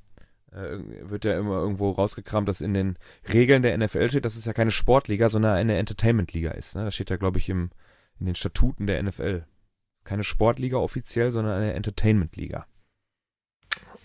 äh, 0.51 0.77
wird 1.09 1.25
ja 1.25 1.37
immer 1.37 1.57
irgendwo 1.59 1.91
rausgekramt, 1.91 2.47
dass 2.49 2.61
in 2.61 2.73
den 2.73 2.97
Regeln 3.31 3.61
der 3.61 3.77
NFL 3.77 4.09
steht, 4.09 4.25
dass 4.25 4.35
es 4.35 4.45
ja 4.45 4.53
keine 4.53 4.71
Sportliga, 4.71 5.29
sondern 5.29 5.53
eine 5.55 5.77
Entertainment-Liga 5.77 6.51
ist. 6.51 6.75
Ne? 6.75 6.85
Das 6.85 6.95
steht 6.95 7.09
ja, 7.09 7.17
glaube 7.17 7.37
ich, 7.39 7.49
im, 7.49 7.71
in 8.19 8.25
den 8.25 8.35
Statuten 8.35 8.87
der 8.87 9.01
NFL. 9.01 9.45
Keine 10.03 10.23
Sportliga 10.23 10.77
offiziell, 10.77 11.31
sondern 11.31 11.57
eine 11.61 11.73
Entertainment-Liga. 11.73 12.67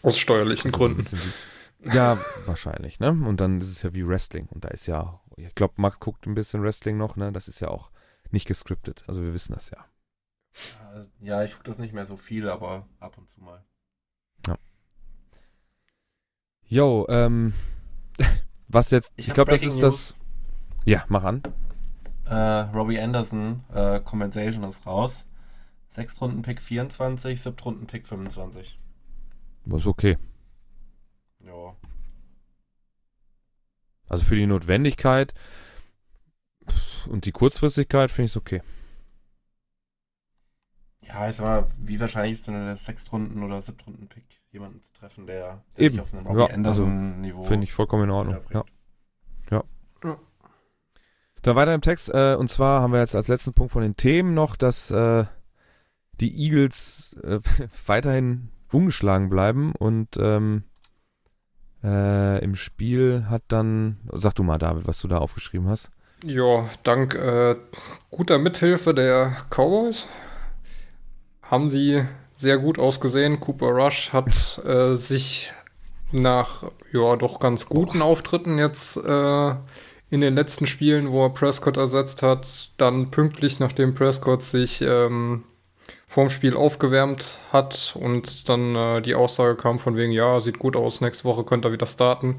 Aus 0.02 0.18
steuerlichen 0.18 0.68
Also 0.68 0.78
Gründen. 0.78 1.04
wie- 1.12 1.94
Ja, 1.94 2.18
wahrscheinlich, 2.46 3.00
ne? 3.00 3.10
Und 3.10 3.38
dann 3.40 3.58
ist 3.60 3.68
es 3.70 3.82
ja 3.82 3.92
wie 3.94 4.06
Wrestling. 4.06 4.46
Und 4.48 4.64
da 4.64 4.68
ist 4.68 4.86
ja, 4.86 5.20
ich 5.36 5.54
glaube, 5.54 5.74
Max 5.78 5.98
guckt 5.98 6.26
ein 6.26 6.34
bisschen 6.34 6.62
Wrestling 6.62 6.96
noch, 6.98 7.16
ne? 7.16 7.32
Das 7.32 7.48
ist 7.48 7.60
ja 7.60 7.68
auch 7.68 7.90
nicht 8.30 8.46
gescriptet. 8.46 9.02
Also 9.06 9.22
wir 9.22 9.32
wissen 9.32 9.54
das 9.54 9.70
ja. 9.70 9.84
Ja, 11.20 11.42
ich 11.44 11.52
gucke 11.52 11.64
das 11.64 11.78
nicht 11.78 11.92
mehr 11.94 12.06
so 12.06 12.16
viel, 12.16 12.48
aber 12.48 12.86
ab 12.98 13.16
und 13.18 13.28
zu 13.28 13.40
mal. 13.40 13.64
Yo, 16.70 17.04
ähm, 17.09 17.52
was 18.68 18.92
jetzt, 18.92 19.11
Ich 19.16 19.26
ich, 19.26 19.35
glaube, 19.35 19.50
das 19.50 19.64
ist 19.64 19.83
das. 19.83 20.14
Ja, 20.85 21.04
mach 21.09 21.24
an. 21.24 21.42
Äh, 22.26 22.33
Robbie 22.33 23.00
Anderson, 23.00 23.64
äh, 23.74 23.98
Compensation 23.98 24.62
ist 24.62 24.87
raus. 24.87 25.26
Sechstrunden-Pick 25.88 26.62
24, 26.62 27.40
Siebtrunden-Pick 27.40 28.06
25. 28.06 28.78
Das 29.64 29.80
ist 29.80 29.87
okay. 29.88 30.16
Ja. 31.44 31.74
Also 34.06 34.24
für 34.24 34.37
die 34.37 34.46
Notwendigkeit 34.46 35.35
und 37.09 37.24
die 37.24 37.33
Kurzfristigkeit 37.33 38.12
finde 38.12 38.26
ich 38.26 38.33
es 38.33 38.37
okay. 38.37 38.62
Ja, 41.02 41.28
ich 41.28 41.36
sag 41.36 41.44
mal, 41.44 41.66
wie 41.78 41.98
wahrscheinlich 41.98 42.32
ist 42.32 42.46
denn 42.46 42.54
der 42.54 42.76
Sechstrunden- 42.76 43.42
oder 43.42 43.62
Siebtrunden-Pick 43.62 44.24
jemanden 44.52 44.82
zu 44.82 44.92
treffen, 44.92 45.26
der, 45.26 45.62
der 45.76 45.84
Eben. 45.86 46.00
auf 46.00 46.12
einem 46.12 46.24
Ja, 46.24 46.30
Robbie 46.30 46.42
also 46.42 46.54
Anderson-Niveau 46.54 47.44
Finde 47.44 47.64
ich 47.64 47.72
vollkommen 47.72 48.04
in 48.04 48.10
Ordnung. 48.10 48.34
Ja. 48.34 48.40
weiterbringt. 48.40 48.70
Dann 51.42 51.56
weiter 51.56 51.74
im 51.74 51.80
Text. 51.80 52.10
Äh, 52.12 52.34
und 52.38 52.48
zwar 52.48 52.82
haben 52.82 52.92
wir 52.92 53.00
jetzt 53.00 53.14
als 53.16 53.28
letzten 53.28 53.54
Punkt 53.54 53.72
von 53.72 53.82
den 53.82 53.96
Themen 53.96 54.34
noch, 54.34 54.56
dass 54.56 54.90
äh, 54.90 55.24
die 56.20 56.36
Eagles 56.36 57.16
äh, 57.22 57.40
weiterhin 57.86 58.50
ungeschlagen 58.70 59.30
bleiben 59.30 59.72
und 59.74 60.16
ähm, 60.18 60.64
äh, 61.82 62.44
im 62.44 62.54
Spiel 62.56 63.26
hat 63.28 63.42
dann, 63.48 64.00
sag 64.12 64.34
du 64.34 64.42
mal, 64.42 64.58
David, 64.58 64.86
was 64.86 65.00
du 65.00 65.08
da 65.08 65.18
aufgeschrieben 65.18 65.66
hast. 65.68 65.90
Ja, 66.22 66.68
dank 66.82 67.14
äh, 67.14 67.56
guter 68.10 68.38
Mithilfe 68.38 68.92
der 68.92 69.32
Cowboys 69.48 70.06
haben 71.50 71.68
sie 71.68 72.02
sehr 72.32 72.58
gut 72.58 72.78
ausgesehen. 72.78 73.40
Cooper 73.40 73.68
Rush 73.68 74.12
hat 74.12 74.64
äh, 74.64 74.94
sich 74.94 75.53
nach 76.12 76.64
ja 76.92 77.16
doch 77.16 77.40
ganz 77.40 77.66
guten 77.66 78.03
Auftritten 78.03 78.59
jetzt 78.59 78.96
äh, 78.96 79.51
in 80.11 80.20
den 80.20 80.34
letzten 80.34 80.66
Spielen, 80.66 81.12
wo 81.12 81.24
er 81.24 81.30
Prescott 81.30 81.76
ersetzt 81.76 82.22
hat, 82.22 82.70
dann 82.78 83.11
pünktlich 83.11 83.61
nachdem 83.61 83.94
Prescott 83.94 84.42
sich 84.42 84.80
ähm, 84.82 85.44
vorm 86.07 86.30
Spiel 86.30 86.57
aufgewärmt 86.57 87.38
hat 87.53 87.96
und 87.98 88.48
dann 88.48 88.74
äh, 88.74 89.03
die 89.03 89.14
Aussage 89.14 89.57
kam 89.57 89.78
von 89.78 89.96
wegen, 89.96 90.12
ja, 90.12 90.40
sieht 90.40 90.59
gut 90.59 90.76
aus, 90.76 91.01
nächste 91.01 91.24
Woche 91.24 91.44
könnte 91.44 91.68
er 91.68 91.72
wieder 91.72 91.86
starten 91.86 92.38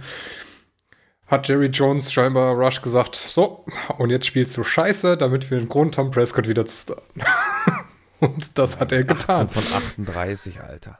hat 1.31 1.47
Jerry 1.47 1.67
Jones 1.67 2.11
scheinbar 2.11 2.53
Rush 2.55 2.81
gesagt, 2.81 3.15
so, 3.15 3.65
und 3.97 4.09
jetzt 4.09 4.25
spielst 4.25 4.57
du 4.57 4.65
scheiße, 4.65 5.15
damit 5.15 5.49
wir 5.49 5.57
einen 5.57 5.69
Grund 5.69 5.97
haben, 5.97 6.11
Prescott 6.11 6.49
wieder 6.49 6.65
zu 6.65 6.77
starten. 6.77 7.21
und 8.21 8.57
das 8.57 8.79
hat 8.79 8.91
er 8.93 8.99
18 9.01 9.07
getan. 9.17 9.49
von 9.49 9.63
38, 9.63 10.61
Alter. 10.61 10.97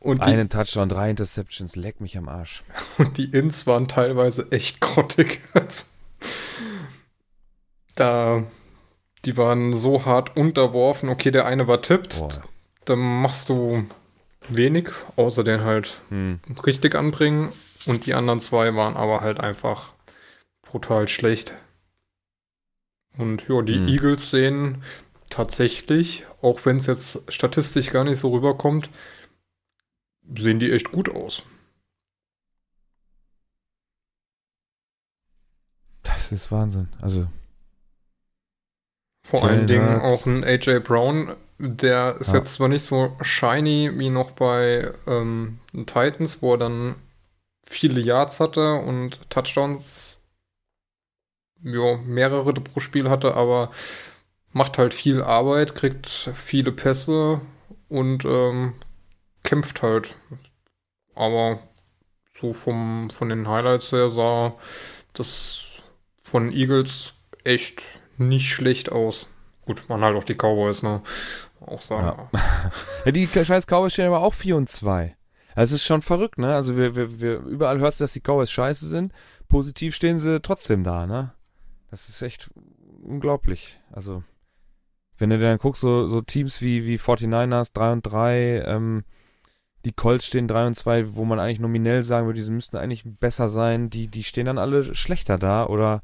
Und 0.00 0.18
die, 0.24 0.30
Einen 0.30 0.48
Touchdown, 0.48 0.88
drei 0.88 1.10
Interceptions, 1.10 1.74
leck 1.76 2.00
mich 2.00 2.16
am 2.18 2.28
Arsch. 2.28 2.62
und 2.98 3.16
die 3.16 3.26
Ins 3.30 3.66
waren 3.66 3.88
teilweise 3.88 4.50
echt 4.52 4.80
grottig. 4.80 5.40
Da, 7.94 8.44
die 9.24 9.36
waren 9.36 9.72
so 9.72 10.04
hart 10.04 10.36
unterworfen. 10.36 11.08
Okay, 11.08 11.30
der 11.30 11.46
eine 11.46 11.66
war 11.66 11.80
tippt, 11.82 12.18
Boah. 12.18 12.42
dann 12.84 12.98
machst 12.98 13.48
du 13.48 13.86
wenig, 14.48 14.88
außer 15.16 15.44
den 15.44 15.62
halt 15.62 16.00
Hm. 16.10 16.40
richtig 16.66 16.94
anbringen. 16.94 17.50
Und 17.86 18.06
die 18.06 18.14
anderen 18.14 18.40
zwei 18.40 18.74
waren 18.74 18.96
aber 18.96 19.20
halt 19.22 19.40
einfach 19.40 19.92
brutal 20.62 21.08
schlecht. 21.08 21.54
Und 23.16 23.48
ja, 23.48 23.62
die 23.62 23.76
Hm. 23.76 23.88
Eagles 23.88 24.30
sehen 24.30 24.82
tatsächlich, 25.30 26.24
auch 26.42 26.64
wenn 26.66 26.76
es 26.76 26.86
jetzt 26.86 27.32
statistisch 27.32 27.90
gar 27.90 28.04
nicht 28.04 28.18
so 28.18 28.32
rüberkommt, 28.32 28.90
sehen 30.36 30.58
die 30.58 30.72
echt 30.72 30.92
gut 30.92 31.08
aus. 31.08 31.42
Das 36.02 36.32
ist 36.32 36.50
Wahnsinn. 36.52 36.88
Also, 37.00 37.28
Vor 39.24 39.44
allen 39.44 39.66
Dingen 39.66 40.00
auch 40.00 40.26
ein 40.26 40.44
AJ 40.44 40.80
Brown, 40.80 41.34
der 41.58 42.16
ist 42.20 42.28
Ja. 42.28 42.36
jetzt 42.36 42.54
zwar 42.54 42.68
nicht 42.68 42.82
so 42.84 43.16
shiny 43.22 43.90
wie 43.98 44.10
noch 44.10 44.30
bei 44.32 44.92
ähm, 45.06 45.58
den 45.72 45.86
Titans, 45.86 46.42
wo 46.42 46.52
er 46.52 46.58
dann 46.58 46.94
viele 47.66 48.00
Yards 48.00 48.38
hatte 48.38 48.74
und 48.74 49.28
Touchdowns, 49.30 50.18
ja, 51.62 51.96
mehrere 51.96 52.52
pro 52.54 52.78
Spiel 52.78 53.10
hatte, 53.10 53.34
aber 53.34 53.72
macht 54.56 54.78
halt 54.78 54.94
viel 54.94 55.22
Arbeit, 55.22 55.74
kriegt 55.74 56.06
viele 56.34 56.72
Pässe 56.72 57.42
und 57.90 58.24
ähm, 58.24 58.72
kämpft 59.44 59.82
halt. 59.82 60.16
Aber 61.14 61.58
so 62.32 62.54
vom, 62.54 63.10
von 63.10 63.28
den 63.28 63.48
Highlights 63.48 63.92
her 63.92 64.08
sah 64.08 64.54
das 65.12 65.74
von 66.22 66.52
Eagles 66.52 67.12
echt 67.44 67.84
nicht 68.16 68.48
schlecht 68.48 68.90
aus. 68.90 69.28
Gut, 69.66 69.90
man 69.90 70.00
halt 70.00 70.16
auch 70.16 70.24
die 70.24 70.34
Cowboys, 70.34 70.82
ne? 70.82 71.02
Auch 71.60 71.82
sagen. 71.82 72.30
ja, 73.04 73.12
die 73.12 73.26
scheiß 73.26 73.66
Cowboys 73.66 73.92
stehen 73.92 74.06
aber 74.06 74.22
auch 74.22 74.32
4 74.32 74.56
und 74.56 74.70
2. 74.70 75.14
Also, 75.54 75.74
es 75.74 75.82
ist 75.82 75.86
schon 75.86 76.00
verrückt, 76.00 76.38
ne? 76.38 76.54
Also, 76.54 76.78
wir, 76.78 76.96
wir, 76.96 77.20
wir, 77.20 77.40
überall 77.40 77.78
hörst 77.78 78.00
du, 78.00 78.04
dass 78.04 78.14
die 78.14 78.20
Cowboys 78.20 78.50
scheiße 78.50 78.88
sind. 78.88 79.12
Positiv 79.48 79.94
stehen 79.94 80.18
sie 80.18 80.40
trotzdem 80.40 80.82
da, 80.82 81.06
ne? 81.06 81.34
Das 81.90 82.08
ist 82.08 82.22
echt 82.22 82.48
unglaublich. 83.02 83.78
Also, 83.92 84.22
wenn 85.18 85.30
du 85.30 85.38
dann 85.38 85.58
guckst, 85.58 85.80
so, 85.80 86.06
so 86.06 86.20
Teams 86.20 86.60
wie, 86.62 86.86
wie 86.86 86.98
49ers 86.98 87.70
3 87.72 87.92
und 87.92 88.02
3, 88.02 88.62
ähm, 88.66 89.04
die 89.84 89.92
Colts 89.92 90.26
stehen 90.26 90.48
3 90.48 90.66
und 90.68 90.74
2, 90.74 91.14
wo 91.14 91.24
man 91.24 91.38
eigentlich 91.38 91.60
nominell 91.60 92.02
sagen 92.02 92.26
würde, 92.26 92.42
die 92.42 92.50
müssten 92.50 92.76
eigentlich 92.76 93.04
besser 93.04 93.48
sein, 93.48 93.88
die, 93.88 94.08
die 94.08 94.24
stehen 94.24 94.46
dann 94.46 94.58
alle 94.58 94.94
schlechter 94.94 95.38
da 95.38 95.66
oder 95.66 96.02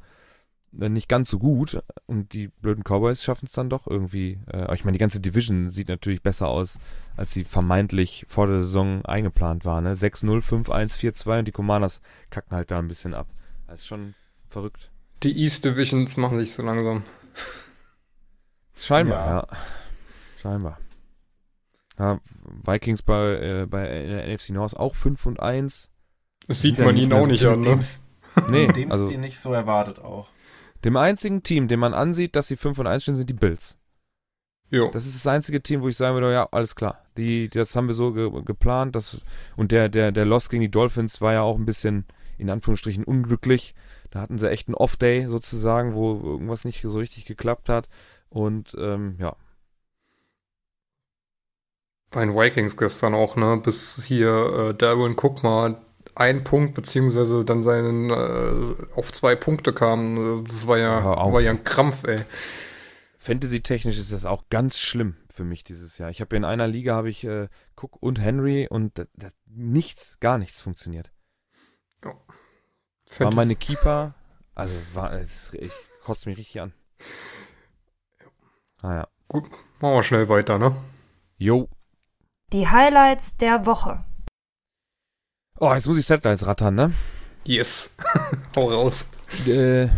äh, 0.80 0.88
nicht 0.88 1.08
ganz 1.08 1.30
so 1.30 1.38
gut 1.38 1.82
und 2.06 2.32
die 2.32 2.48
blöden 2.48 2.84
Cowboys 2.84 3.22
schaffen 3.22 3.46
es 3.46 3.52
dann 3.52 3.70
doch 3.70 3.86
irgendwie. 3.86 4.38
Äh, 4.52 4.72
ich 4.74 4.84
meine, 4.84 4.92
die 4.92 5.00
ganze 5.00 5.20
Division 5.20 5.68
sieht 5.68 5.88
natürlich 5.88 6.22
besser 6.22 6.48
aus, 6.48 6.78
als 7.16 7.32
sie 7.32 7.44
vermeintlich 7.44 8.24
vor 8.28 8.46
der 8.46 8.60
Saison 8.60 9.04
eingeplant 9.04 9.64
war. 9.64 9.80
Ne? 9.80 9.94
6-0, 9.94 10.42
5-1, 10.42 10.96
4-2 10.98 11.40
und 11.40 11.48
die 11.48 11.52
Commanders 11.52 12.00
kacken 12.30 12.56
halt 12.56 12.70
da 12.70 12.78
ein 12.78 12.88
bisschen 12.88 13.14
ab. 13.14 13.26
Das 13.66 13.80
ist 13.80 13.86
schon 13.86 14.14
verrückt. 14.48 14.90
Die 15.22 15.42
East 15.42 15.64
Divisions 15.64 16.16
machen 16.16 16.38
sich 16.38 16.52
so 16.52 16.62
langsam. 16.62 17.04
Scheinbar, 18.82 19.26
ja. 19.26 19.34
Ja. 19.36 19.46
Scheinbar. 20.40 20.78
Ja, 21.98 22.20
Vikings 22.64 23.02
bei, 23.02 23.34
äh, 23.34 23.66
bei 23.66 23.86
der 23.86 24.26
NFC 24.26 24.50
North 24.50 24.76
auch 24.76 24.94
5 24.94 25.26
und 25.26 25.40
1. 25.40 25.88
Das 26.48 26.62
sieht 26.62 26.78
man 26.78 26.96
ihnen 26.96 27.12
auch 27.12 27.26
nicht 27.26 27.44
an, 27.44 27.60
ne? 27.60 27.78
Nee, 28.48 28.66
dem's 28.66 28.92
also 28.92 29.08
die 29.08 29.18
nicht 29.18 29.38
so 29.38 29.52
erwartet 29.52 29.98
auch. 29.98 30.26
dem 30.84 30.96
einzigen 30.96 31.42
Team, 31.42 31.68
dem 31.68 31.80
man 31.80 31.92
ansieht, 31.92 32.34
dass 32.34 32.48
sie 32.48 32.56
5 32.56 32.78
und 32.78 32.86
1 32.86 33.02
stehen, 33.02 33.14
sind 33.14 33.28
die 33.28 33.34
Bills. 33.34 33.78
Jo. 34.70 34.90
Das 34.90 35.04
ist 35.04 35.14
das 35.14 35.26
einzige 35.26 35.62
Team, 35.62 35.82
wo 35.82 35.88
ich 35.88 35.98
sagen 35.98 36.14
würde, 36.14 36.32
ja, 36.32 36.48
alles 36.50 36.74
klar. 36.74 37.04
Die, 37.18 37.50
das 37.50 37.76
haben 37.76 37.88
wir 37.88 37.94
so 37.94 38.12
ge 38.12 38.30
geplant. 38.42 38.96
Das, 38.96 39.20
und 39.54 39.70
der, 39.70 39.90
der, 39.90 40.12
der 40.12 40.24
Loss 40.24 40.48
gegen 40.48 40.62
die 40.62 40.70
Dolphins 40.70 41.20
war 41.20 41.34
ja 41.34 41.42
auch 41.42 41.58
ein 41.58 41.66
bisschen, 41.66 42.06
in 42.38 42.48
Anführungsstrichen, 42.48 43.04
unglücklich. 43.04 43.74
Da 44.10 44.20
hatten 44.22 44.38
sie 44.38 44.50
echt 44.50 44.68
einen 44.68 44.74
Off-Day 44.74 45.26
sozusagen, 45.28 45.94
wo 45.94 46.14
irgendwas 46.14 46.64
nicht 46.64 46.80
so 46.82 46.98
richtig 46.98 47.26
geklappt 47.26 47.68
hat. 47.68 47.88
Und 48.32 48.74
ähm, 48.78 49.16
ja, 49.18 49.36
Bei 52.10 52.24
den 52.24 52.34
Vikings 52.34 52.76
gestern 52.76 53.14
auch, 53.14 53.36
ne? 53.36 53.60
Bis 53.62 54.04
hier 54.04 54.68
äh, 54.70 54.74
Darwin 54.74 55.16
Cook 55.16 55.42
mal 55.42 55.80
ein 56.14 56.44
Punkt, 56.44 56.74
beziehungsweise 56.74 57.44
dann 57.44 57.62
seinen 57.62 58.10
äh, 58.10 58.74
auf 58.94 59.12
zwei 59.12 59.34
Punkte 59.34 59.72
kam. 59.72 60.44
Das 60.44 60.66
war 60.66 60.76
ja, 60.78 61.04
war 61.04 61.40
ja 61.40 61.50
ein 61.50 61.64
Krampf, 61.64 62.04
ey. 62.04 62.22
Fantasy-technisch 63.16 63.98
ist 63.98 64.12
das 64.12 64.26
auch 64.26 64.44
ganz 64.50 64.78
schlimm 64.78 65.16
für 65.32 65.44
mich 65.44 65.64
dieses 65.64 65.96
Jahr. 65.96 66.10
Ich 66.10 66.20
habe 66.20 66.36
in 66.36 66.44
einer 66.44 66.68
Liga 66.68 66.94
habe 66.94 67.08
ich 67.08 67.24
äh, 67.24 67.48
Cook 67.80 67.96
und 68.02 68.20
Henry 68.20 68.68
und 68.68 68.98
da, 68.98 69.04
da, 69.14 69.30
nichts, 69.46 70.18
gar 70.20 70.36
nichts 70.36 70.60
funktioniert. 70.60 71.12
War 72.02 72.14
Fantasy- 73.06 73.36
meine 73.36 73.56
Keeper, 73.56 74.14
also 74.54 74.74
war, 74.92 75.12
es, 75.14 75.50
ich 75.54 75.72
kotze 76.02 76.28
mich 76.28 76.36
richtig 76.36 76.60
an. 76.60 76.74
Ah 78.82 78.94
ja. 78.94 79.08
Machen 79.32 79.94
wir 79.94 80.02
schnell 80.02 80.28
weiter, 80.28 80.58
ne? 80.58 80.74
Jo. 81.38 81.68
Die 82.52 82.68
Highlights 82.68 83.36
der 83.36 83.64
Woche. 83.64 84.04
Oh, 85.58 85.72
jetzt 85.72 85.86
muss 85.86 85.98
ich 85.98 86.06
Setlines 86.06 86.46
rattern, 86.46 86.74
ne? 86.74 86.92
Yes. 87.44 87.96
Hau 88.56 88.68
raus. 88.70 89.12
Äh, 89.46 89.88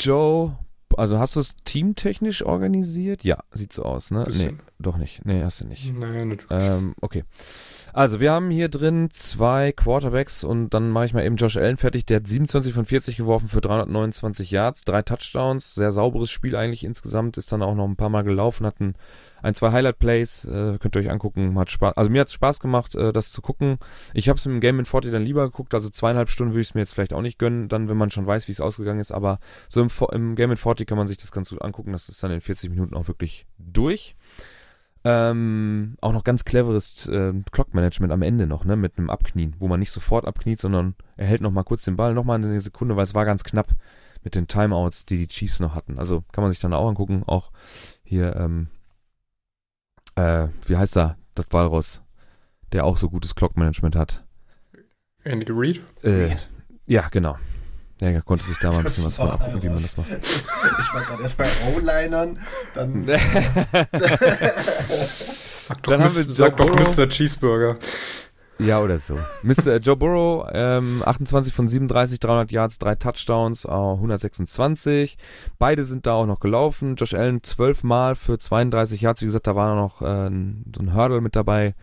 Joe, 0.00 0.58
also 0.96 1.18
hast 1.18 1.36
du 1.36 1.40
es 1.40 1.56
teamtechnisch 1.64 2.44
organisiert? 2.44 3.22
Ja, 3.24 3.38
sieht 3.52 3.72
so 3.72 3.82
aus, 3.84 4.10
ne? 4.10 4.20
Nee, 4.20 4.24
Bisschen. 4.26 4.60
doch 4.78 4.96
nicht. 4.96 5.24
Nee, 5.24 5.42
hast 5.42 5.60
du 5.60 5.66
nicht. 5.66 5.94
Naja, 5.94 6.24
nicht. 6.24 6.46
Ähm, 6.50 6.94
okay. 7.00 7.24
Also, 7.96 8.20
wir 8.20 8.30
haben 8.30 8.50
hier 8.50 8.68
drin 8.68 9.08
zwei 9.10 9.72
Quarterbacks 9.72 10.44
und 10.44 10.74
dann 10.74 10.90
mache 10.90 11.06
ich 11.06 11.14
mal 11.14 11.24
eben 11.24 11.36
Josh 11.36 11.56
Allen 11.56 11.78
fertig. 11.78 12.04
Der 12.04 12.18
hat 12.18 12.26
27 12.26 12.74
von 12.74 12.84
40 12.84 13.16
geworfen 13.16 13.48
für 13.48 13.62
329 13.62 14.50
Yards, 14.50 14.82
drei 14.84 15.00
Touchdowns, 15.00 15.74
sehr 15.74 15.90
sauberes 15.90 16.30
Spiel 16.30 16.56
eigentlich 16.56 16.84
insgesamt, 16.84 17.38
ist 17.38 17.50
dann 17.52 17.62
auch 17.62 17.74
noch 17.74 17.88
ein 17.88 17.96
paar 17.96 18.10
Mal 18.10 18.20
gelaufen, 18.20 18.66
hat 18.66 18.74
ein, 18.80 19.54
zwei 19.54 19.72
Highlight-Plays, 19.72 20.44
äh, 20.44 20.76
könnt 20.78 20.94
ihr 20.94 21.00
euch 21.00 21.10
angucken, 21.10 21.58
hat 21.58 21.70
Spaß, 21.70 21.96
also 21.96 22.10
mir 22.10 22.20
hat 22.20 22.28
es 22.28 22.34
Spaß 22.34 22.60
gemacht, 22.60 22.94
äh, 22.94 23.14
das 23.14 23.32
zu 23.32 23.40
gucken. 23.40 23.78
Ich 24.12 24.28
habe 24.28 24.38
es 24.38 24.44
im 24.44 24.60
Game 24.60 24.78
in 24.78 24.84
40 24.84 25.10
dann 25.10 25.24
lieber 25.24 25.46
geguckt, 25.46 25.72
also 25.72 25.88
zweieinhalb 25.88 26.28
Stunden 26.28 26.52
würde 26.52 26.60
ich 26.60 26.68
es 26.68 26.74
mir 26.74 26.82
jetzt 26.82 26.92
vielleicht 26.92 27.14
auch 27.14 27.22
nicht 27.22 27.38
gönnen, 27.38 27.70
dann, 27.70 27.88
wenn 27.88 27.96
man 27.96 28.10
schon 28.10 28.26
weiß, 28.26 28.46
wie 28.48 28.52
es 28.52 28.60
ausgegangen 28.60 29.00
ist, 29.00 29.10
aber 29.10 29.38
so 29.70 29.80
im, 29.80 29.88
im 30.12 30.36
Game 30.36 30.50
in 30.50 30.58
40 30.58 30.86
kann 30.86 30.98
man 30.98 31.08
sich 31.08 31.16
das 31.16 31.32
ganz 31.32 31.48
gut 31.48 31.62
angucken, 31.62 31.92
das 31.92 32.10
ist 32.10 32.22
dann 32.22 32.30
in 32.30 32.42
40 32.42 32.68
Minuten 32.68 32.94
auch 32.94 33.08
wirklich 33.08 33.46
durch. 33.56 34.16
Ähm, 35.08 35.96
auch 36.00 36.12
noch 36.12 36.24
ganz 36.24 36.44
cleveres 36.44 37.06
äh, 37.06 37.32
Clock-Management 37.52 38.12
am 38.12 38.22
Ende 38.22 38.48
noch, 38.48 38.64
ne, 38.64 38.74
mit 38.74 38.98
einem 38.98 39.08
Abknien, 39.08 39.54
wo 39.60 39.68
man 39.68 39.78
nicht 39.78 39.92
sofort 39.92 40.26
abkniet, 40.26 40.58
sondern 40.58 40.96
er 41.16 41.26
hält 41.26 41.42
noch 41.42 41.52
mal 41.52 41.62
kurz 41.62 41.84
den 41.84 41.94
Ball, 41.94 42.12
noch 42.12 42.24
mal 42.24 42.34
eine 42.34 42.60
Sekunde, 42.60 42.96
weil 42.96 43.04
es 43.04 43.14
war 43.14 43.24
ganz 43.24 43.44
knapp 43.44 43.68
mit 44.24 44.34
den 44.34 44.48
Timeouts, 44.48 45.06
die 45.06 45.18
die 45.18 45.28
Chiefs 45.28 45.60
noch 45.60 45.76
hatten. 45.76 46.00
Also 46.00 46.24
kann 46.32 46.42
man 46.42 46.50
sich 46.50 46.58
dann 46.58 46.74
auch 46.74 46.88
angucken, 46.88 47.22
auch 47.24 47.52
hier, 48.02 48.34
ähm, 48.34 48.66
äh, 50.16 50.48
wie 50.66 50.76
heißt 50.76 50.96
er, 50.96 51.16
das 51.36 51.46
Walross, 51.50 52.02
der 52.72 52.84
auch 52.84 52.96
so 52.96 53.08
gutes 53.08 53.36
Clock-Management 53.36 53.94
hat. 53.94 54.24
Andy 55.22 55.46
Reid? 55.50 55.80
Äh, 56.02 56.10
Reed. 56.10 56.50
ja, 56.86 57.06
genau. 57.10 57.36
Ja, 58.00 58.08
er 58.10 58.20
konnte 58.22 58.44
sich 58.44 58.58
da 58.58 58.70
mal 58.70 58.78
ein 58.78 58.84
bisschen 58.84 59.04
was 59.06 59.16
von 59.16 59.30
abgucken, 59.30 59.62
wie 59.62 59.68
man 59.70 59.82
das 59.82 59.96
macht. 59.96 60.08
Ich 60.78 60.92
war 60.94 61.02
gerade 61.04 61.22
erst 61.22 61.36
bei 61.38 61.46
O-Linern, 61.74 62.38
dann 62.74 63.06
Sag 65.56 65.82
doch, 65.82 65.92
Dann 65.92 66.02
haben 66.02 66.12
Mis- 66.14 66.28
wir 66.28 66.34
sag 66.34 66.56
doch. 66.56 66.74
Mr. 66.96 67.08
Cheeseburger. 67.08 67.76
Ja, 68.58 68.80
oder 68.80 68.98
so. 68.98 69.18
Mr. 69.42 69.76
Joe 69.78 69.96
Burrow, 69.96 70.48
ähm, 70.52 71.02
28 71.04 71.52
von 71.52 71.68
37, 71.68 72.20
300 72.20 72.50
Yards, 72.52 72.78
drei 72.78 72.94
Touchdowns, 72.94 73.66
äh, 73.66 73.68
126. 73.70 75.18
Beide 75.58 75.84
sind 75.84 76.06
da 76.06 76.12
auch 76.14 76.24
noch 76.26 76.40
gelaufen. 76.40 76.96
Josh 76.96 77.12
Allen 77.14 77.42
12 77.42 77.82
Mal 77.82 78.14
für 78.14 78.38
32 78.38 79.02
Yards. 79.02 79.20
Wie 79.20 79.26
gesagt, 79.26 79.46
da 79.46 79.54
war 79.56 79.74
noch 79.74 80.00
äh, 80.00 80.28
ein, 80.28 80.64
so 80.74 80.82
ein 80.82 80.94
Hurdle 80.94 81.20
mit 81.20 81.36
dabei. 81.36 81.74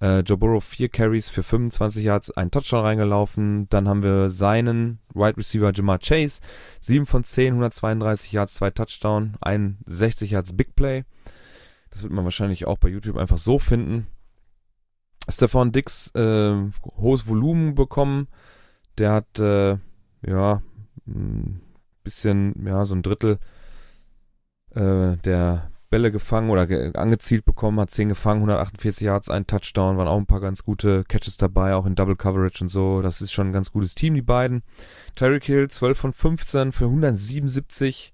Äh, 0.00 0.20
Joe 0.20 0.38
Burrow 0.38 0.64
4 0.64 0.88
Carries 0.88 1.28
für 1.28 1.42
25 1.42 2.04
Yards, 2.04 2.30
ein 2.30 2.50
Touchdown 2.50 2.84
reingelaufen. 2.84 3.68
Dann 3.68 3.88
haben 3.88 4.02
wir 4.02 4.30
seinen 4.30 4.98
Wide 5.14 5.36
Receiver 5.36 5.72
Jamar 5.74 5.98
Chase, 5.98 6.40
7 6.80 7.06
von 7.06 7.24
10, 7.24 7.54
132 7.54 8.32
Yards, 8.32 8.54
zwei 8.54 8.70
Touchdown, 8.70 9.36
ein 9.40 9.78
60 9.86 10.30
Yards 10.30 10.56
Big 10.56 10.74
Play. 10.74 11.04
Das 11.90 12.02
wird 12.02 12.12
man 12.12 12.24
wahrscheinlich 12.24 12.66
auch 12.66 12.78
bei 12.78 12.88
YouTube 12.88 13.16
einfach 13.16 13.38
so 13.38 13.58
finden. 13.58 14.06
Stefan 15.28 15.72
Dix 15.72 16.10
äh, 16.14 16.54
hohes 16.96 17.26
Volumen 17.26 17.74
bekommen. 17.74 18.28
Der 18.98 19.12
hat 19.12 19.38
äh, 19.38 19.76
ja 20.26 20.62
ein 21.06 21.60
bisschen, 22.04 22.66
ja, 22.66 22.84
so 22.84 22.94
ein 22.94 23.02
Drittel 23.02 23.38
äh, 24.74 25.16
der 25.18 25.70
Bälle 25.90 26.12
gefangen 26.12 26.50
oder 26.50 26.66
ge 26.66 26.92
angezielt 26.94 27.44
bekommen, 27.44 27.80
hat 27.80 27.90
10 27.90 28.08
gefangen, 28.10 28.40
148 28.42 29.04
Yards, 29.04 29.28
ein 29.28 29.46
Touchdown, 29.46 29.98
waren 29.98 30.08
auch 30.08 30.16
ein 30.16 30.26
paar 30.26 30.40
ganz 30.40 30.64
gute 30.64 31.04
Catches 31.04 31.36
dabei, 31.36 31.74
auch 31.74 31.84
in 31.84 31.96
Double 31.96 32.16
Coverage 32.16 32.62
und 32.64 32.68
so. 32.68 33.02
Das 33.02 33.20
ist 33.20 33.32
schon 33.32 33.48
ein 33.48 33.52
ganz 33.52 33.72
gutes 33.72 33.94
Team, 33.96 34.14
die 34.14 34.22
beiden. 34.22 34.62
Tyreek 35.16 35.44
Hill 35.44 35.68
12 35.68 35.98
von 35.98 36.12
15 36.12 36.72
für 36.72 36.84
177, 36.86 38.12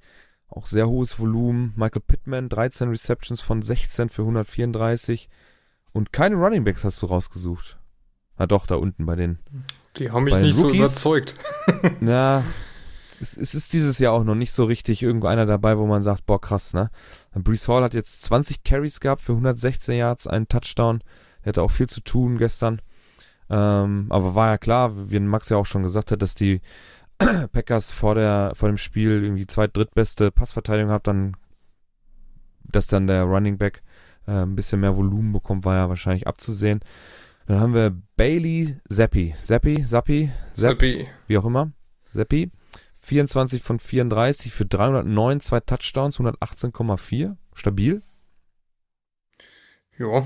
auch 0.48 0.66
sehr 0.66 0.88
hohes 0.88 1.18
Volumen. 1.18 1.74
Michael 1.76 2.02
Pittman 2.06 2.48
13 2.48 2.88
Receptions 2.88 3.40
von 3.42 3.60
16 3.62 4.08
für 4.08 4.22
134. 4.22 5.28
Und 5.92 6.12
keine 6.12 6.36
Running 6.36 6.64
Backs 6.64 6.84
hast 6.84 7.00
du 7.02 7.06
rausgesucht. 7.06 7.78
Ah 8.36 8.46
doch, 8.46 8.66
da 8.66 8.76
unten 8.76 9.06
bei 9.06 9.16
den. 9.16 9.38
Die 9.98 10.10
haben 10.10 10.24
mich 10.24 10.36
nicht 10.36 10.54
so 10.54 10.64
Rookies? 10.64 10.78
überzeugt. 10.78 11.34
Ja, 12.00 12.42
es, 13.20 13.36
es 13.36 13.54
ist 13.54 13.72
dieses 13.72 13.98
Jahr 13.98 14.12
auch 14.12 14.24
noch 14.24 14.34
nicht 14.34 14.52
so 14.52 14.64
richtig 14.64 15.02
irgendwo 15.02 15.26
einer 15.26 15.46
dabei, 15.46 15.78
wo 15.78 15.86
man 15.86 16.02
sagt, 16.02 16.26
boah, 16.26 16.40
krass, 16.40 16.74
ne? 16.74 16.90
Brees 17.34 17.68
Hall 17.68 17.82
hat 17.82 17.94
jetzt 17.94 18.22
20 18.22 18.64
Carries 18.64 19.00
gehabt 19.00 19.22
für 19.22 19.32
116 19.32 19.96
Yards, 19.96 20.26
einen 20.26 20.48
Touchdown. 20.48 21.02
Der 21.44 21.50
hatte 21.50 21.62
auch 21.62 21.70
viel 21.70 21.88
zu 21.88 22.00
tun 22.00 22.38
gestern. 22.38 22.80
Ähm, 23.48 24.06
aber 24.10 24.34
war 24.34 24.48
ja 24.48 24.58
klar, 24.58 25.10
wie 25.10 25.20
Max 25.20 25.48
ja 25.48 25.56
auch 25.56 25.66
schon 25.66 25.82
gesagt 25.82 26.10
hat, 26.10 26.22
dass 26.22 26.34
die 26.34 26.60
Packers 27.52 27.92
vor, 27.92 28.14
der, 28.14 28.52
vor 28.54 28.68
dem 28.68 28.78
Spiel 28.78 29.22
irgendwie 29.22 29.46
zweit-, 29.46 29.76
drittbeste 29.76 30.30
Passverteidigung 30.30 30.90
hat, 30.90 31.06
dann, 31.06 31.36
dass 32.64 32.88
dann 32.88 33.06
der 33.06 33.22
Running 33.22 33.58
Back 33.58 33.82
äh, 34.26 34.42
ein 34.42 34.56
bisschen 34.56 34.80
mehr 34.80 34.96
Volumen 34.96 35.32
bekommt, 35.32 35.64
war 35.64 35.76
ja 35.76 35.88
wahrscheinlich 35.88 36.26
abzusehen. 36.26 36.80
Dann 37.46 37.60
haben 37.60 37.74
wir 37.74 37.96
Bailey 38.16 38.76
Zappi. 38.90 39.34
Zappi, 39.40 39.84
Zappi, 39.84 40.30
Zapp, 40.52 40.80
Seppi. 40.80 41.06
wie 41.28 41.38
auch 41.38 41.44
immer. 41.44 41.70
Zappi. 42.12 42.50
24 43.06 43.62
von 43.62 43.78
34 43.78 44.52
für 44.52 44.66
309, 44.66 45.40
zwei 45.40 45.60
Touchdowns, 45.60 46.18
118,4. 46.18 47.36
Stabil. 47.54 48.02
Ja, 49.96 50.24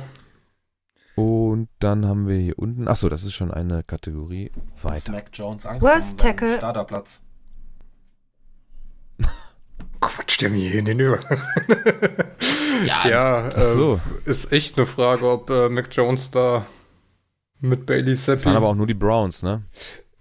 Und 1.15 1.69
dann 1.79 2.07
haben 2.07 2.27
wir 2.27 2.39
hier 2.39 2.59
unten, 2.59 2.89
achso, 2.89 3.09
das 3.11 3.23
ist 3.25 3.35
schon 3.35 3.51
eine 3.53 3.83
Kategorie 3.85 4.51
weiter. 4.83 5.13
Mac 5.13 5.27
Jones 5.33 5.67
Angst 5.67 5.83
Worst 5.83 6.19
Tackle. 6.21 6.57
Starterplatz. 6.57 7.21
Quatsch, 10.01 10.41
der 10.41 10.49
mir 10.51 10.69
hier 10.71 10.79
in 10.81 10.87
den 10.87 11.01
Übergang. 11.01 11.39
Ja, 12.87 13.07
ja, 13.07 13.51
Ach 13.55 13.63
so. 13.63 14.01
äh, 14.25 14.31
ist 14.31 14.53
echt 14.53 14.79
eine 14.79 14.87
Frage, 14.87 15.29
ob 15.31 15.51
äh, 15.51 15.69
Mac 15.69 15.89
Jones 15.95 16.31
da 16.31 16.65
mit 17.59 17.85
Bailey 17.85 18.13
Das 18.13 18.27
waren 18.27 18.39
Seppi. 18.39 18.57
aber 18.57 18.69
auch 18.69 18.75
nur 18.75 18.87
die 18.87 18.95
Browns, 18.95 19.43
ne? 19.43 19.65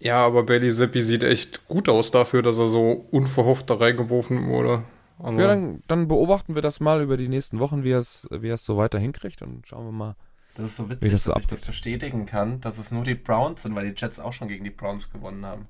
Ja, 0.01 0.25
aber 0.25 0.43
Bailey 0.43 0.71
Seppi 0.71 1.01
sieht 1.01 1.23
echt 1.23 1.67
gut 1.67 1.89
aus 1.89 2.11
dafür, 2.11 2.41
dass 2.41 2.57
er 2.57 2.67
so 2.67 2.91
unverhofft 3.11 3.69
da 3.69 3.75
reingeworfen 3.75 4.47
wurde. 4.47 4.83
Also, 5.21 5.37
Ja, 5.39 5.47
dann, 5.47 5.83
dann 5.87 6.07
beobachten 6.07 6.55
wir 6.55 6.61
das 6.61 6.79
mal 6.79 7.01
über 7.01 7.17
die 7.17 7.27
nächsten 7.27 7.59
Wochen, 7.59 7.83
wie 7.83 7.91
er 7.91 7.99
es 7.99 8.27
wie 8.31 8.47
es 8.49 8.65
so 8.65 8.77
weiter 8.77 8.97
hinkriegt 8.99 9.41
und 9.41 9.67
schauen 9.67 9.85
wir 9.85 9.91
mal. 9.91 10.15
Das 10.55 10.65
ist 10.67 10.77
so 10.77 10.85
Wie 10.87 10.91
witzig, 10.91 11.11
das 11.11 11.23
so 11.25 11.33
dass 11.33 11.41
ich 11.41 11.47
das 11.47 11.59
abgeht. 11.59 11.67
bestätigen 11.67 12.25
kann, 12.25 12.61
dass 12.61 12.77
es 12.77 12.91
nur 12.91 13.03
die 13.03 13.15
Browns 13.15 13.63
sind, 13.63 13.75
weil 13.75 13.91
die 13.91 13.99
Jets 13.99 14.19
auch 14.19 14.33
schon 14.33 14.47
gegen 14.47 14.63
die 14.63 14.69
Browns 14.71 15.11
gewonnen 15.11 15.45
haben. 15.45 15.67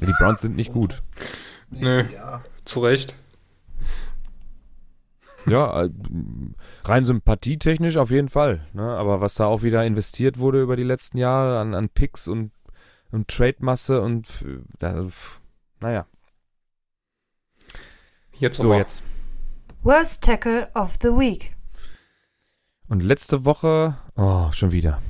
Ja, 0.00 0.06
die 0.06 0.14
Browns 0.18 0.40
sind 0.42 0.56
nicht 0.56 0.72
gut. 0.72 1.02
Nee. 1.70 2.02
Ja. 2.14 2.42
zu 2.64 2.80
Recht. 2.80 3.14
Ja, 5.46 5.84
äh, 5.84 5.90
rein 6.84 7.04
sympathietechnisch 7.06 7.96
auf 7.96 8.10
jeden 8.10 8.28
Fall. 8.28 8.66
Ne? 8.74 8.82
Aber 8.82 9.20
was 9.20 9.36
da 9.36 9.46
auch 9.46 9.62
wieder 9.62 9.84
investiert 9.86 10.38
wurde 10.38 10.60
über 10.60 10.76
die 10.76 10.82
letzten 10.84 11.16
Jahre 11.18 11.58
an, 11.60 11.74
an 11.74 11.88
Picks 11.88 12.28
und, 12.28 12.50
und 13.12 13.28
Trade-Masse 13.28 14.00
und 14.00 14.28
äh, 14.42 14.58
da, 14.78 15.06
naja. 15.80 16.06
Jetzt 18.38 18.58
So, 18.58 18.68
aber. 18.68 18.78
jetzt. 18.78 19.02
Worst 19.82 20.24
Tackle 20.24 20.68
of 20.74 20.96
the 21.02 21.08
Week. 21.08 21.52
Und 22.88 23.02
letzte 23.02 23.44
Woche, 23.44 23.96
oh, 24.16 24.50
schon 24.52 24.72
wieder. 24.72 25.00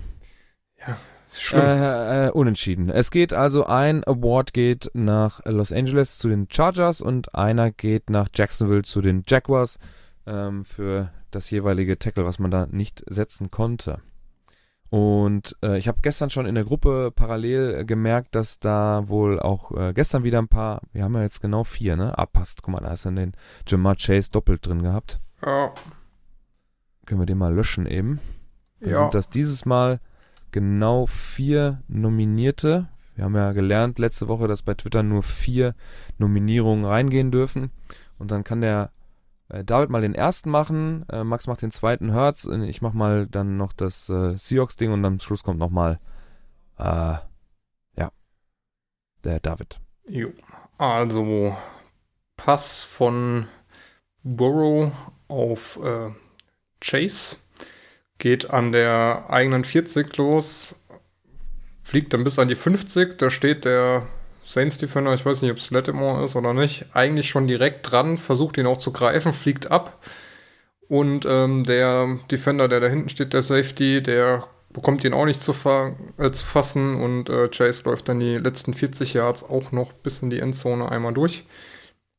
Ist 1.31 1.43
schlimm. 1.43 1.63
Äh, 1.63 2.27
äh, 2.27 2.31
unentschieden. 2.31 2.91
Es 2.91 3.13
geht 3.13 3.33
also 3.33 3.65
ein 3.65 4.03
Award 4.05 4.53
geht 4.53 4.91
nach 4.95 5.41
Los 5.45 5.73
Angeles 5.73 6.19
zu 6.19 6.29
den 6.29 6.49
Chargers 6.51 7.01
und 7.01 7.35
einer 7.37 7.71
geht 7.71 8.11
nach 8.11 8.29
Jacksonville 8.35 8.83
zu 8.83 9.01
den 9.01 9.23
Jaguars 9.27 9.79
ähm, 10.27 10.65
für 10.65 11.13
das 11.31 11.49
jeweilige 11.51 11.99
Tackle, 12.01 12.25
was 12.25 12.41
man 12.41 12.51
da 12.51 12.67
nicht 12.67 13.05
setzen 13.07 13.53
konnte. 13.53 14.01
Und 14.91 15.57
äh, 15.63 15.79
ich 15.79 15.87
habe 15.87 16.01
gestern 16.03 16.31
schon 16.31 16.47
in 16.47 16.57
der 16.57 16.65
Gruppe 16.65 17.13
parallel 17.15 17.75
äh, 17.81 17.85
gemerkt, 17.85 18.35
dass 18.35 18.59
da 18.59 19.05
wohl 19.07 19.39
auch 19.39 19.71
äh, 19.77 19.93
gestern 19.93 20.25
wieder 20.25 20.39
ein 20.43 20.49
paar, 20.49 20.83
wir 20.93 21.05
haben 21.05 21.15
ja 21.15 21.23
jetzt 21.23 21.41
genau 21.41 21.63
vier, 21.63 21.95
ne? 21.97 22.19
Abpasst. 22.19 22.63
Guck 22.63 22.73
mal, 22.75 22.81
da 22.81 22.93
ist 22.93 23.07
dann 23.07 23.15
den 23.17 23.33
Jamar 23.69 23.95
Chase 23.97 24.31
doppelt 24.33 24.67
drin 24.67 24.83
gehabt. 24.83 25.21
ja. 25.45 25.73
Können 27.07 27.21
wir 27.23 27.27
den 27.27 27.39
mal 27.39 27.53
löschen 27.53 27.87
eben. 27.87 28.21
Dann 28.81 28.91
Ja. 28.91 29.01
sind 29.03 29.15
das 29.15 29.29
dieses 29.29 29.65
Mal 29.67 29.99
genau 30.53 31.07
vier 31.07 31.83
Nominierte. 31.89 32.89
Wir 33.17 33.25
haben 33.25 33.35
ja 33.35 33.51
gelernt 33.53 33.99
letzte 33.99 34.29
Woche, 34.29 34.47
dass 34.47 34.63
bei 34.63 34.75
Twitter 34.75 35.03
nur 35.03 35.23
vier 35.25 35.75
Nominierungen 36.19 36.85
reingehen 36.85 37.33
dürfen. 37.33 37.71
Und 38.19 38.31
dann 38.31 38.45
kann 38.45 38.61
der 38.61 38.91
David 39.65 39.91
mal 39.91 40.03
den 40.03 40.15
ersten 40.15 40.51
machen, 40.51 41.05
äh, 41.11 41.25
Max 41.25 41.47
macht 41.47 41.63
den 41.63 41.73
zweiten 41.73 42.13
Hertz, 42.13 42.45
und 42.45 42.63
ich 42.63 42.83
mach 42.83 42.93
mal 42.93 43.27
dann 43.27 43.57
noch 43.57 43.73
das 43.73 44.09
äh, 44.09 44.37
Seahawks-Ding 44.37 44.93
und 44.93 45.05
am 45.05 45.21
Schluss 45.21 45.43
kommt 45.43 45.59
nochmal 45.59 45.99
äh, 46.79 47.15
ja, 47.97 48.13
der 49.25 49.41
David. 49.41 49.81
Jo. 50.09 50.31
Also, 50.79 51.57
Pass 52.37 52.83
von 52.83 53.49
Burrow 54.23 54.93
auf 55.29 55.79
äh, 55.83 56.11
Chase 56.81 57.37
geht 58.19 58.51
an 58.51 58.73
der 58.73 59.27
eigenen 59.29 59.65
40 59.65 60.17
los, 60.17 60.83
fliegt 61.83 62.13
dann 62.13 62.25
bis 62.25 62.39
an 62.39 62.49
die 62.49 62.55
50. 62.55 63.19
Da 63.19 63.31
steht 63.31 63.65
der 63.65 64.07
Saints 64.51 64.79
Defender, 64.79 65.15
ich 65.15 65.25
weiß 65.25 65.43
nicht, 65.43 65.53
ob 65.53 65.59
es 65.59 65.71
Lattimore 65.71 66.25
ist 66.25 66.35
oder 66.35 66.53
nicht, 66.53 66.87
eigentlich 66.93 67.29
schon 67.29 67.47
direkt 67.47 67.89
dran, 67.89 68.19
versucht 68.19 68.59
ihn 68.59 68.67
auch 68.67 68.79
zu 68.79 68.91
greifen, 68.91 69.33
fliegt 69.33 69.71
ab. 69.71 70.05
Und 70.89 71.25
ähm, 71.25 71.63
der 71.63 72.19
Defender, 72.33 72.67
der 72.67 72.81
da 72.81 72.89
hinten 72.89 73.11
steht, 73.11 73.33
der 73.33 73.43
Safety, 73.43 74.03
der 74.03 74.49
bekommt 74.71 75.05
ihn 75.05 75.15
auch 75.15 75.25
nicht 75.25 75.41
zu, 75.41 75.53
fa 75.53 75.95
äh, 76.19 76.33
zu 76.33 76.45
fassen 76.45 77.01
und 77.01 77.31
äh, 77.31 77.49
Chase 77.49 77.85
läuft 77.85 78.09
dann 78.09 78.19
die 78.19 78.39
letzten 78.39 78.75
40 78.75 79.15
Yards 79.15 79.49
auch 79.49 79.71
noch 79.71 79.93
bis 79.93 80.21
in 80.21 80.31
die 80.31 80.41
Endzone 80.41 80.91
einmal 80.91 81.15
durch. 81.15 81.45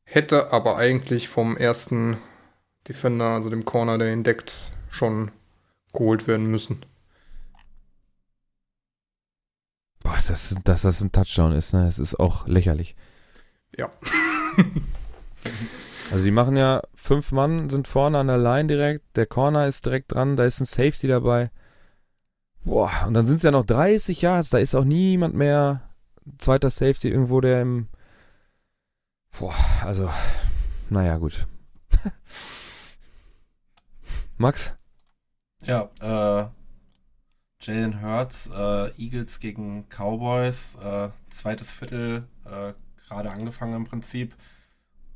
Hätte 0.04 0.54
aber 0.54 0.78
eigentlich 0.78 1.28
vom 1.28 1.58
ersten 1.58 2.16
Defender, 2.88 3.26
also 3.26 3.50
dem 3.50 3.66
Corner, 3.66 3.98
der 3.98 4.10
ihn 4.10 4.24
deckt, 4.24 4.72
schon 4.88 5.32
geholt 5.92 6.26
werden 6.26 6.46
müssen. 6.46 6.82
Boah, 10.12 10.18
ist 10.18 10.28
das, 10.28 10.54
dass 10.64 10.82
das 10.82 11.00
ein 11.00 11.10
Touchdown 11.10 11.52
ist, 11.52 11.72
ne? 11.72 11.86
Es 11.86 11.98
ist 11.98 12.20
auch 12.20 12.46
lächerlich. 12.46 12.94
Ja. 13.76 13.90
Also 16.12 16.26
die 16.26 16.30
machen 16.30 16.58
ja 16.58 16.82
fünf 16.94 17.32
Mann 17.32 17.70
sind 17.70 17.88
vorne 17.88 18.18
an 18.18 18.26
der 18.26 18.36
Line 18.36 18.68
direkt, 18.68 19.16
der 19.16 19.24
Corner 19.24 19.66
ist 19.66 19.86
direkt 19.86 20.12
dran, 20.12 20.36
da 20.36 20.44
ist 20.44 20.60
ein 20.60 20.66
Safety 20.66 21.08
dabei. 21.08 21.50
Boah, 22.64 22.90
und 23.06 23.14
dann 23.14 23.26
sind 23.26 23.38
es 23.38 23.42
ja 23.44 23.50
noch 23.50 23.64
30 23.64 24.20
Yards, 24.20 24.50
da 24.50 24.58
ist 24.58 24.74
auch 24.74 24.84
niemand 24.84 25.34
mehr. 25.34 25.88
Zweiter 26.36 26.68
Safety 26.68 27.08
irgendwo, 27.08 27.40
der 27.40 27.62
im. 27.62 27.88
Boah, 29.40 29.54
also, 29.82 30.10
naja, 30.90 31.16
gut. 31.16 31.46
Max? 34.36 34.74
Ja, 35.62 35.88
äh, 36.02 36.61
Jalen 37.62 38.02
Hurts, 38.02 38.50
äh, 38.52 38.90
Eagles 39.00 39.38
gegen 39.38 39.86
Cowboys, 39.88 40.76
äh, 40.82 41.10
zweites 41.30 41.70
Viertel, 41.70 42.26
äh, 42.44 42.72
gerade 43.06 43.30
angefangen 43.30 43.74
im 43.74 43.84
Prinzip. 43.84 44.34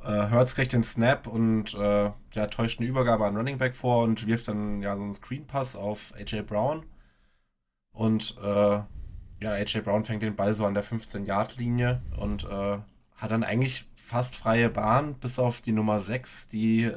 Äh, 0.04 0.30
Hurts 0.30 0.54
kriegt 0.54 0.72
den 0.72 0.84
Snap 0.84 1.26
und 1.26 1.74
äh, 1.74 2.10
ja, 2.34 2.46
täuscht 2.46 2.78
eine 2.78 2.88
Übergabe 2.88 3.26
an 3.26 3.36
Running 3.36 3.58
Back 3.58 3.74
vor 3.74 4.04
und 4.04 4.26
wirft 4.26 4.48
dann 4.48 4.80
ja 4.80 4.96
so 4.96 5.02
einen 5.02 5.14
Screen 5.14 5.46
Pass 5.46 5.74
auf 5.74 6.14
AJ 6.16 6.42
Brown. 6.42 6.86
Und 7.92 8.36
äh, 8.42 8.80
ja, 9.40 9.52
AJ 9.52 9.80
Brown 9.80 10.04
fängt 10.04 10.22
den 10.22 10.36
Ball 10.36 10.54
so 10.54 10.66
an 10.66 10.74
der 10.74 10.84
15-Yard-Linie 10.84 12.00
und 12.16 12.44
äh, 12.44 12.78
hat 13.16 13.30
dann 13.30 13.42
eigentlich 13.42 13.86
fast 13.94 14.36
freie 14.36 14.68
Bahn, 14.70 15.14
bis 15.14 15.38
auf 15.38 15.62
die 15.62 15.72
Nummer 15.72 16.00
6, 16.00 16.48
die, 16.48 16.90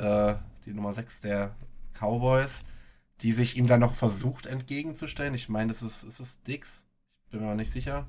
die 0.66 0.74
Nummer 0.74 0.93
6 0.93 1.22
der 1.22 1.56
Cowboys, 1.93 2.66
die 3.22 3.34
sich 3.34 3.57
ihm 3.57 3.67
dann 3.67 3.80
noch 3.82 3.95
versucht 3.95 4.45
entgegenzustellen. 4.45 5.34
Ich 5.34 5.49
meine, 5.49 5.72
das 5.72 5.82
ist, 5.82 6.03
ist 6.03 6.20
es 6.20 6.41
Dix? 6.43 6.86
Ich 7.26 7.32
bin 7.32 7.41
mir 7.41 7.47
noch 7.47 7.55
nicht 7.55 7.72
sicher. 7.72 8.07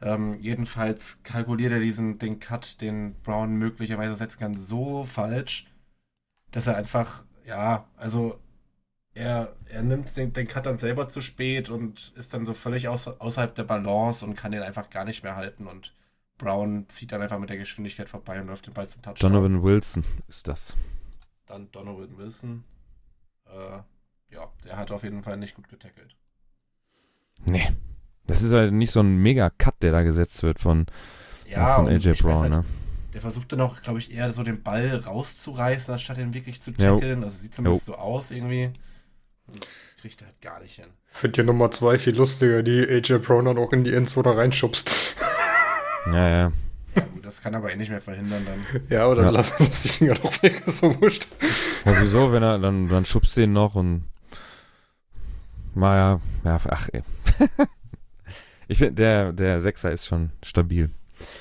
Ähm, 0.00 0.34
jedenfalls 0.40 1.22
kalkuliert 1.22 1.72
er 1.72 1.80
diesen 1.80 2.18
den 2.18 2.38
Cut, 2.38 2.80
den 2.80 3.14
Brown 3.22 3.56
möglicherweise 3.56 4.16
setzen 4.16 4.38
kann, 4.38 4.54
so 4.54 5.04
falsch, 5.04 5.66
dass 6.50 6.66
er 6.66 6.76
einfach, 6.76 7.24
ja, 7.46 7.88
also 7.96 8.38
er, 9.14 9.56
er 9.70 9.82
nimmt 9.82 10.14
den, 10.16 10.34
den 10.34 10.46
Cut 10.46 10.66
dann 10.66 10.76
selber 10.76 11.08
zu 11.08 11.22
spät 11.22 11.70
und 11.70 12.12
ist 12.16 12.34
dann 12.34 12.44
so 12.44 12.52
völlig 12.52 12.88
aus, 12.88 13.08
außerhalb 13.08 13.54
der 13.54 13.64
Balance 13.64 14.24
und 14.24 14.34
kann 14.34 14.52
den 14.52 14.62
einfach 14.62 14.90
gar 14.90 15.06
nicht 15.06 15.22
mehr 15.22 15.36
halten 15.36 15.66
und 15.66 15.94
Brown 16.36 16.86
zieht 16.90 17.12
dann 17.12 17.22
einfach 17.22 17.38
mit 17.38 17.48
der 17.48 17.56
Geschwindigkeit 17.56 18.10
vorbei 18.10 18.38
und 18.38 18.48
läuft 18.48 18.66
den 18.66 18.74
Ball 18.74 18.86
zum 18.86 19.00
Touchdown. 19.00 19.32
Donovan 19.32 19.62
Wilson 19.62 20.04
ist 20.28 20.46
das. 20.46 20.76
Dann 21.46 21.70
Donovan 21.72 22.18
Wilson. 22.18 22.64
Äh, 23.46 23.78
ja, 24.30 24.50
der 24.64 24.76
hat 24.76 24.90
auf 24.90 25.02
jeden 25.02 25.22
Fall 25.22 25.36
nicht 25.36 25.54
gut 25.54 25.68
getackelt. 25.68 26.16
Nee. 27.44 27.68
Das 28.26 28.42
ist 28.42 28.52
halt 28.52 28.72
nicht 28.72 28.90
so 28.90 29.00
ein 29.00 29.18
Mega-Cut, 29.18 29.82
der 29.82 29.92
da 29.92 30.02
gesetzt 30.02 30.42
wird 30.42 30.58
von, 30.58 30.86
Ja, 31.48 31.76
von 31.76 31.86
und 31.86 31.92
AJ 31.92 32.14
Brown, 32.22 32.38
halt, 32.40 32.50
ne? 32.50 32.64
Der 33.14 33.20
versuchte 33.20 33.56
noch, 33.56 33.82
glaube 33.82 33.98
ich, 34.00 34.12
eher 34.12 34.32
so 34.32 34.42
den 34.42 34.62
Ball 34.62 34.94
rauszureißen, 35.06 35.92
anstatt 35.92 36.18
ihn 36.18 36.34
wirklich 36.34 36.60
zu 36.60 36.72
Jo. 36.72 36.94
tackeln. 36.96 37.22
Also 37.24 37.36
sieht 37.38 37.54
zumindest 37.54 37.84
so 37.86 37.94
aus 37.94 38.30
irgendwie. 38.30 38.70
Kriegt 40.00 40.20
er 40.20 40.26
halt 40.26 40.40
gar 40.42 40.60
nicht 40.60 40.74
hin. 40.74 40.86
Finde 41.06 41.40
die 41.42 41.46
Nummer 41.46 41.70
zwei 41.70 41.98
viel 41.98 42.16
lustiger, 42.16 42.62
die 42.62 42.80
AJ 42.86 43.18
Brown 43.20 43.44
dann 43.46 43.58
auch 43.58 43.72
in 43.72 43.84
die 43.84 43.94
Endzone 43.94 44.36
reinschubst. 44.36 45.16
Ja, 46.06 46.28
ja. 46.28 46.52
Ja, 46.94 47.02
gut, 47.12 47.24
das 47.24 47.40
kann 47.42 47.54
aber 47.54 47.72
eh 47.72 47.76
nicht 47.76 47.90
mehr 47.90 48.00
verhindern 48.00 48.44
dann. 48.44 48.82
Ja, 48.88 49.06
oder 49.06 49.22
Ja. 49.24 49.30
lass, 49.30 49.52
lass 49.58 49.82
die 49.84 49.88
Finger 49.88 50.14
doch 50.14 50.42
weg, 50.42 50.62
ist 50.66 50.80
so 50.80 51.00
wurscht. 51.00 51.28
Ja, 51.84 51.92
wieso, 52.00 52.32
wenn 52.32 52.42
er, 52.42 52.58
dann, 52.58 52.88
dann 52.88 53.04
schubst 53.04 53.36
du 53.36 53.42
ihn 53.42 53.52
noch 53.52 53.74
und. 53.76 54.04
Naja, 55.76 56.20
ja, 56.42 56.58
ach, 56.70 56.88
ey. 56.92 57.02
ich 58.68 58.78
finde, 58.78 58.94
der, 58.94 59.32
der 59.32 59.60
Sechser 59.60 59.92
ist 59.92 60.06
schon 60.06 60.30
stabil. 60.42 60.90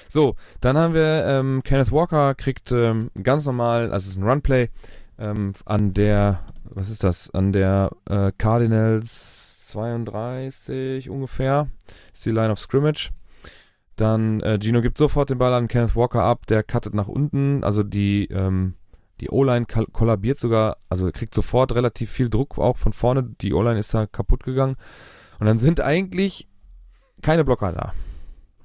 So, 0.10 0.36
dann 0.60 0.78
haben 0.78 0.94
wir 0.94 1.26
ähm, 1.26 1.62
Kenneth 1.64 1.92
Walker 1.92 2.36
kriegt 2.36 2.72
ähm, 2.74 3.12
ganz 3.22 3.46
normal, 3.46 3.92
also 3.92 4.06
es 4.06 4.12
ist 4.12 4.18
ein 4.18 4.28
Runplay, 4.28 4.70
ähm, 5.18 5.54
an 5.64 5.94
der, 5.94 6.42
was 6.66 6.90
ist 6.90 7.04
das, 7.04 7.30
an 7.34 7.54
der 7.54 7.92
äh, 8.10 8.34
Cardinals 8.38 9.70
32 9.70 11.10
ungefähr, 11.10 11.70
ist 12.14 12.26
die 12.26 12.32
Line 12.32 12.52
of 12.52 12.60
Scrimmage. 12.60 13.12
Dann 13.96 14.42
äh, 14.42 14.60
Gino 14.62 14.82
gibt 14.82 14.98
sofort 14.98 15.30
den 15.30 15.38
Ball 15.38 15.54
an 15.54 15.70
Kenneth 15.70 15.96
Walker 15.96 16.24
ab, 16.24 16.46
der 16.48 16.62
cuttet 16.64 16.94
nach 16.94 17.08
unten, 17.08 17.64
also 17.64 17.84
die, 17.84 18.26
ähm, 18.26 18.74
die 19.22 19.30
O-Line 19.30 19.66
kol- 19.66 19.88
kollabiert 19.92 20.40
sogar, 20.40 20.78
also 20.90 21.10
kriegt 21.12 21.34
sofort 21.34 21.74
relativ 21.74 22.10
viel 22.10 22.30
Druck 22.30 22.58
auch 22.58 22.78
von 22.78 22.94
vorne, 22.94 23.24
die 23.42 23.54
O-Line 23.54 23.80
ist 23.80 23.94
da 23.94 24.08
kaputt 24.08 24.44
gegangen. 24.44 24.76
Und 25.40 25.48
dann 25.48 25.60
sind 25.60 25.82
eigentlich 25.82 26.48
keine 27.22 27.44
Blocker 27.44 27.72
da. 27.72 27.94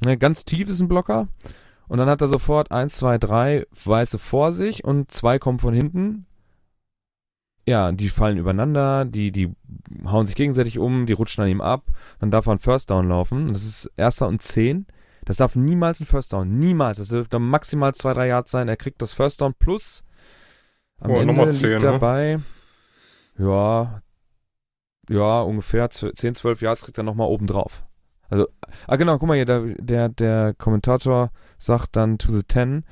Ne, 0.05 0.16
ganz 0.16 0.44
tief 0.44 0.68
ist 0.68 0.80
ein 0.80 0.88
Blocker. 0.88 1.28
Und 1.88 1.98
dann 1.98 2.09
hat 2.09 2.20
er 2.20 2.28
sofort 2.28 2.70
eins, 2.70 2.96
zwei, 2.96 3.18
drei 3.18 3.66
Weiße 3.84 4.18
vor 4.18 4.53
sich 4.53 4.84
und 4.84 5.11
zwei 5.11 5.38
kommen 5.38 5.59
von 5.59 5.74
hinten. 5.74 6.26
Ja, 7.66 7.92
die 7.92 8.09
fallen 8.09 8.38
übereinander, 8.38 9.05
die, 9.05 9.32
die 9.32 9.55
hauen 10.05 10.26
sich 10.26 10.36
gegenseitig 10.36 10.78
um, 10.78 11.07
die 11.07 11.12
rutschen 11.12 11.44
an 11.44 11.51
ihm 11.51 11.61
ab. 11.61 11.84
Dann 12.18 12.30
darf 12.30 12.46
er 12.46 12.53
einen 12.53 12.61
First 12.61 12.90
Down 12.90 13.09
laufen. 13.09 13.53
Das 13.53 13.64
ist 13.64 13.90
erster 13.96 14.28
und 14.28 14.42
zehn. 14.42 14.86
Das 15.24 15.36
darf 15.36 15.55
niemals 15.57 16.01
ein 16.01 16.07
First 16.07 16.32
Down. 16.32 16.59
Niemals. 16.59 16.98
Das 16.98 17.09
dürfte 17.09 17.38
maximal 17.38 17.94
zwei, 17.94 18.14
drei 18.14 18.28
Yards 18.28 18.51
sein. 18.51 18.68
Er 18.68 18.76
kriegt 18.76 19.03
das 19.03 19.12
First 19.12 19.40
Down 19.40 19.55
plus. 19.55 20.03
Am 21.01 21.11
Oh, 21.11 21.14
Ende 21.20 21.26
Nummer 21.32 21.46
liegt 21.46 21.59
10, 21.59 21.70
ne? 21.70 21.78
dabei. 21.80 22.38
Ja. 23.38 24.03
Ja, 25.09 25.40
ungefähr 25.40 25.90
10, 25.90 26.34
12 26.34 26.62
Yards 26.62 26.82
kriegt 26.84 26.98
er 26.98 27.05
nochmal 27.05 27.28
oben 27.28 27.46
drauf. 27.46 27.82
Also, 28.28 28.46
ah 28.86 28.96
genau, 28.96 29.18
guck 29.18 29.26
mal 29.28 29.34
hier, 29.34 29.44
der, 29.44 29.61
der, 29.78 30.09
der 30.09 30.55
Kommentator 30.57 31.30
sagt 31.59 31.96
dann 31.96 32.16
to 32.18 32.32
the 32.32 32.42
10. 32.46 32.84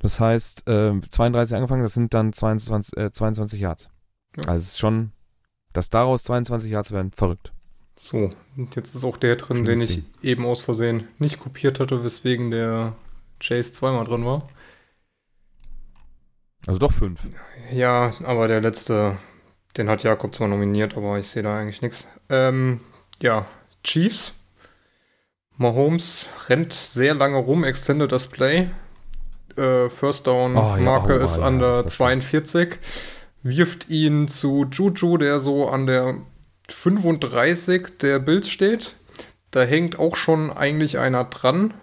Das 0.00 0.18
heißt, 0.18 0.66
äh, 0.68 1.00
32 1.08 1.54
angefangen, 1.54 1.82
das 1.84 1.94
sind 1.94 2.12
dann 2.14 2.32
22, 2.32 2.96
äh, 2.96 3.12
22 3.12 3.60
Yards. 3.60 3.90
Ja. 4.36 4.44
Also 4.48 4.56
es 4.64 4.66
ist 4.72 4.78
schon, 4.80 5.12
dass 5.72 5.90
daraus 5.90 6.24
22 6.24 6.70
Yards 6.70 6.90
werden, 6.90 7.12
verrückt. 7.12 7.52
So, 7.94 8.30
und 8.56 8.74
jetzt 8.74 8.96
ist 8.96 9.04
auch 9.04 9.16
der 9.16 9.36
drin, 9.36 9.58
Schönes 9.58 9.68
den 9.68 9.82
ich 9.82 9.94
Ding. 9.96 10.04
eben 10.22 10.46
aus 10.46 10.60
Versehen 10.62 11.06
nicht 11.18 11.38
kopiert 11.38 11.78
hatte, 11.78 12.02
weswegen 12.02 12.50
der 12.50 12.94
Chase 13.38 13.72
zweimal 13.72 14.04
drin 14.04 14.24
war. 14.24 14.48
Also 16.66 16.78
doch 16.78 16.92
fünf. 16.92 17.20
Ja, 17.72 18.12
aber 18.24 18.48
der 18.48 18.60
letzte, 18.60 19.18
den 19.76 19.88
hat 19.88 20.02
Jakob 20.02 20.34
zwar 20.34 20.48
nominiert, 20.48 20.96
aber 20.96 21.18
ich 21.18 21.28
sehe 21.28 21.42
da 21.42 21.58
eigentlich 21.58 21.82
nichts. 21.82 22.06
Ähm, 22.28 22.80
ja, 23.20 23.46
Chiefs. 23.82 24.34
Mahomes 25.56 26.26
rennt 26.48 26.72
sehr 26.72 27.14
lange 27.14 27.36
rum, 27.36 27.64
extended 27.64 28.10
das 28.10 28.26
Play. 28.26 28.68
Äh, 29.56 29.88
First 29.88 30.26
Down 30.26 30.56
Oh, 30.56 30.76
ja, 30.76 30.82
Marke 30.82 31.20
oh, 31.20 31.24
ist 31.24 31.38
ja, 31.38 31.44
an 31.44 31.58
der 31.58 31.68
war 31.68 31.76
schlimm. 31.80 31.88
42. 31.88 32.78
Wirft 33.42 33.88
ihn 33.90 34.28
zu 34.28 34.66
Juju, 34.70 35.18
der 35.18 35.40
so 35.40 35.68
an 35.68 35.86
der 35.86 36.16
35 36.68 37.98
der 37.98 38.18
Bills 38.18 38.48
steht. 38.48 38.96
Da 39.50 39.62
hängt 39.62 39.98
auch 39.98 40.16
schon 40.16 40.50
eigentlich 40.50 40.98
einer 40.98 41.24
dran. 41.24 41.74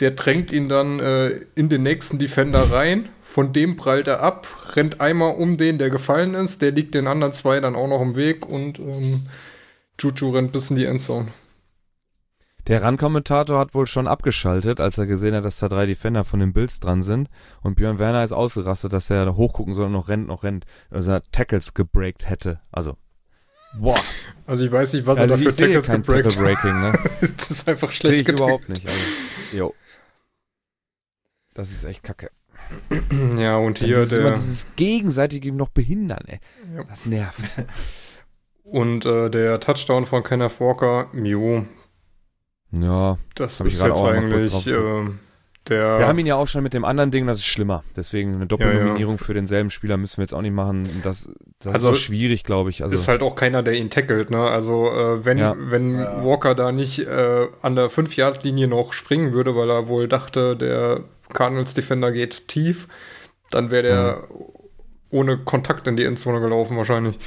Der 0.00 0.12
drängt 0.12 0.52
ihn 0.52 0.68
dann 0.68 1.00
äh, 1.00 1.40
in 1.54 1.68
den 1.68 1.82
nächsten 1.82 2.18
Defender 2.18 2.70
rein. 2.70 3.08
Von 3.34 3.52
dem 3.52 3.74
prallt 3.76 4.06
er 4.06 4.20
ab, 4.20 4.46
rennt 4.76 5.00
einmal 5.00 5.34
um 5.34 5.56
den, 5.56 5.76
der 5.76 5.90
gefallen 5.90 6.34
ist. 6.34 6.62
Der 6.62 6.70
liegt 6.70 6.94
den 6.94 7.08
anderen 7.08 7.32
zwei 7.32 7.58
dann 7.58 7.74
auch 7.74 7.88
noch 7.88 8.00
im 8.00 8.14
Weg 8.14 8.46
und 8.46 8.78
ähm, 8.78 9.26
Juju 10.00 10.30
rennt 10.30 10.52
bis 10.52 10.70
in 10.70 10.76
die 10.76 10.84
Endzone. 10.84 11.26
Der 12.68 12.82
RAN-Kommentator 12.82 13.58
hat 13.58 13.74
wohl 13.74 13.88
schon 13.88 14.06
abgeschaltet, 14.06 14.78
als 14.78 14.98
er 14.98 15.06
gesehen 15.06 15.34
hat, 15.34 15.44
dass 15.44 15.58
da 15.58 15.68
drei 15.68 15.84
Defender 15.84 16.22
von 16.22 16.38
den 16.38 16.52
Bills 16.52 16.78
dran 16.78 17.02
sind. 17.02 17.28
Und 17.60 17.74
Björn 17.74 17.98
Werner 17.98 18.22
ist 18.22 18.30
ausgerastet, 18.30 18.92
dass 18.92 19.10
er 19.10 19.24
da 19.24 19.34
hochgucken 19.34 19.74
soll 19.74 19.86
und 19.86 19.92
noch 19.94 20.06
rennt, 20.06 20.28
noch 20.28 20.44
rennt. 20.44 20.64
Also 20.90 21.10
er 21.10 21.24
Tackles 21.32 21.74
gebreakt 21.74 22.30
hätte. 22.30 22.60
Also, 22.70 22.96
boah. 23.76 23.98
Also 24.46 24.64
ich 24.64 24.70
weiß 24.70 24.92
nicht, 24.92 25.08
was 25.08 25.18
also 25.18 25.34
er 25.34 25.38
dafür 25.38 25.56
Tackles 25.56 25.90
gebreakt 25.90 26.30
Tackle 26.30 26.40
Breaking, 26.40 26.80
ne? 26.80 26.92
Das 27.36 27.50
ist 27.50 27.68
einfach 27.68 27.88
Sehe 27.88 27.96
schlecht 27.96 28.20
ich 28.20 28.26
gedrückt. 28.26 28.42
überhaupt 28.42 28.68
nicht. 28.68 28.86
Also, 28.86 29.56
jo. 29.56 29.74
Das 31.54 31.72
ist 31.72 31.82
echt 31.82 32.04
kacke. 32.04 32.30
Ja, 33.38 33.56
und 33.56 33.80
Dann 33.80 33.86
hier 33.86 33.96
dieses, 33.96 34.12
immer 34.12 34.30
der 34.30 34.38
dieses 34.38 34.66
gegenseitige 34.76 35.52
noch 35.52 35.68
behindern, 35.68 36.22
ey. 36.26 36.40
Ja. 36.76 36.84
Das 36.84 37.06
nervt. 37.06 37.40
und 38.64 39.04
äh, 39.04 39.30
der 39.30 39.60
Touchdown 39.60 40.04
von 40.04 40.22
Kenneth 40.22 40.60
Walker, 40.60 41.06
jo, 41.14 41.64
Ja. 42.72 43.18
das 43.34 43.60
ist 43.60 43.80
jetzt 43.82 44.00
eigentlich 44.02 44.66
äh, 44.66 45.04
der 45.68 45.98
Wir 45.98 46.06
haben 46.08 46.18
ihn 46.18 46.26
ja 46.26 46.34
auch 46.34 46.46
schon 46.46 46.62
mit 46.62 46.74
dem 46.74 46.84
anderen 46.84 47.10
Ding, 47.10 47.26
das 47.26 47.38
ist 47.38 47.46
schlimmer. 47.46 47.84
Deswegen 47.96 48.34
eine 48.34 48.46
Doppelnominierung 48.46 49.16
für 49.16 49.32
denselben 49.32 49.70
Spieler 49.70 49.96
müssen 49.96 50.18
wir 50.18 50.24
jetzt 50.24 50.34
auch 50.34 50.42
nicht 50.42 50.52
machen. 50.52 50.86
Das, 51.02 51.30
das 51.60 51.72
Also, 51.74 51.90
ist 51.92 51.96
auch 51.96 51.98
schwierig, 51.98 52.44
glaube 52.44 52.68
ich. 52.68 52.82
Also, 52.82 52.94
ist 52.94 53.08
halt 53.08 53.22
auch 53.22 53.34
keiner, 53.34 53.62
der 53.62 53.72
ihn 53.72 53.88
tackelt, 53.88 54.28
ne? 54.30 54.42
Also 54.42 54.88
äh, 54.90 55.24
wenn, 55.24 55.38
Ja. 55.38 55.54
wenn 55.58 55.94
Ja. 55.98 56.22
Walker 56.22 56.54
da 56.54 56.70
nicht 56.70 56.98
äh, 57.06 57.46
an 57.62 57.76
der 57.76 57.88
5-Yard-Linie 57.90 58.68
noch 58.68 58.92
springen 58.92 59.32
würde, 59.32 59.56
weil 59.56 59.70
er 59.70 59.88
wohl 59.88 60.06
dachte, 60.06 60.54
der 60.54 61.00
Cardinals-Defender 61.32 62.12
geht 62.12 62.48
tief, 62.48 62.88
dann 63.50 63.70
wäre 63.70 63.82
der 63.82 64.28
Mhm. 64.28 64.44
ohne 65.10 65.38
Kontakt 65.38 65.86
in 65.86 65.96
die 65.96 66.04
Endzone 66.04 66.40
gelaufen 66.40 66.76
wahrscheinlich. 66.76 67.18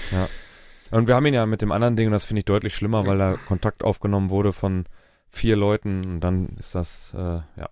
Und 0.91 1.07
wir 1.07 1.15
haben 1.15 1.25
ihn 1.25 1.33
ja 1.33 1.45
mit 1.45 1.61
dem 1.61 1.71
anderen 1.71 1.95
Ding, 1.95 2.07
und 2.07 2.13
das 2.13 2.25
finde 2.25 2.39
ich 2.39 2.45
deutlich 2.45 2.75
schlimmer, 2.75 3.05
weil 3.05 3.17
da 3.17 3.35
Kontakt 3.47 3.83
aufgenommen 3.83 4.29
wurde 4.29 4.53
von 4.53 4.85
vier 5.29 5.55
Leuten 5.57 6.03
und 6.05 6.19
dann 6.21 6.55
ist 6.59 6.75
das, 6.75 7.13
äh, 7.17 7.19
ja. 7.57 7.69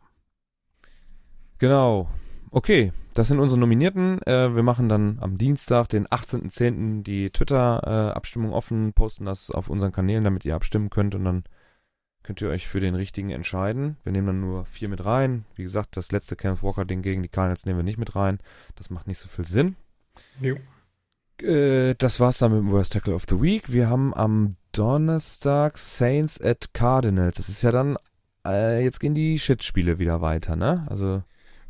Genau. 1.60 2.10
Okay, 2.52 2.92
das 3.14 3.28
sind 3.28 3.40
unsere 3.40 3.60
Nominierten. 3.60 4.22
Äh, 4.24 4.56
wir 4.56 4.64
machen 4.64 4.88
dann 4.90 5.18
am 5.22 5.38
Dienstag, 5.38 5.88
den 5.90 6.08
18.10. 6.08 7.04
die 7.04 7.30
Twitter-Abstimmung 7.30 8.54
offen, 8.54 8.94
posten 8.94 9.26
das 9.26 9.52
auf 9.52 9.70
unseren 9.70 9.92
Kanälen, 9.92 10.24
damit 10.24 10.46
ihr 10.46 10.56
abstimmen 10.56 10.90
könnt 10.90 11.16
und 11.16 11.26
dann 11.26 11.44
könnt 12.26 12.42
ihr 12.42 12.50
euch 12.50 12.68
für 12.68 12.80
den 12.80 12.96
richtigen 12.96 13.30
entscheiden. 13.30 13.98
Wir 14.04 14.12
nehmen 14.12 14.28
dann 14.28 14.42
nur 14.42 14.66
vier 14.66 14.90
mit 14.90 15.06
rein. 15.06 15.46
Wie 15.56 15.64
gesagt, 15.64 15.96
das 15.96 16.12
letzte 16.12 16.36
Kenneth 16.36 16.64
Walker-Ding 16.64 17.04
gegen 17.04 17.22
die 17.22 17.30
Cardinals 17.30 17.66
nehmen 17.66 17.80
wir 17.80 17.84
nicht 17.84 18.00
mit 18.00 18.16
rein. 18.16 18.40
Das 18.76 18.90
macht 18.90 19.08
nicht 19.08 19.20
so 19.20 19.28
viel 19.28 19.46
Sinn. 19.46 19.76
Jo. 20.42 20.58
Äh, 21.42 21.94
das 21.96 22.20
war's 22.20 22.40
dann 22.40 22.52
mit 22.52 22.62
dem 22.62 22.72
Worst 22.72 22.94
Tackle 22.94 23.14
of 23.14 23.26
the 23.30 23.42
Week. 23.42 23.72
Wir 23.72 23.90
haben 23.90 24.14
am 24.14 24.56
Donnerstag 24.72 25.78
Saints 25.78 26.42
at 26.42 26.74
Cardinals. 26.74 27.36
Das 27.36 27.48
ist 27.48 27.62
ja 27.62 27.72
dann, 27.72 27.96
äh, 28.46 28.84
jetzt 28.84 29.00
gehen 29.00 29.14
die 29.14 29.38
Shit-Spiele 29.38 30.00
wieder 30.00 30.22
weiter, 30.22 30.56
ne? 30.56 30.86
Also, 30.90 31.22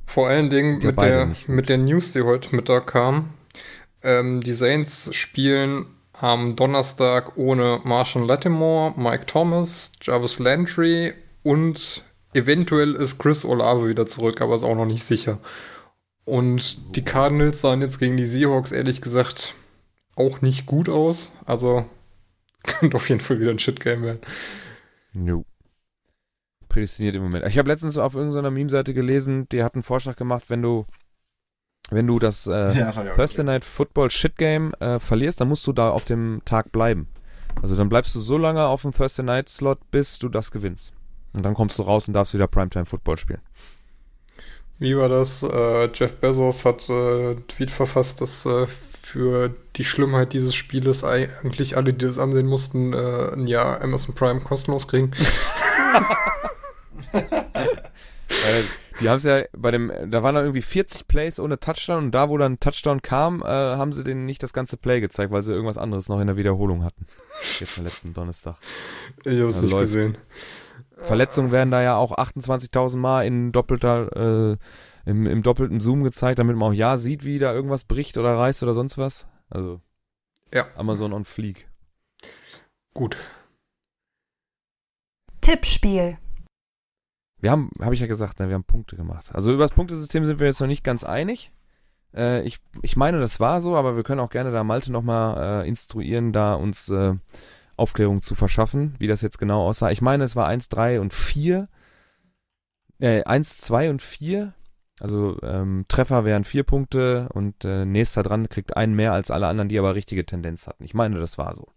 Vor 0.06 0.30
allen 0.30 0.50
Dingen 0.50 0.80
mit 0.80 0.98
der, 0.98 1.36
mit 1.48 1.68
der 1.68 1.80
News, 1.80 2.14
die 2.14 2.22
heute 2.22 2.56
Mittag 2.56 2.88
kam. 2.88 3.34
Ähm, 4.04 4.40
die 4.42 4.54
Saints 4.54 5.14
spielen 5.16 5.88
am 6.20 6.56
Donnerstag 6.56 7.38
ohne 7.38 7.82
Marshall 7.84 8.26
Lattimore, 8.26 8.94
Mike 8.98 9.26
Thomas, 9.26 9.92
Jarvis 10.02 10.40
Landry 10.40 11.14
und 11.44 12.04
eventuell 12.34 12.96
ist 12.96 13.18
Chris 13.18 13.46
Olave 13.46 13.88
wieder 13.88 14.06
zurück, 14.06 14.42
aber 14.42 14.56
ist 14.56 14.64
auch 14.64 14.76
noch 14.76 14.86
nicht 14.86 15.04
sicher. 15.04 15.40
Und 16.26 16.96
die 16.96 17.04
Cardinals 17.04 17.62
sahen 17.62 17.82
jetzt 17.82 18.00
gegen 18.00 18.18
die 18.18 18.26
Seahawks 18.26 18.72
ehrlich 18.72 19.02
gesagt 19.02 19.56
auch 20.16 20.42
nicht 20.42 20.66
gut 20.66 20.90
aus. 20.90 21.32
Also 21.46 21.86
könnte 22.64 22.98
auf 22.98 23.10
jeden 23.10 23.22
Fall 23.22 23.40
wieder 23.40 23.52
ein 23.52 23.60
Shit-Game 23.60 24.04
werden. 24.04 24.22
no. 25.14 25.46
Prädestiniert 26.68 27.16
im 27.16 27.24
Moment. 27.24 27.46
Ich 27.48 27.58
habe 27.58 27.70
letztens 27.70 27.98
auf 27.98 28.16
irgendeiner 28.16 28.52
Meme-Seite 28.52 28.94
gelesen, 28.94 29.48
die 29.50 29.64
hat 29.64 29.76
einen 29.76 29.84
Vorschlag 29.84 30.18
gemacht, 30.18 30.50
wenn 30.50 30.62
du, 30.62 30.86
wenn 31.90 32.08
du 32.08 32.20
das, 32.20 32.48
äh, 32.48 32.74
Ja, 32.78 32.92
Thursday. 32.92 33.44
Night 33.44 33.66
Football 33.66 34.10
Shit 34.10 34.38
Game 34.38 34.74
äh, 34.80 35.00
verlierst, 35.00 35.42
dann 35.42 35.48
musst 35.48 35.66
du 35.68 35.74
da 35.74 35.90
auf 35.90 36.06
dem 36.06 36.42
Tag 36.46 36.72
bleiben. 36.72 37.08
Also 37.62 37.76
dann 37.76 37.90
bleibst 37.90 38.14
du 38.16 38.20
so 38.20 38.38
lange 38.38 38.66
auf 38.66 38.82
dem 38.82 38.92
Thursday 38.92 39.24
Night 39.24 39.50
Slot, 39.50 39.80
bis 39.92 40.20
du 40.20 40.30
das 40.30 40.52
gewinnst. 40.52 40.94
Und 41.34 41.44
dann 41.46 41.54
kommst 41.54 41.80
du 41.80 41.84
raus 41.84 42.08
und 42.08 42.14
darfst 42.14 42.34
wieder 42.34 42.48
Primetime 42.48 42.86
Football 42.86 43.18
spielen. 43.18 43.42
Wie 44.78 44.98
war 44.98 45.08
das? 45.08 45.42
Äh, 45.44 45.90
Jeff 45.94 46.16
Bezos 46.16 46.66
hat 46.66 46.90
äh, 46.90 46.94
einen 46.94 47.48
Tweet 47.48 47.72
verfasst, 47.72 48.20
dass 48.20 48.46
äh, 48.46 48.66
für 48.66 49.54
die 49.76 49.86
Schlimmheit 49.86 50.34
dieses 50.34 50.54
Spieles 50.56 51.04
eigentlich 51.04 51.78
alle, 51.78 51.94
die 51.94 52.06
das 52.06 52.20
ansehen 52.20 52.48
mussten, 52.48 52.92
äh, 52.94 53.34
ein 53.34 53.48
Jahr 53.48 53.82
Amazon 53.82 54.16
Prime 54.16 54.42
kostenlos 54.42 54.88
kriegen. 54.88 55.12
Die 59.02 59.10
haben 59.10 59.18
es 59.18 59.24
ja 59.24 59.44
bei 59.52 59.72
dem, 59.72 59.92
da 60.10 60.24
waren 60.24 60.36
da 60.36 60.42
irgendwie 60.42 60.62
40 60.62 61.08
Plays 61.08 61.40
ohne 61.40 61.60
Touchdown 61.60 62.06
und 62.06 62.12
da, 62.12 62.30
wo 62.30 62.38
dann 62.38 62.54
ein 62.54 62.60
Touchdown 62.60 63.02
kam, 63.02 63.42
äh, 63.42 63.46
haben 63.46 63.92
sie 63.92 64.04
denen 64.06 64.26
nicht 64.26 64.42
das 64.42 64.54
ganze 64.54 64.78
Play 64.78 65.02
gezeigt, 65.02 65.32
weil 65.32 65.44
sie 65.44 65.52
irgendwas 65.52 65.78
anderes 65.78 66.08
noch 66.08 66.20
in 66.22 66.28
der 66.28 66.38
Wiederholung 66.38 66.84
hatten. 66.84 67.06
Jetzt 67.60 67.78
am 67.78 67.84
letzten 67.84 68.14
Donnerstag. 68.14 68.56
Ich 69.26 69.38
habe 69.40 69.48
es 69.50 69.56
Ja, 69.58 69.62
nicht 69.64 69.72
läuft. 69.72 69.84
gesehen. 69.94 70.18
Verletzungen 70.98 71.52
werden 71.52 71.72
da 71.72 71.82
ja 71.84 71.98
auch 71.98 72.14
28.000 72.18 72.96
Mal 72.96 73.26
in 73.26 73.52
doppelter, 73.52 74.54
äh, 74.54 74.58
im, 75.06 75.26
im 75.28 75.44
doppelten 75.44 75.82
Zoom 75.82 76.04
gezeigt, 76.04 76.40
damit 76.40 76.56
man 76.56 76.70
auch 76.72 76.74
ja 76.74 76.96
sieht, 76.96 77.26
wie 77.26 77.38
da 77.38 77.54
irgendwas 77.54 77.84
bricht 77.84 78.18
oder 78.18 78.38
reißt 78.38 78.64
oder 78.64 78.74
sonst 78.74 78.98
was. 78.98 79.28
Also 79.50 79.82
Ja. 80.54 80.68
Amazon 80.78 81.12
on 81.12 81.26
Fleek. 81.26 81.68
Gut. 82.94 83.18
Tippspiel. 85.42 86.18
Wir 87.46 87.52
haben, 87.52 87.70
habe 87.80 87.94
ich 87.94 88.02
ja 88.02 88.08
gesagt, 88.08 88.40
ne, 88.40 88.48
wir 88.48 88.56
haben 88.56 88.64
Punkte 88.64 88.96
gemacht. 88.96 89.30
Also 89.32 89.54
über 89.54 89.62
das 89.62 89.76
Punktesystem 89.76 90.26
sind 90.26 90.40
wir 90.40 90.48
jetzt 90.48 90.62
noch 90.62 90.68
nicht 90.68 90.84
ganz 90.84 91.04
einig. 91.04 91.52
Äh, 92.12 92.42
ich, 92.42 92.58
ich 92.82 92.96
meine, 92.96 93.20
das 93.20 93.40
war 93.40 93.62
so, 93.62 93.76
aber 93.76 93.96
wir 93.96 94.02
können 94.02 94.20
auch 94.20 94.32
gerne 94.32 94.52
da 94.52 94.64
Malte 94.64 94.92
nochmal 94.92 95.62
äh, 95.62 95.68
instruieren, 95.68 96.34
da 96.34 96.56
uns 96.56 96.90
äh, 96.90 97.14
Aufklärung 97.78 98.24
zu 98.24 98.34
verschaffen, 98.34 98.96
wie 98.98 99.06
das 99.06 99.22
jetzt 99.22 99.38
genau 99.38 99.62
aussah. 99.62 99.92
Ich 99.92 100.02
meine, 100.02 100.24
es 100.24 100.36
war 100.36 100.48
1, 100.48 100.70
3 100.70 101.00
und 101.00 101.14
4. 101.14 101.70
Äh, 102.98 103.24
1, 103.26 103.60
2 103.60 103.92
und 103.92 104.02
4. 104.02 104.56
Also 105.00 105.38
ähm, 105.44 105.86
Treffer 105.88 106.26
wären 106.26 106.46
vier 106.46 106.64
Punkte 106.64 107.30
und 107.32 107.64
äh, 107.64 107.86
nächster 107.86 108.24
dran 108.24 108.50
kriegt 108.50 108.76
einen 108.76 108.96
mehr 108.96 109.14
als 109.14 109.30
alle 109.30 109.46
anderen, 109.46 109.70
die 109.70 109.78
aber 109.78 109.94
richtige 109.94 110.26
Tendenz 110.26 110.66
hatten. 110.66 110.84
Ich 110.84 110.96
meine, 110.96 111.20
das 111.20 111.38
war 111.38 111.54
so. 111.54 111.68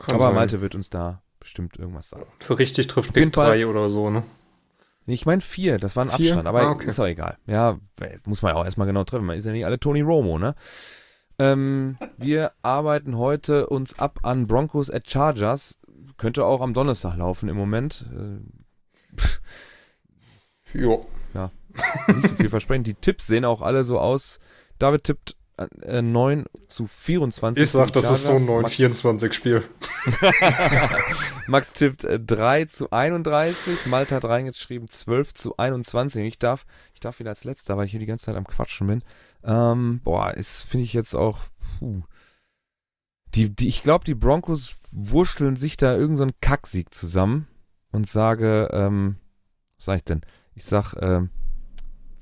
Kann 0.00 0.16
aber 0.16 0.24
sein. 0.24 0.34
Malte 0.34 0.60
wird 0.62 0.74
uns 0.74 0.90
da 0.90 1.22
bestimmt 1.38 1.76
irgendwas 1.76 2.08
sagen. 2.08 2.26
Für 2.40 2.58
richtig 2.58 2.88
trifft 2.88 3.14
Fall. 3.14 3.30
3 3.30 3.68
oder 3.68 3.88
so, 3.88 4.10
ne? 4.10 4.24
Ich 5.06 5.26
meine 5.26 5.40
vier, 5.40 5.78
das 5.78 5.96
war 5.96 6.04
ein 6.04 6.10
Vier? 6.10 6.32
Abstand, 6.32 6.46
aber 6.48 6.62
Ah, 6.62 6.70
okay. 6.70 6.86
ist 6.86 7.00
auch 7.00 7.06
egal. 7.06 7.36
Ja, 7.46 7.78
muss 8.24 8.42
man 8.42 8.52
ja 8.54 8.60
auch 8.60 8.64
erstmal 8.64 8.86
genau 8.86 9.04
treffen. 9.04 9.26
Man 9.26 9.36
ist 9.36 9.44
ja 9.44 9.52
nicht 9.52 9.66
alle 9.66 9.80
Tony 9.80 10.00
Romo, 10.00 10.38
ne? 10.38 10.54
Ähm, 11.38 11.96
wir 12.18 12.52
arbeiten 12.62 13.16
heute 13.16 13.66
uns 13.68 13.98
ab 13.98 14.20
an 14.22 14.46
Broncos 14.46 14.90
at 14.90 15.10
Chargers. 15.10 15.78
Könnte 16.18 16.44
auch 16.44 16.60
am 16.60 16.72
Donnerstag 16.74 17.16
laufen 17.16 17.48
im 17.48 17.56
Moment. 17.56 18.06
Äh, 18.14 19.18
Jo. 20.78 21.06
nicht 22.08 22.28
so 22.28 22.34
viel 22.36 22.48
versprechen. 22.48 22.84
Die 22.84 22.94
Tipps 22.94 23.26
sehen 23.26 23.44
auch 23.44 23.60
alle 23.62 23.84
so 23.84 23.98
aus. 23.98 24.38
David 24.78 25.04
tippt 25.04 25.36
äh, 25.56 26.02
9 26.02 26.46
zu 26.68 26.86
24. 26.86 27.62
Ich 27.62 27.70
sag, 27.70 27.92
das 27.92 28.10
ist 28.10 28.24
so 28.26 28.32
ein 28.32 28.46
Chargers. 28.46 29.04
9-24-Spiel. 29.04 29.62
Max, 30.20 31.02
Max 31.46 31.72
tippt 31.74 32.04
äh, 32.04 32.18
3 32.18 32.64
zu 32.66 32.90
31. 32.90 33.86
Malte 33.86 34.14
hat 34.14 34.24
reingeschrieben 34.24 34.88
12 34.88 35.34
zu 35.34 35.56
21. 35.56 36.24
Ich 36.24 36.38
darf, 36.38 36.64
ich 36.94 37.00
darf 37.00 37.18
wieder 37.18 37.30
als 37.30 37.44
letzter, 37.44 37.76
weil 37.76 37.86
ich 37.86 37.90
hier 37.90 38.00
die 38.00 38.06
ganze 38.06 38.26
Zeit 38.26 38.36
am 38.36 38.46
Quatschen 38.46 38.86
bin. 38.86 39.02
Ähm, 39.44 40.00
boah, 40.02 40.32
ist, 40.32 40.62
finde 40.62 40.84
ich 40.84 40.92
jetzt 40.92 41.14
auch, 41.14 41.40
puh. 41.78 42.02
Die, 43.34 43.54
die, 43.54 43.68
ich 43.68 43.82
glaube, 43.82 44.04
die 44.04 44.14
Broncos 44.14 44.76
wurschteln 44.90 45.56
sich 45.56 45.76
da 45.76 45.92
irgendeinen 45.92 46.16
so 46.16 46.22
einen 46.24 46.40
Kacksieg 46.40 46.92
zusammen 46.92 47.46
und 47.90 48.08
sage, 48.08 48.68
ähm, 48.72 49.16
was 49.76 49.86
sag 49.86 49.96
ich 49.96 50.04
denn? 50.04 50.20
Ich 50.54 50.64
sag, 50.64 50.94
ähm, 51.00 51.30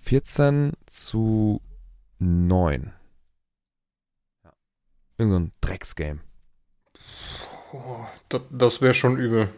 14 0.00 0.72
zu 0.86 1.60
9. 2.18 2.92
Ja. 5.20 5.26
Irgend 5.26 5.32
so 5.32 5.38
ein 5.38 5.52
Drecksgame. 5.60 6.20
Oh, 7.72 8.04
das 8.28 8.42
das 8.50 8.80
wäre 8.82 8.94
schon 8.94 9.16
übel. 9.18 9.48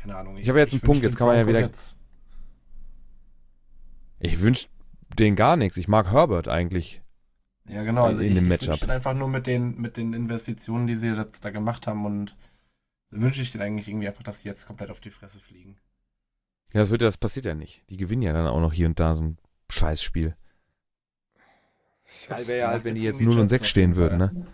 Keine 0.00 0.16
Ahnung. 0.16 0.36
Ich 0.36 0.48
habe 0.48 0.58
jetzt 0.58 0.72
einen 0.72 0.80
Punkt, 0.80 1.04
jetzt 1.04 1.16
kann 1.16 1.28
man 1.28 1.36
ja 1.36 1.46
wieder- 1.46 1.60
Jetzt, 1.60 1.96
Ich 4.18 4.40
wünsche 4.40 4.66
denen 5.16 5.36
gar 5.36 5.56
nichts. 5.56 5.76
Ich 5.76 5.86
mag 5.86 6.10
Herbert 6.10 6.48
eigentlich. 6.48 7.02
ja, 7.68 7.84
genau. 7.84 8.06
Also 8.06 8.22
in 8.22 8.32
ich, 8.32 8.42
ich 8.42 8.48
wünsche 8.66 8.80
den 8.80 8.90
einfach 8.90 9.14
nur 9.14 9.28
mit 9.28 9.46
den, 9.46 9.80
mit 9.80 9.96
den 9.96 10.12
Investitionen, 10.12 10.88
die 10.88 10.96
sie 10.96 11.14
jetzt 11.14 11.44
da 11.44 11.50
gemacht 11.50 11.86
haben 11.86 12.04
und 12.04 12.36
wünsche 13.10 13.42
ich 13.42 13.52
denen 13.52 13.62
eigentlich 13.62 13.88
irgendwie 13.88 14.08
einfach, 14.08 14.24
dass 14.24 14.40
sie 14.40 14.48
jetzt 14.48 14.66
komplett 14.66 14.90
auf 14.90 14.98
die 14.98 15.10
Fresse 15.12 15.38
fliegen. 15.38 15.76
Ja, 16.72 16.80
das, 16.80 16.90
wird, 16.90 17.02
ja- 17.02 17.06
das 17.08 17.16
passiert 17.16 17.44
ja 17.44 17.54
nicht. 17.54 17.84
Die 17.88 17.96
gewinnen 17.96 18.22
ja 18.22 18.32
dann 18.32 18.48
auch 18.48 18.60
noch 18.60 18.72
hier 18.72 18.86
und 18.88 18.98
da 18.98 19.14
so 19.14 19.22
ein 19.22 19.38
Scheißspiel. 19.70 20.34
Geil 22.28 22.46
wäre 22.46 22.58
ja 22.60 22.68
halt, 22.68 22.84
wenn 22.84 22.94
die 22.94 23.02
jetzt 23.02 23.20
irgendwie 23.20 23.36
0 23.36 23.38
und 23.40 23.50
Jets 23.50 23.50
6 23.50 23.62
auf 23.62 23.68
stehen 23.68 23.96
würden, 23.96 24.18
ne? 24.18 24.46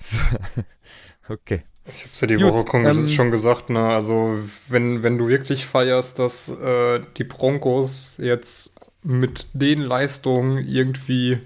okay. 1.28 1.62
Ich 1.86 2.04
hab's 2.04 2.20
ja 2.20 2.26
die 2.26 2.36
Gut, 2.36 2.44
Woche 2.44 2.76
ähm, 2.78 3.06
schon 3.08 3.30
gesagt, 3.30 3.70
ne? 3.70 3.80
Also, 3.80 4.38
wenn, 4.68 5.02
wenn 5.02 5.18
du 5.18 5.28
wirklich 5.28 5.66
feierst, 5.66 6.18
dass 6.18 6.48
äh, 6.48 7.00
die 7.16 7.24
Broncos 7.24 8.16
jetzt 8.18 8.72
mit 9.02 9.48
den 9.54 9.80
Leistungen 9.80 10.58
irgendwie 10.58 11.40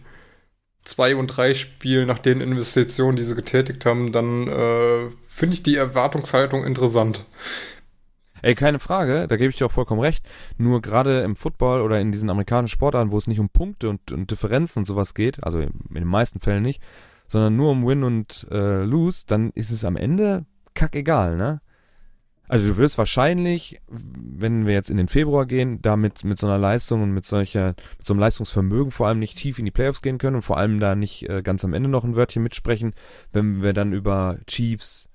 zwei 0.85 1.17
und 1.17 1.29
drei 1.29 1.55
Spielen 1.55 2.07
nach 2.07 2.19
den 2.19 2.41
Investitionen, 2.41 3.17
die 3.17 3.25
sie 3.25 3.35
getätigt 3.35 3.87
haben, 3.87 4.13
dann 4.13 4.49
äh, 4.49 5.11
finde 5.29 5.55
ich 5.55 5.63
die 5.63 5.77
Erwartungshaltung 5.77 6.65
interessant. 6.65 7.25
Ey, 8.45 8.55
keine 8.55 8.79
Frage, 8.79 9.27
da 9.27 9.39
gebe 9.39 9.49
ich 9.49 9.57
dir 9.57 9.65
auch 9.65 9.73
vollkommen 9.73 10.03
recht. 10.03 10.29
Nur 10.59 10.83
gerade 10.83 11.23
im 11.23 11.35
Football 11.35 11.81
oder 11.81 11.99
in 11.99 12.13
diesen 12.13 12.29
amerikanischen 12.29 12.75
Sportarten, 12.75 13.11
wo 13.11 13.17
es 13.17 13.27
nicht 13.27 13.41
um 13.41 13.49
Punkte 13.49 13.89
und, 13.89 14.13
und 14.13 14.31
Differenzen 14.31 14.81
und 14.81 14.85
sowas 14.85 15.15
geht, 15.15 15.43
also 15.43 15.61
in, 15.61 15.73
den 15.89 16.05
meisten 16.05 16.41
Fällen 16.41 16.63
nicht, 16.63 16.83
sondern 17.27 17.57
nur 17.57 17.71
um 17.71 17.87
Win 17.87 18.05
und 18.05 18.47
äh, 18.51 18.83
Lose, 18.83 19.25
dann 19.27 19.49
ist 19.55 19.71
es 19.71 19.83
am 19.87 19.97
Ende 19.97 20.45
kackegal, 20.75 21.39
ne? 21.39 21.63
Also 22.47 22.69
du 22.69 22.77
wirst 22.77 22.99
wahrscheinlich, 22.99 23.81
wenn 23.89 24.67
wir 24.67 24.75
jetzt 24.75 24.91
in 24.91 24.99
den 24.99 25.09
Februar 25.09 25.47
gehen, 25.47 25.81
damit 25.81 26.23
mit 26.23 26.39
so 26.39 26.47
einer 26.47 26.59
Leistung 26.59 27.03
und 27.03 27.13
mit 27.13 27.25
solcher, 27.25 27.69
mit 27.97 28.07
so 28.07 28.13
einem 28.13 28.21
Leistungsvermögen 28.21 28.91
vor 28.93 29.07
allem 29.07 29.21
nicht 29.21 29.39
tief 29.39 29.59
in 29.59 29.65
die 29.65 29.71
Playoffs 29.71 30.03
gehen 30.03 30.19
können 30.19 30.37
und 30.37 30.43
vor 30.43 30.59
allem 30.59 30.81
da 30.81 30.95
nicht 30.95 31.27
äh, 31.31 31.41
ganz 31.41 31.65
am 31.65 31.73
Ende 31.73 31.89
noch 31.89 32.05
ein 32.05 32.15
Wörtchen 32.15 32.43
mitsprechen, 32.43 32.93
wenn 33.33 33.63
wir 33.63 33.73
dann 33.73 33.95
über 33.95 34.37
Chiefs, 34.47 35.09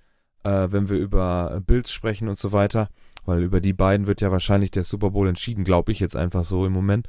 äh, 0.44 0.70
wenn 0.72 0.90
wir 0.90 0.98
über 0.98 1.62
Bills 1.68 1.92
sprechen 1.92 2.28
und 2.28 2.40
so 2.40 2.52
weiter, 2.54 2.90
weil 3.30 3.44
über 3.44 3.62
die 3.62 3.74
beiden 3.74 4.08
wird 4.08 4.20
ja 4.20 4.32
wahrscheinlich 4.32 4.72
der 4.72 4.84
Super 4.84 5.12
Bowl 5.12 5.28
entschieden, 5.28 5.64
glaube 5.64 5.92
ich 5.92 6.00
jetzt 6.00 6.18
einfach 6.18 6.44
so 6.44 6.66
im 6.66 6.74
Moment. 6.74 7.08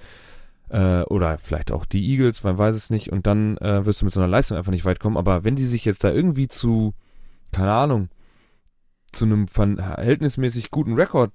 Äh, 0.69 1.03
oder 1.03 1.37
vielleicht 1.39 1.73
auch 1.73 1.85
die 1.85 2.09
Eagles, 2.09 2.45
man 2.45 2.57
weiß 2.57 2.77
es 2.77 2.91
nicht. 2.91 3.11
Und 3.11 3.27
dann 3.27 3.57
äh, 3.57 3.85
wirst 3.85 4.01
du 4.01 4.05
mit 4.05 4.15
so 4.15 4.21
einer 4.21 4.29
Leistung 4.29 4.57
einfach 4.57 4.71
nicht 4.71 4.85
weit 4.85 5.01
kommen. 5.01 5.17
Aber 5.17 5.43
wenn 5.43 5.57
die 5.57 5.67
sich 5.67 5.85
jetzt 5.85 6.05
da 6.05 6.13
irgendwie 6.13 6.47
zu, 6.47 6.95
keine 7.51 7.73
Ahnung, 7.73 8.09
zu 9.11 9.25
einem 9.25 9.49
verhältnismäßig 9.49 10.71
guten 10.71 10.95
Rekord 10.95 11.33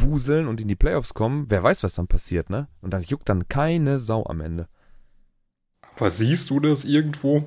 wuseln 0.00 0.48
und 0.48 0.60
in 0.60 0.66
die 0.66 0.74
Playoffs 0.74 1.14
kommen, 1.14 1.46
wer 1.48 1.62
weiß, 1.62 1.84
was 1.84 1.94
dann 1.94 2.08
passiert, 2.08 2.50
ne? 2.50 2.66
Und 2.80 2.92
das 2.92 3.08
juckt 3.08 3.28
dann 3.28 3.46
keine 3.46 4.00
Sau 4.00 4.26
am 4.26 4.40
Ende. 4.40 4.66
Aber 5.96 6.10
siehst 6.10 6.50
du 6.50 6.58
das 6.58 6.84
irgendwo? 6.84 7.44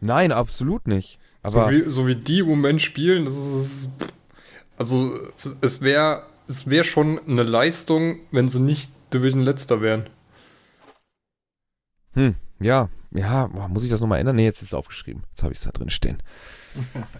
Nein, 0.00 0.32
absolut 0.32 0.86
nicht. 0.86 1.18
so, 1.44 1.60
Aber 1.60 1.70
wie, 1.70 1.90
so 1.90 2.06
wie 2.06 2.14
die 2.14 2.38
im 2.38 2.46
Moment 2.46 2.80
spielen, 2.80 3.24
das 3.24 3.34
ist. 3.34 3.88
Also, 4.80 5.12
es 5.60 5.82
wäre 5.82 6.22
es 6.48 6.70
wär 6.70 6.84
schon 6.84 7.20
eine 7.28 7.42
Leistung, 7.42 8.16
wenn 8.30 8.48
sie 8.48 8.62
nicht 8.62 8.90
Division 9.12 9.42
letzter 9.42 9.82
wären. 9.82 10.08
Hm, 12.14 12.34
ja, 12.60 12.88
ja, 13.12 13.48
muss 13.68 13.84
ich 13.84 13.90
das 13.90 14.00
nochmal 14.00 14.20
ändern? 14.20 14.36
Nee, 14.36 14.46
jetzt 14.46 14.62
ist 14.62 14.68
es 14.68 14.74
aufgeschrieben. 14.74 15.24
Jetzt 15.28 15.42
habe 15.42 15.52
ich 15.52 15.58
es 15.58 15.66
da 15.66 15.70
drin 15.70 15.90
stehen. 15.90 16.22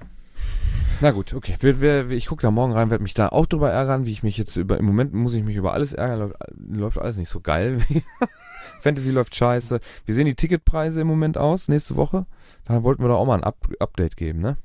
Na 1.03 1.11
gut, 1.11 1.35
okay. 1.35 1.59
Wir, 1.61 1.83
wir, 1.83 2.11
ich 2.13 2.29
gucke 2.29 2.41
da 2.41 2.51
morgen 2.51 2.73
rein, 2.73 2.89
werde 2.89 3.03
mich 3.03 3.13
da 3.13 3.29
auch 3.29 3.45
drüber 3.45 3.71
ärgern, 3.71 4.07
wie 4.07 4.13
ich 4.13 4.23
mich 4.23 4.39
jetzt 4.39 4.57
über. 4.57 4.79
Im 4.79 4.87
Moment 4.87 5.13
muss 5.13 5.35
ich 5.35 5.45
mich 5.45 5.57
über 5.57 5.75
alles 5.75 5.93
ärgern. 5.93 6.33
Läuft, 6.57 6.97
alles 6.97 7.19
nicht 7.19 7.29
so 7.29 7.41
geil. 7.41 7.83
Fantasy 8.81 9.11
läuft 9.11 9.37
scheiße. 9.37 9.81
Wie 10.07 10.13
sehen 10.15 10.25
die 10.25 10.35
Ticketpreise 10.35 11.03
im 11.03 11.09
Moment 11.09 11.37
aus 11.37 11.69
nächste 11.69 11.97
Woche? 11.97 12.25
Da 12.65 12.83
wollten 12.85 13.03
wir 13.03 13.09
doch 13.09 13.19
auch 13.19 13.27
mal 13.27 13.35
ein 13.35 13.45
Up 13.45 13.69
Update 13.81 14.17
geben, 14.17 14.41
ne? 14.41 14.57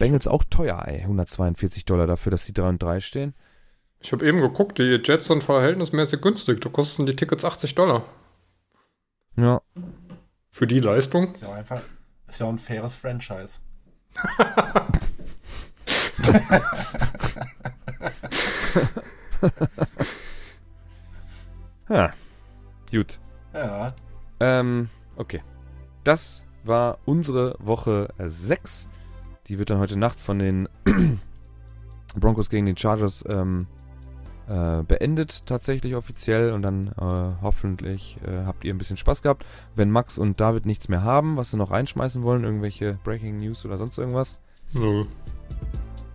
Bengals 0.00 0.26
auch 0.26 0.42
teuer, 0.50 0.82
ey. 0.88 1.02
142 1.02 1.84
Dollar 1.84 2.08
dafür, 2.08 2.30
dass 2.32 2.44
die 2.46 2.52
3 2.52 2.68
und 2.70 2.82
3 2.82 2.98
stehen. 3.00 3.34
Ich 4.00 4.10
habe 4.12 4.26
eben 4.26 4.38
geguckt, 4.38 4.78
die 4.78 5.00
Jets 5.04 5.28
sind 5.28 5.44
verhältnismäßig 5.44 6.20
günstig. 6.22 6.60
Da 6.60 6.70
kosten 6.70 7.06
die 7.06 7.14
Tickets 7.14 7.44
80 7.44 7.76
Dollar. 7.76 8.02
Ja. 9.36 9.60
Für 10.50 10.66
die 10.66 10.80
Leistung? 10.80 11.34
Ist 11.34 11.42
ja 11.42 11.48
auch 11.48 11.54
einfach, 11.54 11.82
ist 12.26 12.40
ja 12.40 12.46
auch 12.46 12.50
ein 12.50 12.58
faires 12.58 12.96
Franchise. 12.96 13.60
Ja. 21.90 22.12
Gut. 22.90 23.18
Ja. 23.52 23.92
Ähm, 24.38 24.88
okay. 25.16 25.42
Das 26.04 26.46
war 26.62 26.98
unsere 27.04 27.56
Woche 27.58 28.08
6. 28.18 28.88
Die 29.50 29.58
wird 29.58 29.68
dann 29.68 29.80
heute 29.80 29.98
Nacht 29.98 30.20
von 30.20 30.38
den 30.38 30.68
Broncos 32.14 32.50
gegen 32.50 32.66
den 32.66 32.76
Chargers 32.76 33.24
ähm, 33.28 33.66
äh, 34.48 34.84
beendet, 34.84 35.44
tatsächlich 35.44 35.96
offiziell. 35.96 36.52
Und 36.52 36.62
dann 36.62 36.88
äh, 36.96 37.42
hoffentlich 37.42 38.16
äh, 38.24 38.44
habt 38.46 38.64
ihr 38.64 38.72
ein 38.72 38.78
bisschen 38.78 38.96
Spaß 38.96 39.22
gehabt. 39.22 39.44
Wenn 39.74 39.90
Max 39.90 40.18
und 40.18 40.40
David 40.40 40.66
nichts 40.66 40.88
mehr 40.88 41.02
haben, 41.02 41.36
was 41.36 41.50
sie 41.50 41.56
noch 41.56 41.72
reinschmeißen 41.72 42.22
wollen, 42.22 42.44
irgendwelche 42.44 43.00
Breaking 43.02 43.38
News 43.38 43.66
oder 43.66 43.76
sonst 43.76 43.98
irgendwas, 43.98 44.38
Nö. 44.72 45.02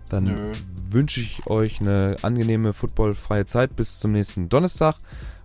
dann 0.08 0.24
Nö. 0.24 0.52
wünsche 0.88 1.20
ich 1.20 1.46
euch 1.46 1.82
eine 1.82 2.16
angenehme 2.22 2.72
footballfreie 2.72 3.44
Zeit 3.44 3.76
bis 3.76 3.98
zum 3.98 4.12
nächsten 4.12 4.48
Donnerstag. 4.48 4.96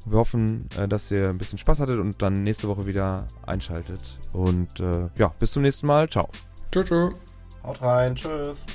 Wir 0.06 0.18
hoffen, 0.18 0.70
äh, 0.78 0.88
dass 0.88 1.12
ihr 1.12 1.28
ein 1.28 1.38
bisschen 1.38 1.58
Spaß 1.58 1.82
hattet 1.82 2.00
und 2.00 2.22
dann 2.22 2.44
nächste 2.44 2.70
Woche 2.70 2.86
wieder 2.86 3.28
einschaltet. 3.46 4.18
Und 4.32 4.80
äh, 4.80 5.10
ja, 5.18 5.34
bis 5.40 5.52
zum 5.52 5.64
nächsten 5.64 5.88
Mal. 5.88 6.08
Ciao. 6.08 6.30
Tschüss. 6.72 6.86
tschüss. 6.86 7.31
Haut 7.64 7.82
rein, 7.82 8.16
tschüss. 8.16 8.66